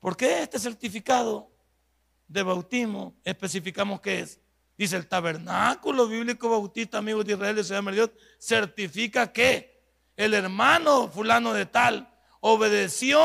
¿Por 0.00 0.16
qué 0.16 0.42
este 0.42 0.58
certificado 0.58 1.50
de 2.26 2.42
bautismo 2.42 3.14
especificamos 3.24 4.00
qué 4.00 4.20
es? 4.20 4.40
Dice 4.76 4.96
el 4.96 5.06
tabernáculo 5.06 6.08
bíblico 6.08 6.48
bautista, 6.48 6.98
amigos 6.98 7.26
de 7.26 7.34
Israel, 7.34 7.56
de 7.56 7.64
Ciudad 7.64 7.82
de 7.82 7.92
Dios, 7.92 8.10
certifica 8.38 9.32
que 9.32 9.78
el 10.16 10.34
hermano 10.34 11.08
fulano 11.08 11.52
de 11.52 11.66
tal 11.66 12.12
obedeció 12.40 13.20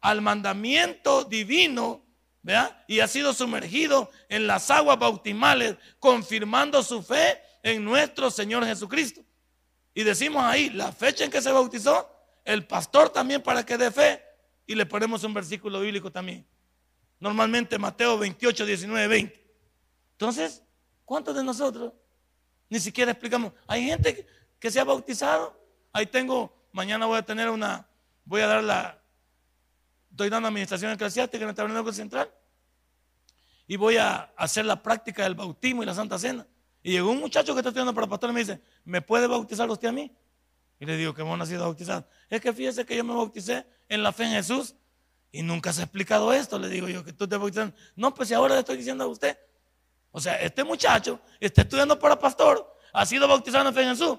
al 0.00 0.22
mandamiento 0.22 1.24
divino 1.24 2.06
y 2.86 3.00
ha 3.00 3.08
sido 3.08 3.32
sumergido 3.32 4.10
en 4.28 4.46
las 4.46 4.70
aguas 4.70 4.98
bautismales, 4.98 5.76
confirmando 5.98 6.82
su 6.82 7.02
fe 7.02 7.40
en 7.62 7.84
nuestro 7.84 8.30
Señor 8.30 8.64
Jesucristo. 8.64 9.22
Y 9.94 10.04
decimos 10.04 10.44
ahí, 10.44 10.70
la 10.70 10.92
fecha 10.92 11.24
en 11.24 11.30
que 11.30 11.42
se 11.42 11.50
bautizó, 11.50 12.08
el 12.44 12.66
pastor 12.66 13.10
también 13.10 13.42
para 13.42 13.66
que 13.66 13.76
dé 13.76 13.90
fe, 13.90 14.22
y 14.66 14.74
le 14.74 14.84
ponemos 14.84 15.22
un 15.24 15.32
versículo 15.32 15.80
bíblico 15.80 16.10
también. 16.10 16.46
Normalmente 17.20 17.78
Mateo 17.78 18.18
28, 18.18 18.66
19, 18.66 19.08
20. 19.08 19.46
Entonces, 20.12 20.62
¿cuántos 21.04 21.34
de 21.34 21.44
nosotros 21.44 21.92
ni 22.68 22.80
siquiera 22.80 23.12
explicamos? 23.12 23.52
Hay 23.66 23.84
gente 23.84 24.26
que, 24.58 24.70
se 24.70 24.80
ha 24.80 24.84
bautizado. 24.84 25.56
Ahí 25.92 26.06
tengo, 26.06 26.52
mañana 26.72 27.06
voy 27.06 27.18
a 27.18 27.22
tener 27.22 27.48
una, 27.48 27.86
voy 28.24 28.40
a 28.40 28.46
dar 28.48 28.64
la, 28.64 29.00
estoy 30.10 30.28
dando 30.28 30.48
administración 30.48 30.92
eclesiástica 30.92 31.44
en 31.44 31.50
el 31.50 31.54
tabernáculo 31.54 31.92
central. 31.92 32.30
Y 33.68 33.76
voy 33.76 33.96
a 33.96 34.32
hacer 34.36 34.64
la 34.64 34.82
práctica 34.82 35.22
del 35.24 35.34
bautismo 35.34 35.82
y 35.82 35.86
la 35.86 35.94
santa 35.94 36.18
cena. 36.18 36.46
Y 36.82 36.92
llegó 36.92 37.10
un 37.10 37.18
muchacho 37.18 37.52
que 37.52 37.60
está 37.60 37.70
estudiando 37.70 37.94
para 37.94 38.06
pastor 38.06 38.30
y 38.30 38.32
me 38.32 38.40
dice, 38.40 38.60
¿me 38.84 39.02
puede 39.02 39.26
bautizar 39.26 39.68
usted 39.70 39.88
a 39.88 39.92
mí? 39.92 40.12
Y 40.78 40.86
le 40.86 40.96
digo 40.96 41.14
que 41.14 41.22
hemos 41.22 41.38
nacido 41.38 41.64
bautizados. 41.64 42.04
Es 42.28 42.40
que 42.40 42.52
fíjese 42.52 42.84
que 42.84 42.96
yo 42.96 43.04
me 43.04 43.14
bauticé 43.14 43.66
en 43.88 44.02
la 44.02 44.12
fe 44.12 44.24
en 44.24 44.32
Jesús 44.32 44.74
y 45.32 45.42
nunca 45.42 45.72
se 45.72 45.80
ha 45.80 45.84
explicado 45.84 46.32
esto. 46.32 46.58
Le 46.58 46.68
digo 46.68 46.88
yo 46.88 47.04
que 47.04 47.12
tú 47.12 47.26
te 47.26 47.36
bautizas. 47.36 47.72
No, 47.94 48.14
pues 48.14 48.28
si 48.28 48.34
ahora 48.34 48.54
le 48.54 48.60
estoy 48.60 48.76
diciendo 48.76 49.04
a 49.04 49.06
usted. 49.06 49.38
O 50.10 50.20
sea, 50.20 50.40
este 50.40 50.64
muchacho 50.64 51.20
está 51.40 51.60
estudiando 51.60 51.98
para 51.98 52.18
pastor, 52.18 52.74
ha 52.94 53.04
sido 53.04 53.28
bautizado 53.28 53.68
en 53.68 53.74
fe 53.74 53.82
en 53.82 53.90
Jesús. 53.90 54.18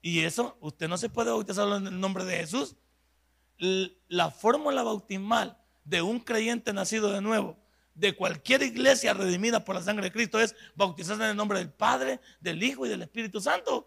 Y 0.00 0.20
eso, 0.20 0.56
usted 0.60 0.88
no 0.88 0.96
se 0.96 1.10
puede 1.10 1.30
bautizar 1.30 1.68
en 1.68 1.86
el 1.86 2.00
nombre 2.00 2.24
de 2.24 2.38
Jesús. 2.38 2.76
La 4.08 4.30
fórmula 4.30 4.82
bautismal 4.82 5.58
de 5.84 6.00
un 6.00 6.20
creyente 6.20 6.72
nacido 6.72 7.12
de 7.12 7.20
nuevo, 7.20 7.58
de 7.94 8.16
cualquier 8.16 8.62
iglesia 8.62 9.12
redimida 9.12 9.64
por 9.64 9.74
la 9.74 9.82
sangre 9.82 10.04
de 10.04 10.12
Cristo, 10.12 10.40
es 10.40 10.54
bautizarse 10.74 11.22
en 11.22 11.30
el 11.30 11.36
nombre 11.36 11.58
del 11.58 11.72
Padre, 11.72 12.20
del 12.40 12.62
Hijo 12.62 12.86
y 12.86 12.88
del 12.88 13.02
Espíritu 13.02 13.38
Santo. 13.40 13.86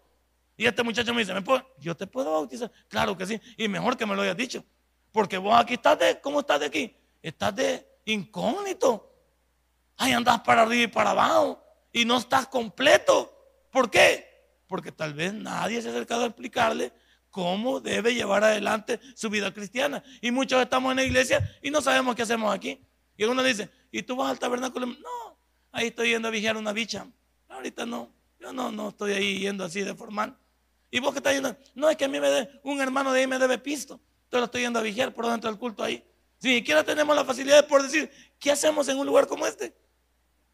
Y 0.56 0.66
este 0.66 0.82
muchacho 0.82 1.12
me 1.14 1.24
dice, 1.24 1.32
yo 1.78 1.96
te 1.96 2.06
puedo 2.06 2.32
bautizar. 2.32 2.70
Claro 2.88 3.16
que 3.16 3.26
sí. 3.26 3.40
Y 3.56 3.68
mejor 3.68 3.96
que 3.96 4.06
me 4.06 4.14
lo 4.14 4.22
hayas 4.22 4.36
dicho. 4.36 4.64
Porque 5.10 5.38
vos 5.38 5.58
aquí 5.58 5.74
estás 5.74 5.98
de, 5.98 6.20
¿cómo 6.20 6.40
estás 6.40 6.60
de 6.60 6.66
aquí? 6.66 6.96
Estás 7.22 7.54
de 7.54 7.86
incógnito. 8.04 9.12
Ahí 9.96 10.12
andas 10.12 10.40
para 10.40 10.62
arriba 10.62 10.84
y 10.84 10.86
para 10.86 11.10
abajo. 11.10 11.62
Y 11.92 12.04
no 12.04 12.18
estás 12.18 12.46
completo. 12.46 13.32
¿Por 13.70 13.90
qué? 13.90 14.26
Porque 14.66 14.92
tal 14.92 15.14
vez 15.14 15.32
nadie 15.32 15.80
se 15.82 15.88
ha 15.88 15.90
acercado 15.90 16.24
a 16.24 16.26
explicarle 16.26 16.92
cómo 17.30 17.80
debe 17.80 18.14
llevar 18.14 18.44
adelante 18.44 19.00
su 19.14 19.28
vida 19.30 19.52
cristiana. 19.52 20.02
Y 20.20 20.30
muchos 20.30 20.62
estamos 20.62 20.90
en 20.92 20.96
la 20.96 21.04
iglesia 21.04 21.58
y 21.62 21.70
no 21.70 21.80
sabemos 21.80 22.14
qué 22.14 22.22
hacemos 22.22 22.54
aquí. 22.54 22.80
Y 23.16 23.24
uno 23.24 23.42
dice, 23.42 23.70
¿y 23.90 24.02
tú 24.02 24.16
vas 24.16 24.30
al 24.30 24.38
tabernáculo? 24.38 24.86
No, 24.86 25.38
ahí 25.72 25.88
estoy 25.88 26.10
yendo 26.10 26.28
a 26.28 26.30
vigiar 26.30 26.56
una 26.56 26.72
bicha. 26.72 27.06
Ahorita 27.48 27.84
no, 27.84 28.10
yo 28.42 28.52
no, 28.52 28.72
no 28.72 28.88
estoy 28.88 29.12
ahí 29.12 29.38
yendo 29.38 29.64
así 29.64 29.82
de 29.82 29.94
formal. 29.94 30.36
¿Y 30.90 31.00
vos 31.00 31.12
qué 31.12 31.18
estás 31.18 31.32
yendo? 31.32 31.56
No, 31.74 31.88
es 31.88 31.96
que 31.96 32.04
a 32.04 32.08
mí 32.08 32.20
me 32.20 32.28
dé, 32.28 32.60
un 32.64 32.80
hermano 32.80 33.12
de 33.12 33.20
ahí 33.20 33.26
me 33.26 33.38
debe 33.38 33.56
pisto. 33.58 34.00
Entonces 34.24 34.40
lo 34.40 34.44
estoy 34.44 34.60
yendo 34.62 34.78
a 34.78 34.82
vigiar 34.82 35.14
por 35.14 35.26
dentro 35.26 35.48
del 35.48 35.58
culto 35.58 35.82
ahí. 35.82 36.04
Si 36.38 36.48
ni 36.48 36.54
siquiera 36.56 36.82
tenemos 36.82 37.14
la 37.14 37.24
facilidad 37.24 37.56
de 37.56 37.62
poder 37.62 37.84
decir, 37.84 38.10
¿qué 38.38 38.50
hacemos 38.50 38.88
en 38.88 38.98
un 38.98 39.06
lugar 39.06 39.26
como 39.26 39.46
este? 39.46 39.74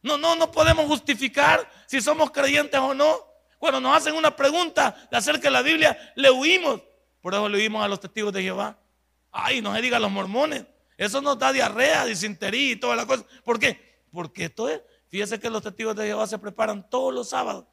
No, 0.02 0.18
no, 0.18 0.36
no 0.36 0.50
podemos 0.50 0.86
justificar 0.86 1.68
si 1.86 2.00
somos 2.00 2.30
creyentes 2.30 2.78
o 2.78 2.94
no. 2.94 3.26
Cuando 3.58 3.80
nos 3.80 3.96
hacen 3.96 4.14
una 4.14 4.36
pregunta 4.36 4.94
de 5.10 5.16
acerca 5.16 5.44
de 5.48 5.50
la 5.50 5.62
Biblia, 5.62 6.12
le 6.14 6.30
huimos. 6.30 6.82
Por 7.20 7.34
eso 7.34 7.48
le 7.48 7.56
huimos 7.56 7.84
a 7.84 7.88
los 7.88 7.98
testigos 7.98 8.32
de 8.32 8.42
Jehová. 8.42 8.78
Ay, 9.32 9.60
no 9.60 9.74
se 9.74 9.80
diga 9.80 9.96
a 9.96 10.00
los 10.00 10.10
mormones. 10.10 10.64
Eso 10.96 11.20
nos 11.20 11.38
da 11.38 11.52
diarrea, 11.52 12.04
disentería 12.04 12.72
y 12.72 12.76
toda 12.76 12.96
la 12.96 13.06
cosa. 13.06 13.24
¿Por 13.44 13.58
qué? 13.58 14.02
Porque 14.12 14.46
esto 14.46 14.68
es, 14.68 14.80
fíjese 15.08 15.38
que 15.38 15.48
los 15.48 15.62
testigos 15.62 15.94
de 15.96 16.06
Jehová 16.06 16.26
se 16.26 16.38
preparan 16.38 16.88
todos 16.90 17.14
los 17.14 17.28
sábados, 17.28 17.66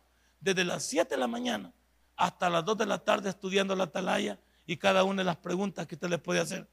desde 0.46 0.64
las 0.64 0.84
7 0.84 1.16
de 1.16 1.20
la 1.20 1.28
mañana 1.28 1.74
hasta 2.16 2.52
las 2.52 2.64
2 2.64 2.78
de 2.78 2.86
la 2.86 3.00
tarde 3.00 3.30
estudiando 3.30 3.76
la 3.76 3.86
atalaya 3.86 4.40
y 4.68 4.78
cada 4.78 5.04
una 5.04 5.24
de 5.24 5.26
las 5.26 5.38
preguntas 5.38 5.88
que 5.88 5.96
usted 5.96 6.08
le 6.08 6.20
puede 6.20 6.40
hacer. 6.40 6.70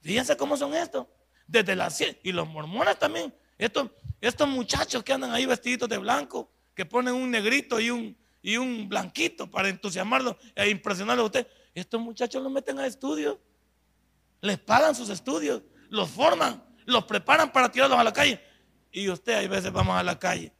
Fíjense 0.00 0.36
cómo 0.36 0.56
son 0.56 0.74
estos. 0.74 1.08
Desde 1.46 1.74
las 1.74 1.96
100. 1.96 2.20
Y 2.22 2.30
los 2.30 2.48
mormones 2.48 2.98
también. 3.00 3.34
Estos, 3.58 3.90
estos 4.20 4.48
muchachos 4.48 5.02
que 5.02 5.12
andan 5.12 5.32
ahí 5.32 5.44
vestiditos 5.44 5.88
de 5.88 5.98
blanco, 5.98 6.48
que 6.74 6.86
ponen 6.86 7.14
un 7.14 7.30
negrito 7.32 7.80
y 7.80 7.90
un, 7.90 8.16
y 8.40 8.56
un 8.58 8.88
blanquito 8.88 9.50
para 9.50 9.68
entusiasmarlo 9.68 10.38
e 10.54 10.70
impresionarlo 10.70 11.24
a 11.24 11.26
usted. 11.26 11.48
Estos 11.74 12.00
muchachos 12.00 12.40
los 12.42 12.52
meten 12.52 12.78
a 12.78 12.86
estudios. 12.86 13.38
Les 14.40 14.58
pagan 14.58 14.94
sus 14.94 15.08
estudios. 15.08 15.62
Los 15.90 16.08
forman. 16.10 16.62
Los 16.86 17.04
preparan 17.06 17.50
para 17.50 17.72
tirarlos 17.72 17.98
a 17.98 18.04
la 18.04 18.12
calle. 18.12 18.40
Y 18.92 19.08
usted, 19.08 19.34
hay 19.34 19.48
veces 19.48 19.72
vamos 19.72 19.96
a 19.96 20.02
la 20.04 20.16
calle. 20.16 20.52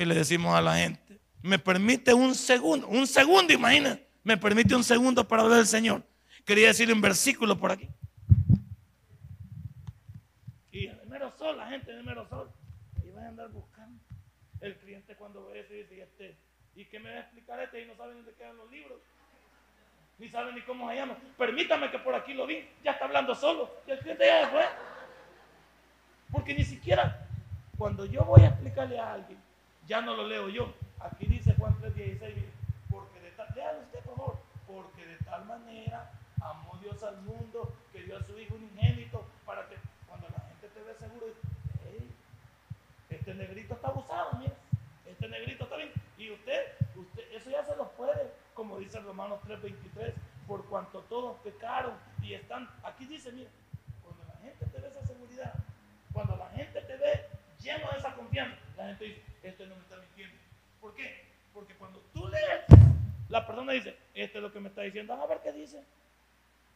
Y 0.00 0.04
le 0.06 0.14
decimos 0.14 0.54
a 0.54 0.62
la 0.62 0.76
gente, 0.76 1.20
me 1.42 1.58
permite 1.58 2.14
un 2.14 2.34
segundo, 2.34 2.88
un 2.88 3.06
segundo, 3.06 3.52
imagina 3.52 4.00
me 4.22 4.36
permite 4.36 4.74
un 4.74 4.84
segundo 4.84 5.26
para 5.26 5.42
hablar 5.42 5.58
del 5.58 5.66
Señor. 5.66 6.02
Quería 6.44 6.68
decirle 6.68 6.94
un 6.94 7.00
versículo 7.00 7.58
por 7.58 7.72
aquí. 7.72 7.88
Y 10.72 10.86
el 10.86 11.06
mero 11.06 11.30
sol, 11.38 11.56
la 11.56 11.68
gente 11.68 11.92
de 11.92 12.02
mero 12.02 12.26
sol. 12.28 12.50
Y 13.04 13.10
van 13.10 13.24
a 13.24 13.28
andar 13.28 13.48
buscando. 13.50 14.02
El 14.60 14.76
cliente 14.76 15.16
cuando 15.16 15.46
ve 15.46 15.60
eso 15.60 15.72
dice, 15.72 15.96
¿y, 15.96 16.00
este, 16.00 16.36
¿y 16.74 16.84
qué 16.86 16.98
me 16.98 17.10
va 17.10 17.16
a 17.16 17.20
explicar 17.20 17.60
este? 17.60 17.82
Y 17.82 17.86
no 17.86 17.96
sabe 17.96 18.14
dónde 18.14 18.32
quedan 18.34 18.56
los 18.56 18.70
libros. 18.70 19.00
Ni 20.18 20.28
sabe 20.28 20.52
ni 20.52 20.60
cómo 20.62 20.88
se 20.90 20.96
llama. 20.96 21.16
Permítame 21.38 21.90
que 21.90 21.98
por 21.98 22.14
aquí 22.14 22.34
lo 22.34 22.46
vi. 22.46 22.68
Ya 22.84 22.92
está 22.92 23.06
hablando 23.06 23.34
solo. 23.34 23.70
Y 23.86 23.90
el 23.90 23.98
cliente 24.00 24.26
ya 24.26 24.48
fue. 24.48 24.64
Porque 26.30 26.54
ni 26.54 26.64
siquiera 26.64 27.26
cuando 27.78 28.04
yo 28.04 28.22
voy 28.24 28.42
a 28.42 28.48
explicarle 28.48 28.98
a 28.98 29.14
alguien, 29.14 29.38
ya 29.90 30.00
no 30.00 30.14
lo 30.14 30.28
leo 30.28 30.48
yo. 30.48 30.72
Aquí 31.00 31.26
dice 31.26 31.52
Juan 31.58 31.74
3.16, 31.82 32.44
porque 32.88 33.18
de 33.18 33.30
tal, 33.32 33.80
usted 33.82 33.98
por 34.04 34.16
favor, 34.16 34.38
porque 34.64 35.04
de 35.04 35.16
tal 35.16 35.44
manera 35.46 36.12
amó 36.40 36.78
Dios 36.80 37.02
al 37.02 37.20
mundo 37.22 37.74
que 37.92 38.04
dio 38.04 38.16
a 38.16 38.22
su 38.22 38.38
Hijo 38.38 38.54
un 38.54 38.62
ingénito 38.62 39.26
para 39.44 39.68
que 39.68 39.74
cuando 40.06 40.28
la 40.28 40.38
gente 40.46 40.68
te 40.68 40.82
ve 40.82 40.94
seguro, 40.94 41.26
este 43.10 43.34
negrito 43.34 43.74
está 43.74 43.88
abusado, 43.88 44.38
mira, 44.38 44.54
este 45.06 45.28
negrito 45.28 45.64
está 45.64 45.76
bien. 45.76 45.90
Y 46.16 46.30
usted, 46.30 46.60
usted, 46.94 47.32
eso 47.32 47.50
ya 47.50 47.64
se 47.64 47.74
lo 47.74 47.88
puede, 47.90 48.30
como 48.54 48.78
dice 48.78 49.00
Romanos 49.00 49.40
3.23, 49.44 50.12
por 50.46 50.64
cuanto 50.66 51.00
todos 51.08 51.36
pecaron 51.38 51.94
y 52.22 52.34
están, 52.34 52.70
aquí 52.84 53.06
dice, 53.06 53.32
mira, 53.32 53.50
cuando 54.04 54.22
la 54.24 54.38
gente 54.40 54.66
te 54.66 54.80
ve 54.80 54.86
esa 54.86 55.04
seguridad, 55.04 55.52
cuando 56.12 56.36
la 56.36 56.48
gente 56.50 56.80
te 56.80 56.96
ve 56.96 57.26
lleno 57.58 57.90
de 57.90 57.98
esa 57.98 58.14
confianza, 58.14 58.56
la 58.76 58.86
gente 58.86 59.04
dice, 59.04 59.29
este 59.42 59.66
no 59.66 59.76
me 59.76 59.82
está 59.82 59.96
mintiendo. 59.96 60.36
¿Por 60.80 60.94
qué? 60.94 61.24
Porque 61.52 61.74
cuando 61.74 62.00
tú 62.12 62.28
lees, 62.28 62.64
la 63.28 63.46
persona 63.46 63.72
dice, 63.72 63.96
este 64.14 64.38
es 64.38 64.42
lo 64.42 64.52
que 64.52 64.60
me 64.60 64.68
está 64.68 64.82
diciendo, 64.82 65.14
a 65.14 65.26
ver 65.26 65.40
qué 65.42 65.52
dice. 65.52 65.82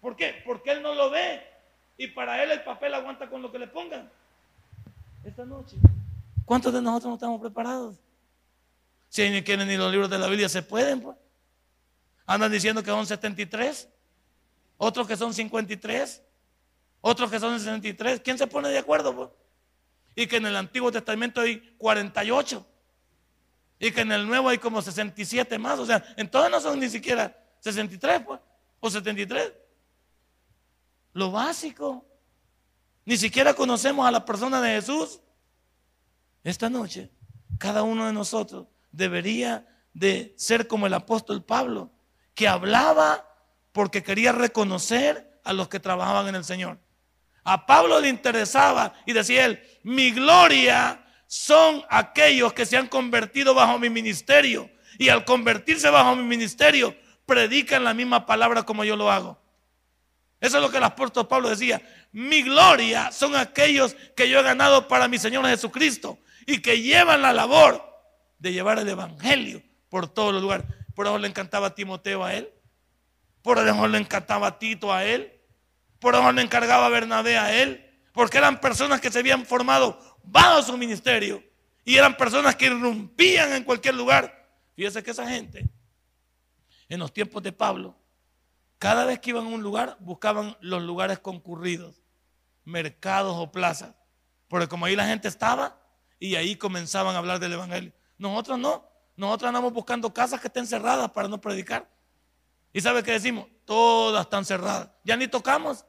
¿Por 0.00 0.16
qué? 0.16 0.42
Porque 0.44 0.70
él 0.70 0.82
no 0.82 0.94
lo 0.94 1.10
ve. 1.10 1.42
Y 1.96 2.08
para 2.08 2.42
él 2.42 2.50
el 2.50 2.62
papel 2.62 2.94
aguanta 2.94 3.28
con 3.28 3.42
lo 3.42 3.50
que 3.50 3.58
le 3.58 3.68
pongan. 3.68 4.10
Esta 5.24 5.44
noche, 5.44 5.76
¿cuántos 6.44 6.72
de 6.72 6.82
nosotros 6.82 7.08
no 7.08 7.14
estamos 7.14 7.40
preparados? 7.40 7.96
Si 9.08 9.30
ni 9.30 9.42
quieren 9.42 9.68
ni 9.68 9.76
los 9.76 9.90
libros 9.90 10.10
de 10.10 10.18
la 10.18 10.26
Biblia 10.26 10.48
se 10.48 10.62
pueden, 10.62 11.00
pues. 11.00 11.16
Andan 12.26 12.50
diciendo 12.50 12.82
que 12.82 12.90
son 12.90 13.06
73, 13.06 13.88
otros 14.76 15.06
que 15.06 15.16
son 15.16 15.32
53, 15.32 16.22
otros 17.00 17.30
que 17.30 17.38
son 17.38 17.58
63. 17.58 18.20
¿Quién 18.20 18.38
se 18.38 18.46
pone 18.46 18.68
de 18.70 18.78
acuerdo? 18.78 19.14
Pues? 19.14 19.30
Y 20.14 20.26
que 20.26 20.36
en 20.36 20.46
el 20.46 20.56
Antiguo 20.56 20.92
Testamento 20.92 21.40
hay 21.40 21.74
48. 21.78 22.66
Y 23.78 23.90
que 23.90 24.02
en 24.02 24.12
el 24.12 24.26
nuevo 24.26 24.48
hay 24.48 24.58
como 24.58 24.80
67 24.80 25.58
más. 25.58 25.78
O 25.78 25.86
sea, 25.86 26.04
entonces 26.16 26.50
no 26.50 26.60
son 26.60 26.78
ni 26.78 26.88
siquiera 26.88 27.36
63, 27.60 28.22
pues, 28.24 28.40
o 28.80 28.90
73. 28.90 29.52
Lo 31.14 31.30
básico. 31.30 32.06
Ni 33.04 33.16
siquiera 33.16 33.54
conocemos 33.54 34.06
a 34.06 34.10
la 34.10 34.24
persona 34.24 34.60
de 34.60 34.76
Jesús. 34.76 35.20
Esta 36.42 36.70
noche, 36.70 37.10
cada 37.58 37.82
uno 37.82 38.06
de 38.06 38.12
nosotros 38.12 38.66
debería 38.92 39.66
de 39.92 40.34
ser 40.36 40.66
como 40.66 40.86
el 40.86 40.94
apóstol 40.94 41.44
Pablo, 41.44 41.90
que 42.34 42.48
hablaba 42.48 43.28
porque 43.72 44.02
quería 44.02 44.32
reconocer 44.32 45.40
a 45.44 45.52
los 45.52 45.68
que 45.68 45.80
trabajaban 45.80 46.28
en 46.28 46.34
el 46.34 46.44
Señor. 46.44 46.78
A 47.44 47.66
Pablo 47.66 48.00
le 48.00 48.08
interesaba 48.08 48.94
y 49.06 49.12
decía 49.12 49.44
él, 49.44 49.62
mi 49.82 50.10
gloria 50.10 51.04
son 51.26 51.84
aquellos 51.90 52.52
que 52.52 52.66
se 52.66 52.76
han 52.76 52.88
convertido 52.88 53.54
bajo 53.54 53.78
mi 53.78 53.90
ministerio 53.90 54.70
y 54.98 55.08
al 55.10 55.24
convertirse 55.24 55.90
bajo 55.90 56.16
mi 56.16 56.24
ministerio 56.24 56.96
predican 57.26 57.84
la 57.84 57.94
misma 57.94 58.26
palabra 58.26 58.62
como 58.62 58.84
yo 58.84 58.96
lo 58.96 59.10
hago. 59.10 59.38
Eso 60.40 60.58
es 60.58 60.62
lo 60.62 60.70
que 60.70 60.76
el 60.76 60.84
apóstol 60.84 61.26
Pablo 61.26 61.48
decía. 61.48 61.80
Mi 62.12 62.42
gloria 62.42 63.10
son 63.12 63.34
aquellos 63.34 63.96
que 64.14 64.28
yo 64.28 64.40
he 64.40 64.42
ganado 64.42 64.88
para 64.88 65.08
mi 65.08 65.18
Señor 65.18 65.46
Jesucristo 65.46 66.18
y 66.46 66.60
que 66.60 66.82
llevan 66.82 67.22
la 67.22 67.32
labor 67.32 67.82
de 68.38 68.52
llevar 68.52 68.78
el 68.78 68.88
Evangelio 68.88 69.62
por 69.88 70.06
todos 70.06 70.32
los 70.32 70.42
lugares. 70.42 70.66
Por 70.94 71.06
eso 71.06 71.18
le 71.18 71.28
encantaba 71.28 71.74
Timoteo 71.74 72.24
a 72.24 72.34
él. 72.34 72.50
Por 73.42 73.58
eso 73.58 73.88
le 73.88 73.98
encantaba 73.98 74.58
Tito 74.58 74.92
a 74.92 75.04
él. 75.04 75.33
Por 76.04 76.14
eso 76.14 76.32
le 76.32 76.42
encargaba 76.42 76.90
Bernabé 76.90 77.38
a 77.38 77.62
él. 77.62 77.80
Porque 78.12 78.36
eran 78.36 78.60
personas 78.60 79.00
que 79.00 79.10
se 79.10 79.20
habían 79.20 79.46
formado 79.46 79.98
bajo 80.22 80.62
su 80.62 80.76
ministerio. 80.76 81.42
Y 81.82 81.96
eran 81.96 82.14
personas 82.14 82.54
que 82.56 82.66
irrumpían 82.66 83.54
en 83.54 83.64
cualquier 83.64 83.94
lugar. 83.94 84.46
Fíjese 84.76 85.02
que 85.02 85.12
esa 85.12 85.26
gente, 85.26 85.66
en 86.90 87.00
los 87.00 87.10
tiempos 87.10 87.42
de 87.42 87.52
Pablo, 87.52 87.96
cada 88.78 89.06
vez 89.06 89.18
que 89.18 89.30
iban 89.30 89.46
a 89.46 89.48
un 89.48 89.62
lugar, 89.62 89.96
buscaban 90.00 90.58
los 90.60 90.82
lugares 90.82 91.20
concurridos, 91.20 92.02
mercados 92.64 93.34
o 93.38 93.50
plazas. 93.50 93.94
Porque 94.48 94.68
como 94.68 94.84
ahí 94.84 94.96
la 94.96 95.06
gente 95.06 95.26
estaba, 95.26 95.80
y 96.18 96.34
ahí 96.34 96.56
comenzaban 96.56 97.14
a 97.14 97.18
hablar 97.18 97.38
del 97.40 97.54
Evangelio. 97.54 97.94
Nosotros 98.18 98.58
no. 98.58 98.86
Nosotros 99.16 99.48
andamos 99.48 99.72
buscando 99.72 100.12
casas 100.12 100.38
que 100.38 100.48
estén 100.48 100.66
cerradas 100.66 101.10
para 101.12 101.28
no 101.28 101.40
predicar. 101.40 101.90
¿Y 102.74 102.82
sabe 102.82 103.02
qué 103.02 103.12
decimos? 103.12 103.46
Todas 103.64 104.26
están 104.26 104.44
cerradas. 104.44 104.90
Ya 105.02 105.16
ni 105.16 105.28
tocamos. 105.28 105.86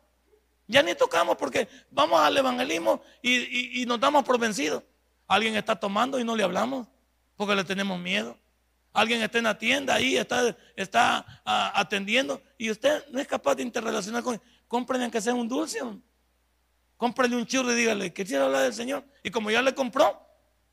Ya 0.67 0.81
ni 0.81 0.95
tocamos 0.95 1.37
porque 1.37 1.67
vamos 1.91 2.19
al 2.19 2.35
evangelismo 2.37 3.01
y, 3.21 3.85
nos 3.85 3.99
damos 3.99 4.23
por 4.23 4.39
vencidos. 4.39 4.83
Alguien 5.27 5.55
está 5.55 5.75
tomando 5.75 6.19
y 6.19 6.23
no 6.23 6.35
le 6.35 6.43
hablamos 6.43 6.87
porque 7.35 7.55
le 7.55 7.63
tenemos 7.63 7.99
miedo. 7.99 8.37
Alguien 8.93 9.21
está 9.21 9.37
en 9.37 9.43
la 9.43 9.57
tienda 9.57 9.95
ahí, 9.95 10.15
está, 10.15 10.55
está 10.75 11.41
ah, 11.43 11.71
atendiendo 11.75 12.41
y 12.57 12.71
usted 12.71 13.05
no 13.11 13.19
es 13.19 13.27
capaz 13.27 13.55
de 13.55 13.63
interrelacionar 13.63 14.23
con 14.23 14.35
él. 14.35 14.41
Cómprenle 14.67 15.11
que 15.11 15.21
sea 15.21 15.33
un 15.33 15.47
dulce. 15.47 15.79
Cómprenle 16.97 17.35
un 17.35 17.45
churro 17.45 17.73
y 17.73 17.75
dígale, 17.75 18.13
que 18.13 18.25
quiere 18.25 18.43
hablar 18.43 18.63
del 18.63 18.73
Señor. 18.73 19.03
Y 19.21 19.29
como 19.29 19.51
ya 19.51 19.61
le 19.61 19.75
compró, 19.75 20.25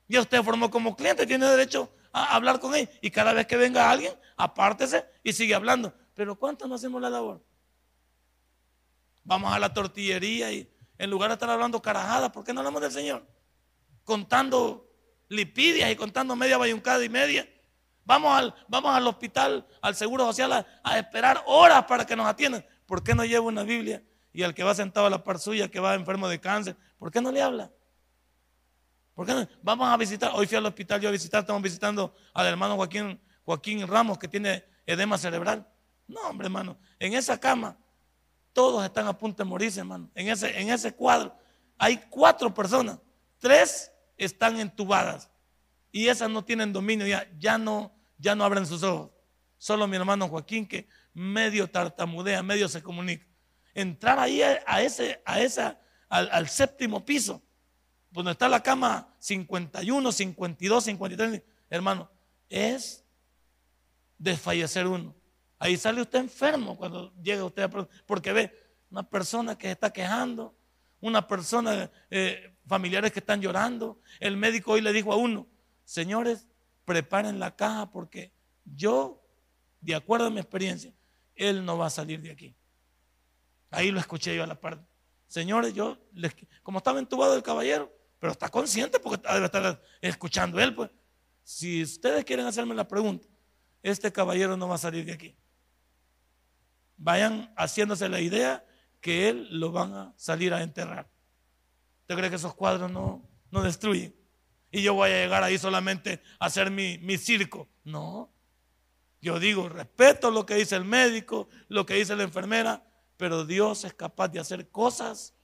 ya 0.09 0.21
usted 0.21 0.43
formó 0.43 0.71
como 0.71 0.95
cliente, 0.97 1.27
tiene 1.27 1.47
derecho 1.47 1.93
a 2.13 2.37
hablar 2.37 2.61
con 2.61 2.75
él. 2.75 2.89
Y 3.01 3.11
cada 3.11 3.33
vez 3.33 3.47
que 3.47 3.57
venga 3.57 3.91
alguien, 3.91 4.15
apártese 4.37 5.05
y 5.23 5.33
sigue 5.33 5.55
hablando. 5.55 5.93
Pero 6.15 6.39
¿cuántos 6.39 6.69
no 6.69 6.77
hacemos 6.77 7.03
la 7.03 7.11
labor? 7.11 7.43
Vamos 9.25 9.53
a 9.53 9.59
la 9.59 9.73
tortillería 9.73 10.53
y 10.53 10.69
en 10.99 11.11
lugar 11.11 11.31
de 11.31 11.35
estar 11.35 11.51
hablando 11.51 11.81
carajadas, 11.81 12.31
¿por 12.31 12.45
qué 12.45 12.53
no 12.53 12.61
hablamos 12.61 12.83
del 12.83 12.93
Señor? 12.93 13.27
Contando 14.05 14.89
lipidias 15.29 15.91
y 15.91 15.97
contando 15.97 16.37
media 16.37 16.59
bayuncada 16.59 17.05
y 17.05 17.09
media. 17.09 17.49
Vamos 18.05 18.37
al, 18.37 18.55
vamos 18.69 18.95
al 18.95 19.07
hospital, 19.07 19.67
al 19.81 19.95
seguro 19.95 20.25
social, 20.27 20.67
a, 20.83 20.99
esperar 20.99 21.43
horas 21.47 21.85
para 21.85 22.05
que 22.05 22.17
nos 22.17 22.27
atiendan. 22.27 22.65
¿Por 22.87 23.03
qué 23.03 23.15
no 23.15 23.25
lleva 23.25 23.47
una 23.47 23.63
Biblia? 23.63 24.03
Y 24.33 24.43
al 24.43 24.55
que 24.55 24.65
va 24.65 24.75
sentado 24.75 25.07
a 25.07 25.11
la 25.11 25.23
par 25.23 25.39
suya, 25.39 25.69
que 25.69 25.79
va 25.79 25.95
enfermo 25.95 26.29
de 26.29 26.41
cáncer, 26.41 26.77
¿por 26.99 27.11
qué 27.11 27.21
no 27.21 27.31
le 27.31 27.43
habla? 27.43 27.71
¿Por 29.15 29.27
qué 29.27 29.35
no? 29.35 29.49
Vamos 29.63 29.89
a 29.89 29.97
visitar, 29.97 30.33
hoy 30.35 30.47
fui 30.47 30.57
al 30.57 30.67
hospital 30.67 31.01
yo 31.01 31.09
a 31.09 31.13
visitar, 31.13 31.41
estamos 31.41 31.63
visitando 31.63 32.15
al 32.33 32.47
hermano 32.47 32.77
Joaquín, 32.77 33.21
Joaquín 33.45 33.87
Ramos 33.87 34.19
que 34.19 34.27
tiene 34.27 34.65
edema 34.87 35.19
cerebral. 35.19 35.69
No, 36.09 36.21
hombre, 36.23 36.47
hermano, 36.47 36.79
en 36.99 37.15
esa 37.15 37.39
cama 37.39 37.77
todos 38.53 38.85
están 38.85 39.07
a 39.07 39.17
punto 39.17 39.43
de 39.43 39.49
morirse, 39.49 39.81
hermano. 39.81 40.11
En 40.15 40.29
ese, 40.29 40.61
en 40.61 40.71
ese 40.71 40.95
cuadro 40.95 41.37
hay 41.79 41.97
cuatro 42.11 42.53
personas, 42.53 42.99
tres 43.39 43.91
están 44.17 44.61
entubadas 44.61 45.31
y 45.91 46.09
esas 46.09 46.31
no 46.31 46.45
tienen 46.45 46.73
dominio, 46.73 47.07
ya, 47.07 47.29
ya, 47.39 47.59
no, 47.59 47.93
ya 48.19 48.35
no 48.35 48.45
abren 48.45 48.67
sus 48.67 48.83
ojos. 48.83 49.11
Solo 49.59 49.87
mi 49.87 49.97
hermano 49.97 50.29
Joaquín 50.29 50.67
que 50.67 50.89
medio 51.13 51.69
tartamudea, 51.69 52.43
medio 52.43 52.69
se 52.69 52.83
comunica. 52.83 53.27
Entrar 53.75 54.19
ahí 54.19 54.43
a, 54.43 54.83
ese, 54.83 55.23
a 55.25 55.41
esa, 55.41 55.81
al, 56.09 56.29
al 56.33 56.49
séptimo 56.49 57.05
piso 57.05 57.43
donde 58.13 58.33
está 58.33 58.49
la 58.49 58.63
cama 58.63 59.15
51, 59.19 60.13
52, 60.13 60.85
53, 60.85 61.43
hermano, 61.71 62.11
es 62.49 63.05
desfallecer 64.19 64.87
uno. 64.87 65.15
Ahí 65.63 65.77
sale 65.77 66.03
usted 66.03 66.19
enfermo 66.19 66.77
cuando 66.77 67.15
llega 67.23 67.45
usted 67.45 67.63
a 67.63 67.69
porque 68.05 68.33
ve 68.33 68.53
una 68.91 69.09
persona 69.09 69.57
que 69.57 69.71
está 69.71 69.93
quejando, 69.93 70.57
una 71.01 71.25
persona, 71.29 71.89
eh, 72.11 72.57
familiares 72.67 73.13
que 73.13 73.21
están 73.21 73.41
llorando. 73.41 74.01
El 74.19 74.37
médico 74.37 74.73
hoy 74.73 74.81
le 74.81 74.93
dijo 74.93 75.13
a 75.13 75.17
uno, 75.17 75.47
señores, 75.85 76.49
preparen 76.85 77.39
la 77.39 77.55
caja 77.55 77.93
porque 77.93 78.33
yo, 78.65 79.25
de 79.81 79.95
acuerdo 79.95 80.27
a 80.27 80.31
mi 80.31 80.41
experiencia, 80.41 80.93
él 81.37 81.65
no 81.65 81.79
va 81.79 81.87
a 81.87 81.91
salir 81.91 82.21
de 82.21 82.33
aquí. 82.33 82.57
Ahí 83.71 83.93
lo 83.93 84.01
escuché 84.01 84.35
yo 84.35 84.43
a 84.43 84.49
la 84.49 84.61
parte. 84.61 84.85
Señores, 85.29 85.75
yo, 85.75 85.97
como 86.65 86.79
estaba 86.79 86.99
entubado 86.99 87.37
el 87.37 87.43
caballero, 87.45 87.97
pero 88.19 88.33
está 88.33 88.49
consciente 88.49 88.99
porque 88.99 89.23
debe 89.33 89.47
estar 89.47 89.81
escuchando 90.01 90.59
él. 90.59 90.75
Pues. 90.75 90.91
Si 91.45 91.85
ustedes 91.85 92.25
quieren 92.25 92.47
hacerme 92.47 92.75
la 92.75 92.89
pregunta, 92.89 93.29
este 93.81 94.11
caballero 94.11 94.57
no 94.57 94.67
va 94.67 94.75
a 94.75 94.79
salir 94.79 95.05
de 95.05 95.13
aquí. 95.13 95.37
Vayan 97.03 97.53
haciéndose 97.57 98.09
la 98.09 98.21
idea 98.21 98.65
que 99.01 99.29
él 99.29 99.49
lo 99.51 99.73
van 99.73 99.93
a 99.93 100.15
salir 100.17 100.55
a 100.55 100.63
enterrar. 100.63 101.11
¿Usted 102.03 102.15
cree 102.15 102.31
que 102.31 102.37
esos 102.37 102.55
cuadros 102.55 102.93
no, 102.93 103.29
no 103.51 103.63
destruyen? 103.63 104.15
Y 104.71 104.83
yo 104.83 104.95
voy 104.95 105.11
a 105.11 105.25
llegar 105.25 105.43
ahí 105.43 105.59
solamente 105.59 106.23
a 106.39 106.47
hacer 106.47 106.71
mi, 106.71 106.99
mi 106.99 107.19
circo. 107.19 107.69
No. 107.83 108.33
Yo 109.21 109.41
digo, 109.41 109.69
respeto 109.69 110.31
lo 110.31 110.47
que 110.47 110.55
dice 110.55 110.77
el 110.77 110.85
médico, 110.85 111.49
lo 111.67 111.85
que 111.85 111.95
dice 111.95 112.15
la 112.15 112.23
enfermera, 112.23 112.85
pero 113.17 113.45
Dios 113.45 113.85
es 113.85 113.95
capaz 113.95 114.29
de 114.29 114.39
hacer 114.39 114.71
cosas 114.71 115.35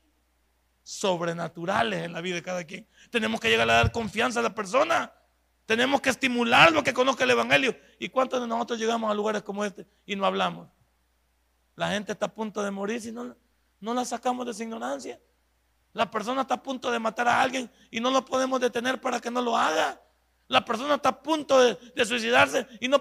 sobrenaturales 0.84 2.04
en 2.04 2.12
la 2.12 2.20
vida 2.20 2.36
de 2.36 2.42
cada 2.42 2.62
quien. 2.62 2.86
Tenemos 3.10 3.40
que 3.40 3.50
llegar 3.50 3.68
a 3.68 3.74
dar 3.74 3.90
confianza 3.90 4.38
a 4.38 4.44
la 4.44 4.54
persona. 4.54 5.12
Tenemos 5.66 6.00
que 6.00 6.10
estimularlo 6.10 6.78
a 6.80 6.84
que 6.84 6.94
conozca 6.94 7.24
el 7.24 7.30
Evangelio. 7.30 7.76
¿Y 7.98 8.10
cuántos 8.10 8.40
de 8.40 8.46
nosotros 8.46 8.78
llegamos 8.78 9.10
a 9.10 9.14
lugares 9.14 9.42
como 9.42 9.64
este 9.64 9.88
y 10.06 10.14
no 10.14 10.24
hablamos? 10.24 10.68
La 11.78 11.92
gente 11.92 12.10
está 12.10 12.26
a 12.26 12.34
punto 12.34 12.60
de 12.60 12.72
morir 12.72 13.00
si 13.00 13.12
no, 13.12 13.36
no 13.78 13.94
la 13.94 14.04
sacamos 14.04 14.44
de 14.44 14.52
su 14.52 14.64
ignorancia. 14.64 15.20
La 15.92 16.10
persona 16.10 16.40
está 16.40 16.54
a 16.54 16.62
punto 16.62 16.90
de 16.90 16.98
matar 16.98 17.28
a 17.28 17.40
alguien 17.40 17.70
y 17.88 18.00
no 18.00 18.10
lo 18.10 18.24
podemos 18.24 18.60
detener 18.60 19.00
para 19.00 19.20
que 19.20 19.30
no 19.30 19.40
lo 19.40 19.56
haga. 19.56 20.02
La 20.48 20.64
persona 20.64 20.96
está 20.96 21.10
a 21.10 21.22
punto 21.22 21.60
de, 21.60 21.76
de 21.94 22.04
suicidarse 22.04 22.66
y 22.80 22.88
no, 22.88 23.00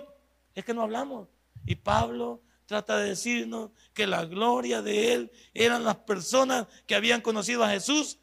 es 0.54 0.64
que 0.64 0.76
no 0.76 0.84
hablamos. 0.84 1.28
Y 1.66 1.74
Pablo 1.74 2.44
trata 2.68 2.98
de 2.98 3.10
decirnos 3.10 3.72
que 3.96 4.06
la 4.06 4.26
gloria 4.26 4.84
de 4.84 5.12
Él 5.12 5.32
eran 5.56 5.84
las 5.84 5.96
personas 5.96 6.68
que 6.86 6.94
habían 6.94 7.22
conocido 7.22 7.64
a 7.64 7.70
Jesús 7.70 8.20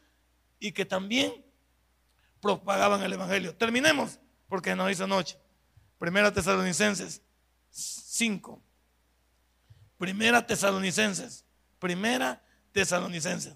y 0.57 0.71
que 0.71 0.85
también 0.85 1.43
propagaban 2.39 3.03
el 3.03 3.11
Evangelio. 3.11 3.53
Terminemos, 3.57 4.21
porque 4.47 4.73
nos 4.73 4.89
hizo 4.89 5.05
noche. 5.05 5.37
Primera 5.99 6.31
Tesalonicenses 6.31 7.21
5. 7.71 8.61
Primera 9.97 10.45
Tesalonicenses. 10.45 11.45
Primera 11.79 12.41
Tesalonicenses. 12.71 13.55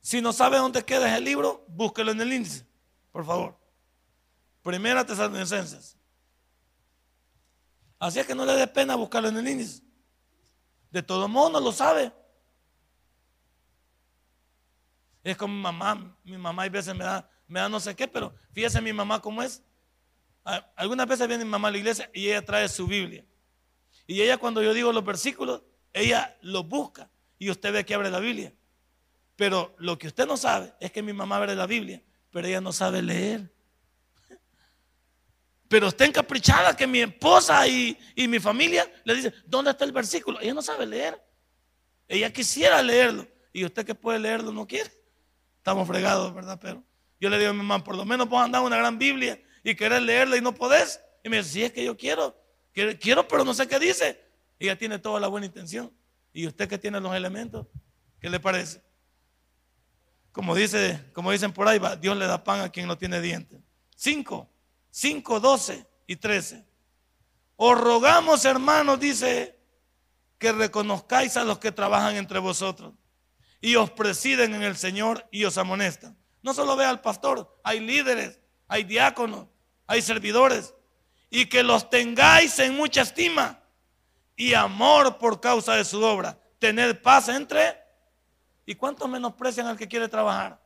Si 0.00 0.20
no 0.20 0.32
sabe 0.32 0.58
dónde 0.58 0.84
queda 0.84 1.16
el 1.16 1.24
libro, 1.24 1.64
búsquelo 1.68 2.12
en 2.12 2.20
el 2.20 2.32
índice, 2.32 2.64
por 3.10 3.26
favor. 3.26 3.58
Primera 4.62 5.04
Tesalonicenses. 5.04 5.96
Así 7.98 8.20
es 8.20 8.26
que 8.26 8.34
no 8.34 8.44
le 8.44 8.52
dé 8.54 8.66
pena 8.66 8.94
buscarlo 8.94 9.28
en 9.28 9.36
el 9.38 9.48
índice. 9.48 9.82
De 10.90 11.02
todo 11.02 11.26
modo 11.28 11.50
no 11.50 11.60
lo 11.60 11.72
sabe. 11.72 12.12
Es 15.24 15.36
como 15.36 15.54
mi 15.54 15.60
mamá, 15.60 16.16
mi 16.22 16.38
mamá 16.38 16.62
hay 16.62 16.70
veces 16.70 16.94
me 16.94 17.02
da, 17.02 17.28
me 17.48 17.58
da 17.58 17.68
no 17.68 17.80
sé 17.80 17.96
qué, 17.96 18.06
pero 18.06 18.32
fíjese 18.52 18.80
mi 18.80 18.92
mamá 18.92 19.20
cómo 19.20 19.42
es. 19.42 19.60
Algunas 20.76 21.08
veces 21.08 21.26
viene 21.26 21.44
mi 21.44 21.50
mamá 21.50 21.66
a 21.66 21.72
la 21.72 21.78
iglesia 21.78 22.08
y 22.14 22.28
ella 22.28 22.44
trae 22.44 22.68
su 22.68 22.86
Biblia. 22.86 23.24
Y 24.06 24.22
ella 24.22 24.38
cuando 24.38 24.62
yo 24.62 24.72
digo 24.72 24.92
los 24.92 25.04
versículos, 25.04 25.62
ella 25.92 26.36
los 26.42 26.68
busca 26.68 27.10
y 27.38 27.50
usted 27.50 27.72
ve 27.72 27.84
que 27.84 27.94
abre 27.94 28.10
la 28.10 28.20
Biblia. 28.20 28.52
Pero 29.36 29.74
lo 29.78 29.98
que 29.98 30.06
usted 30.06 30.26
no 30.26 30.36
sabe 30.36 30.72
es 30.80 30.92
que 30.92 31.02
mi 31.02 31.12
mamá 31.12 31.36
abre 31.36 31.54
la 31.54 31.66
Biblia, 31.66 32.02
pero 32.30 32.46
ella 32.46 32.60
no 32.60 32.72
sabe 32.72 33.02
leer 33.02 33.52
pero 35.68 35.88
está 35.88 36.04
encaprichada 36.04 36.76
que 36.76 36.86
mi 36.86 37.00
esposa 37.00 37.66
y, 37.66 37.98
mi 38.16 38.38
familia 38.38 38.90
le 39.04 39.14
dice, 39.14 39.32
¿dónde 39.46 39.72
está 39.72 39.84
el 39.84 39.92
versículo? 39.92 40.40
Ella 40.40 40.54
no 40.54 40.62
sabe 40.62 40.86
leer. 40.86 41.20
Ella 42.08 42.32
quisiera 42.32 42.82
leerlo. 42.82 43.26
Y 43.52 43.64
usted 43.64 43.84
que 43.84 43.94
puede 43.94 44.18
leerlo 44.18 44.52
no 44.52 44.66
quiere. 44.66 44.90
Estamos 45.58 45.88
fregados, 45.88 46.32
¿verdad? 46.34 46.58
Pero 46.60 46.84
yo 47.18 47.28
le 47.28 47.38
digo 47.38 47.50
a 47.50 47.54
mi 47.54 47.58
mamá, 47.58 47.82
por 47.82 47.96
lo 47.96 48.04
menos 48.04 48.28
puedo 48.28 48.42
andar 48.42 48.62
una 48.62 48.76
gran 48.76 48.98
Biblia 48.98 49.42
y 49.64 49.74
querer 49.74 50.02
leerla 50.02 50.36
y 50.36 50.40
no 50.40 50.54
podés. 50.54 51.00
Y 51.24 51.28
me 51.28 51.38
dice, 51.38 51.48
sí, 51.50 51.64
es 51.64 51.72
que 51.72 51.84
yo 51.84 51.96
quiero. 51.96 52.36
Quiero, 53.00 53.26
pero 53.26 53.44
no 53.44 53.54
sé 53.54 53.66
qué 53.66 53.78
dice. 53.78 54.20
Ella 54.58 54.76
tiene 54.76 54.98
toda 54.98 55.18
la 55.18 55.28
buena 55.28 55.46
intención. 55.46 55.92
Y 56.32 56.46
usted 56.46 56.68
que 56.68 56.76
tiene 56.76 57.00
los 57.00 57.14
elementos, 57.14 57.66
¿qué 58.20 58.28
le 58.28 58.38
parece? 58.38 58.82
Como, 60.32 60.54
dice, 60.54 61.02
como 61.14 61.32
dicen 61.32 61.52
por 61.52 61.66
ahí, 61.66 61.80
Dios 62.00 62.16
le 62.16 62.26
da 62.26 62.44
pan 62.44 62.60
a 62.60 62.68
quien 62.68 62.86
no 62.86 62.98
tiene 62.98 63.20
dientes. 63.20 63.58
Cinco. 63.94 64.50
5, 64.90 65.40
12 65.40 65.86
y 66.06 66.16
13. 66.16 66.66
Os 67.56 67.78
rogamos, 67.78 68.44
hermanos, 68.44 69.00
dice, 69.00 69.58
que 70.38 70.52
reconozcáis 70.52 71.36
a 71.36 71.44
los 71.44 71.58
que 71.58 71.72
trabajan 71.72 72.16
entre 72.16 72.38
vosotros 72.38 72.94
y 73.60 73.76
os 73.76 73.90
presiden 73.90 74.54
en 74.54 74.62
el 74.62 74.76
Señor 74.76 75.26
y 75.30 75.44
os 75.44 75.58
amonestan. 75.58 76.16
No 76.42 76.54
solo 76.54 76.76
ve 76.76 76.84
al 76.84 77.00
pastor, 77.00 77.58
hay 77.64 77.80
líderes, 77.80 78.40
hay 78.68 78.84
diáconos, 78.84 79.48
hay 79.86 80.02
servidores, 80.02 80.74
y 81.36 81.44
que 81.44 81.62
los 81.62 81.90
tengáis 81.90 82.58
en 82.60 82.74
mucha 82.74 83.02
estima 83.02 83.60
y 84.36 84.54
amor 84.54 85.18
por 85.18 85.38
causa 85.38 85.74
de 85.74 85.84
su 85.84 86.02
obra. 86.02 86.40
Tener 86.58 87.02
paz 87.02 87.28
entre... 87.28 87.76
¿Y 88.64 88.74
cuántos 88.74 89.06
menosprecian 89.06 89.66
al 89.66 89.76
que 89.76 89.86
quiere 89.86 90.08
trabajar? 90.08 90.58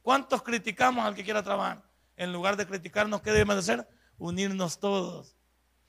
¿Cuántos 0.00 0.44
criticamos 0.44 1.04
al 1.04 1.16
que 1.16 1.24
quiera 1.24 1.42
trabajar? 1.42 1.82
En 2.16 2.32
lugar 2.32 2.56
de 2.56 2.68
criticarnos, 2.68 3.20
¿qué 3.20 3.32
debemos 3.32 3.56
hacer? 3.56 3.88
Unirnos 4.16 4.78
todos 4.78 5.36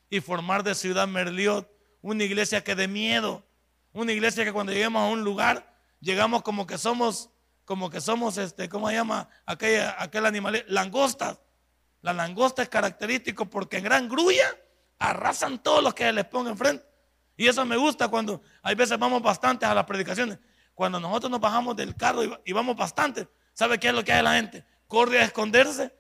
y 0.10 0.20
formar 0.20 0.64
de 0.64 0.74
Ciudad 0.74 1.08
Merliot 1.08 1.72
una 2.02 2.24
iglesia 2.24 2.64
que 2.64 2.74
dé 2.74 2.88
miedo, 2.88 3.46
una 3.92 4.14
iglesia 4.14 4.44
que 4.44 4.52
cuando 4.52 4.72
lleguemos 4.72 5.00
a 5.00 5.12
un 5.12 5.24
lugar, 5.24 5.78
llegamos 6.00 6.42
como 6.42 6.66
que 6.66 6.80
somos, 6.80 7.30
como 7.66 7.92
que 7.92 8.02
somos, 8.02 8.40
este, 8.40 8.68
¿cómo 8.68 8.90
se 8.90 8.96
llama? 8.96 9.30
Aquel, 9.46 9.88
aquel 10.00 10.26
animal, 10.26 10.66
langostas. 10.70 11.38
La 12.04 12.12
langosta 12.12 12.62
es 12.62 12.70
característico 12.70 13.50
porque 13.50 13.78
en 13.78 13.86
gran 13.86 14.10
grulla 14.10 14.56
arrasan 15.00 15.64
todos 15.64 15.82
los 15.82 15.94
que 15.94 16.12
les 16.12 16.26
pongan 16.26 16.52
enfrente. 16.52 16.86
Y 17.38 17.48
eso 17.48 17.66
me 17.66 17.78
gusta 17.78 18.10
cuando 18.10 18.42
hay 18.62 18.76
veces 18.76 19.00
vamos 19.00 19.22
bastantes 19.22 19.68
a 19.68 19.74
las 19.74 19.86
predicaciones. 19.86 20.38
Cuando 20.76 21.00
nosotros 21.00 21.32
nos 21.32 21.40
bajamos 21.40 21.78
del 21.78 21.96
carro 21.96 22.22
y 22.44 22.52
vamos 22.52 22.76
bastante, 22.76 23.28
¿sabe 23.54 23.80
qué 23.80 23.88
es 23.88 23.94
lo 23.94 24.04
que 24.04 24.12
hace 24.12 24.22
la 24.22 24.34
gente? 24.34 24.66
Corre 24.86 25.20
a 25.20 25.24
esconderse. 25.24 25.96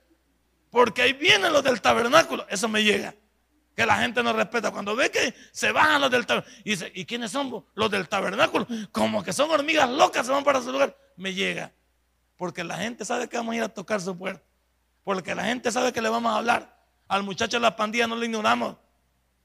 Porque 0.69 1.03
ahí 1.03 1.13
vienen 1.13 1.53
los 1.53 1.63
del 1.63 1.79
tabernáculo. 1.79 2.45
Eso 2.49 2.67
me 2.67 2.83
llega. 2.83 3.15
Que 3.73 3.85
la 3.85 3.95
gente 3.95 4.21
no 4.21 4.33
respeta. 4.33 4.71
Cuando 4.71 4.97
ve 4.97 5.09
que 5.09 5.33
se 5.53 5.71
bajan 5.71 6.01
los 6.01 6.11
del 6.11 6.25
tabernáculo. 6.25 6.61
Y 6.65 6.71
dice, 6.71 6.91
¿y 6.93 7.05
quiénes 7.05 7.31
son 7.31 7.65
los 7.75 7.89
del 7.89 8.09
tabernáculo? 8.09 8.67
Como 8.91 9.23
que 9.23 9.31
son 9.31 9.49
hormigas 9.49 9.89
locas, 9.89 10.25
se 10.25 10.33
van 10.33 10.43
para 10.43 10.61
su 10.61 10.69
lugar. 10.69 10.97
Me 11.15 11.33
llega. 11.33 11.71
Porque 12.35 12.61
la 12.65 12.77
gente 12.77 13.05
sabe 13.05 13.29
que 13.29 13.37
vamos 13.37 13.53
a 13.53 13.55
ir 13.55 13.63
a 13.63 13.69
tocar 13.69 14.01
su 14.01 14.17
puerta. 14.17 14.43
Porque 15.03 15.35
la 15.35 15.45
gente 15.45 15.71
sabe 15.71 15.91
que 15.91 16.01
le 16.01 16.09
vamos 16.09 16.31
a 16.31 16.37
hablar. 16.37 16.81
Al 17.07 17.23
muchacho 17.23 17.57
de 17.57 17.61
la 17.61 17.75
pandilla 17.75 18.07
no 18.07 18.15
le 18.15 18.25
ignoramos. 18.25 18.77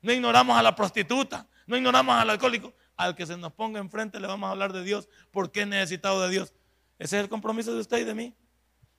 No 0.00 0.12
ignoramos 0.12 0.56
a 0.56 0.62
la 0.62 0.74
prostituta. 0.74 1.46
No 1.66 1.76
ignoramos 1.76 2.14
al 2.14 2.30
alcohólico. 2.30 2.72
Al 2.96 3.14
que 3.14 3.26
se 3.26 3.36
nos 3.36 3.52
ponga 3.52 3.80
enfrente 3.80 4.20
le 4.20 4.26
vamos 4.26 4.48
a 4.48 4.52
hablar 4.52 4.72
de 4.72 4.84
Dios. 4.84 5.08
Porque 5.30 5.62
es 5.62 5.66
necesitado 5.66 6.22
de 6.22 6.30
Dios. 6.30 6.54
Ese 6.98 7.16
es 7.18 7.24
el 7.24 7.28
compromiso 7.28 7.74
de 7.74 7.80
usted 7.80 7.98
y 7.98 8.04
de 8.04 8.14
mí. 8.14 8.34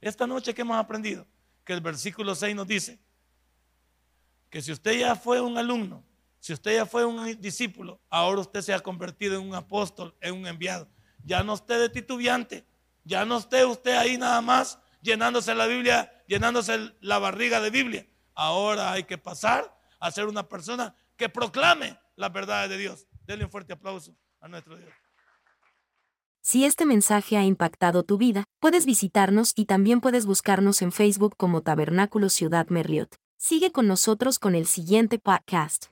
Esta 0.01 0.27
noche 0.27 0.53
que 0.53 0.61
hemos 0.61 0.77
aprendido. 0.77 1.25
Que 1.63 1.73
el 1.73 1.81
versículo 1.81 2.35
6 2.35 2.55
nos 2.55 2.67
dice. 2.67 2.99
Que 4.49 4.61
si 4.61 4.71
usted 4.71 4.99
ya 4.99 5.15
fue 5.15 5.39
un 5.39 5.57
alumno. 5.57 6.03
Si 6.39 6.53
usted 6.53 6.75
ya 6.75 6.85
fue 6.85 7.05
un 7.05 7.39
discípulo. 7.39 8.01
Ahora 8.09 8.41
usted 8.41 8.61
se 8.61 8.73
ha 8.73 8.79
convertido 8.81 9.39
en 9.39 9.47
un 9.47 9.55
apóstol. 9.55 10.13
En 10.19 10.35
un 10.35 10.47
enviado. 10.47 10.89
Ya 11.23 11.41
no 11.41 11.53
esté 11.53 11.75
de 11.75 11.89
titubeante. 11.89 12.65
Ya 13.05 13.23
no 13.23 13.37
esté 13.37 13.63
usted 13.63 13.95
ahí 13.95 14.17
nada 14.17 14.41
más 14.41 14.77
llenándose 15.01 15.55
la 15.55 15.67
Biblia, 15.67 16.23
llenándose 16.27 16.93
la 17.01 17.19
barriga 17.19 17.61
de 17.61 17.69
Biblia. 17.69 18.07
Ahora 18.33 18.91
hay 18.91 19.03
que 19.03 19.17
pasar 19.17 19.75
a 19.99 20.11
ser 20.11 20.25
una 20.25 20.47
persona 20.47 20.95
que 21.17 21.29
proclame 21.29 21.99
las 22.15 22.31
verdades 22.31 22.69
de 22.69 22.77
Dios. 22.77 23.07
Denle 23.25 23.45
un 23.45 23.51
fuerte 23.51 23.73
aplauso 23.73 24.15
a 24.39 24.47
nuestro 24.47 24.77
Dios. 24.77 24.89
Si 26.41 26.65
este 26.65 26.85
mensaje 26.85 27.37
ha 27.37 27.43
impactado 27.43 28.03
tu 28.03 28.17
vida, 28.17 28.45
puedes 28.59 28.85
visitarnos 28.85 29.51
y 29.55 29.65
también 29.65 30.01
puedes 30.01 30.25
buscarnos 30.25 30.81
en 30.81 30.91
Facebook 30.91 31.35
como 31.37 31.61
Tabernáculo 31.61 32.29
Ciudad 32.29 32.67
Merriot. 32.69 33.15
Sigue 33.37 33.71
con 33.71 33.87
nosotros 33.87 34.39
con 34.39 34.55
el 34.55 34.65
siguiente 34.65 35.19
podcast. 35.19 35.87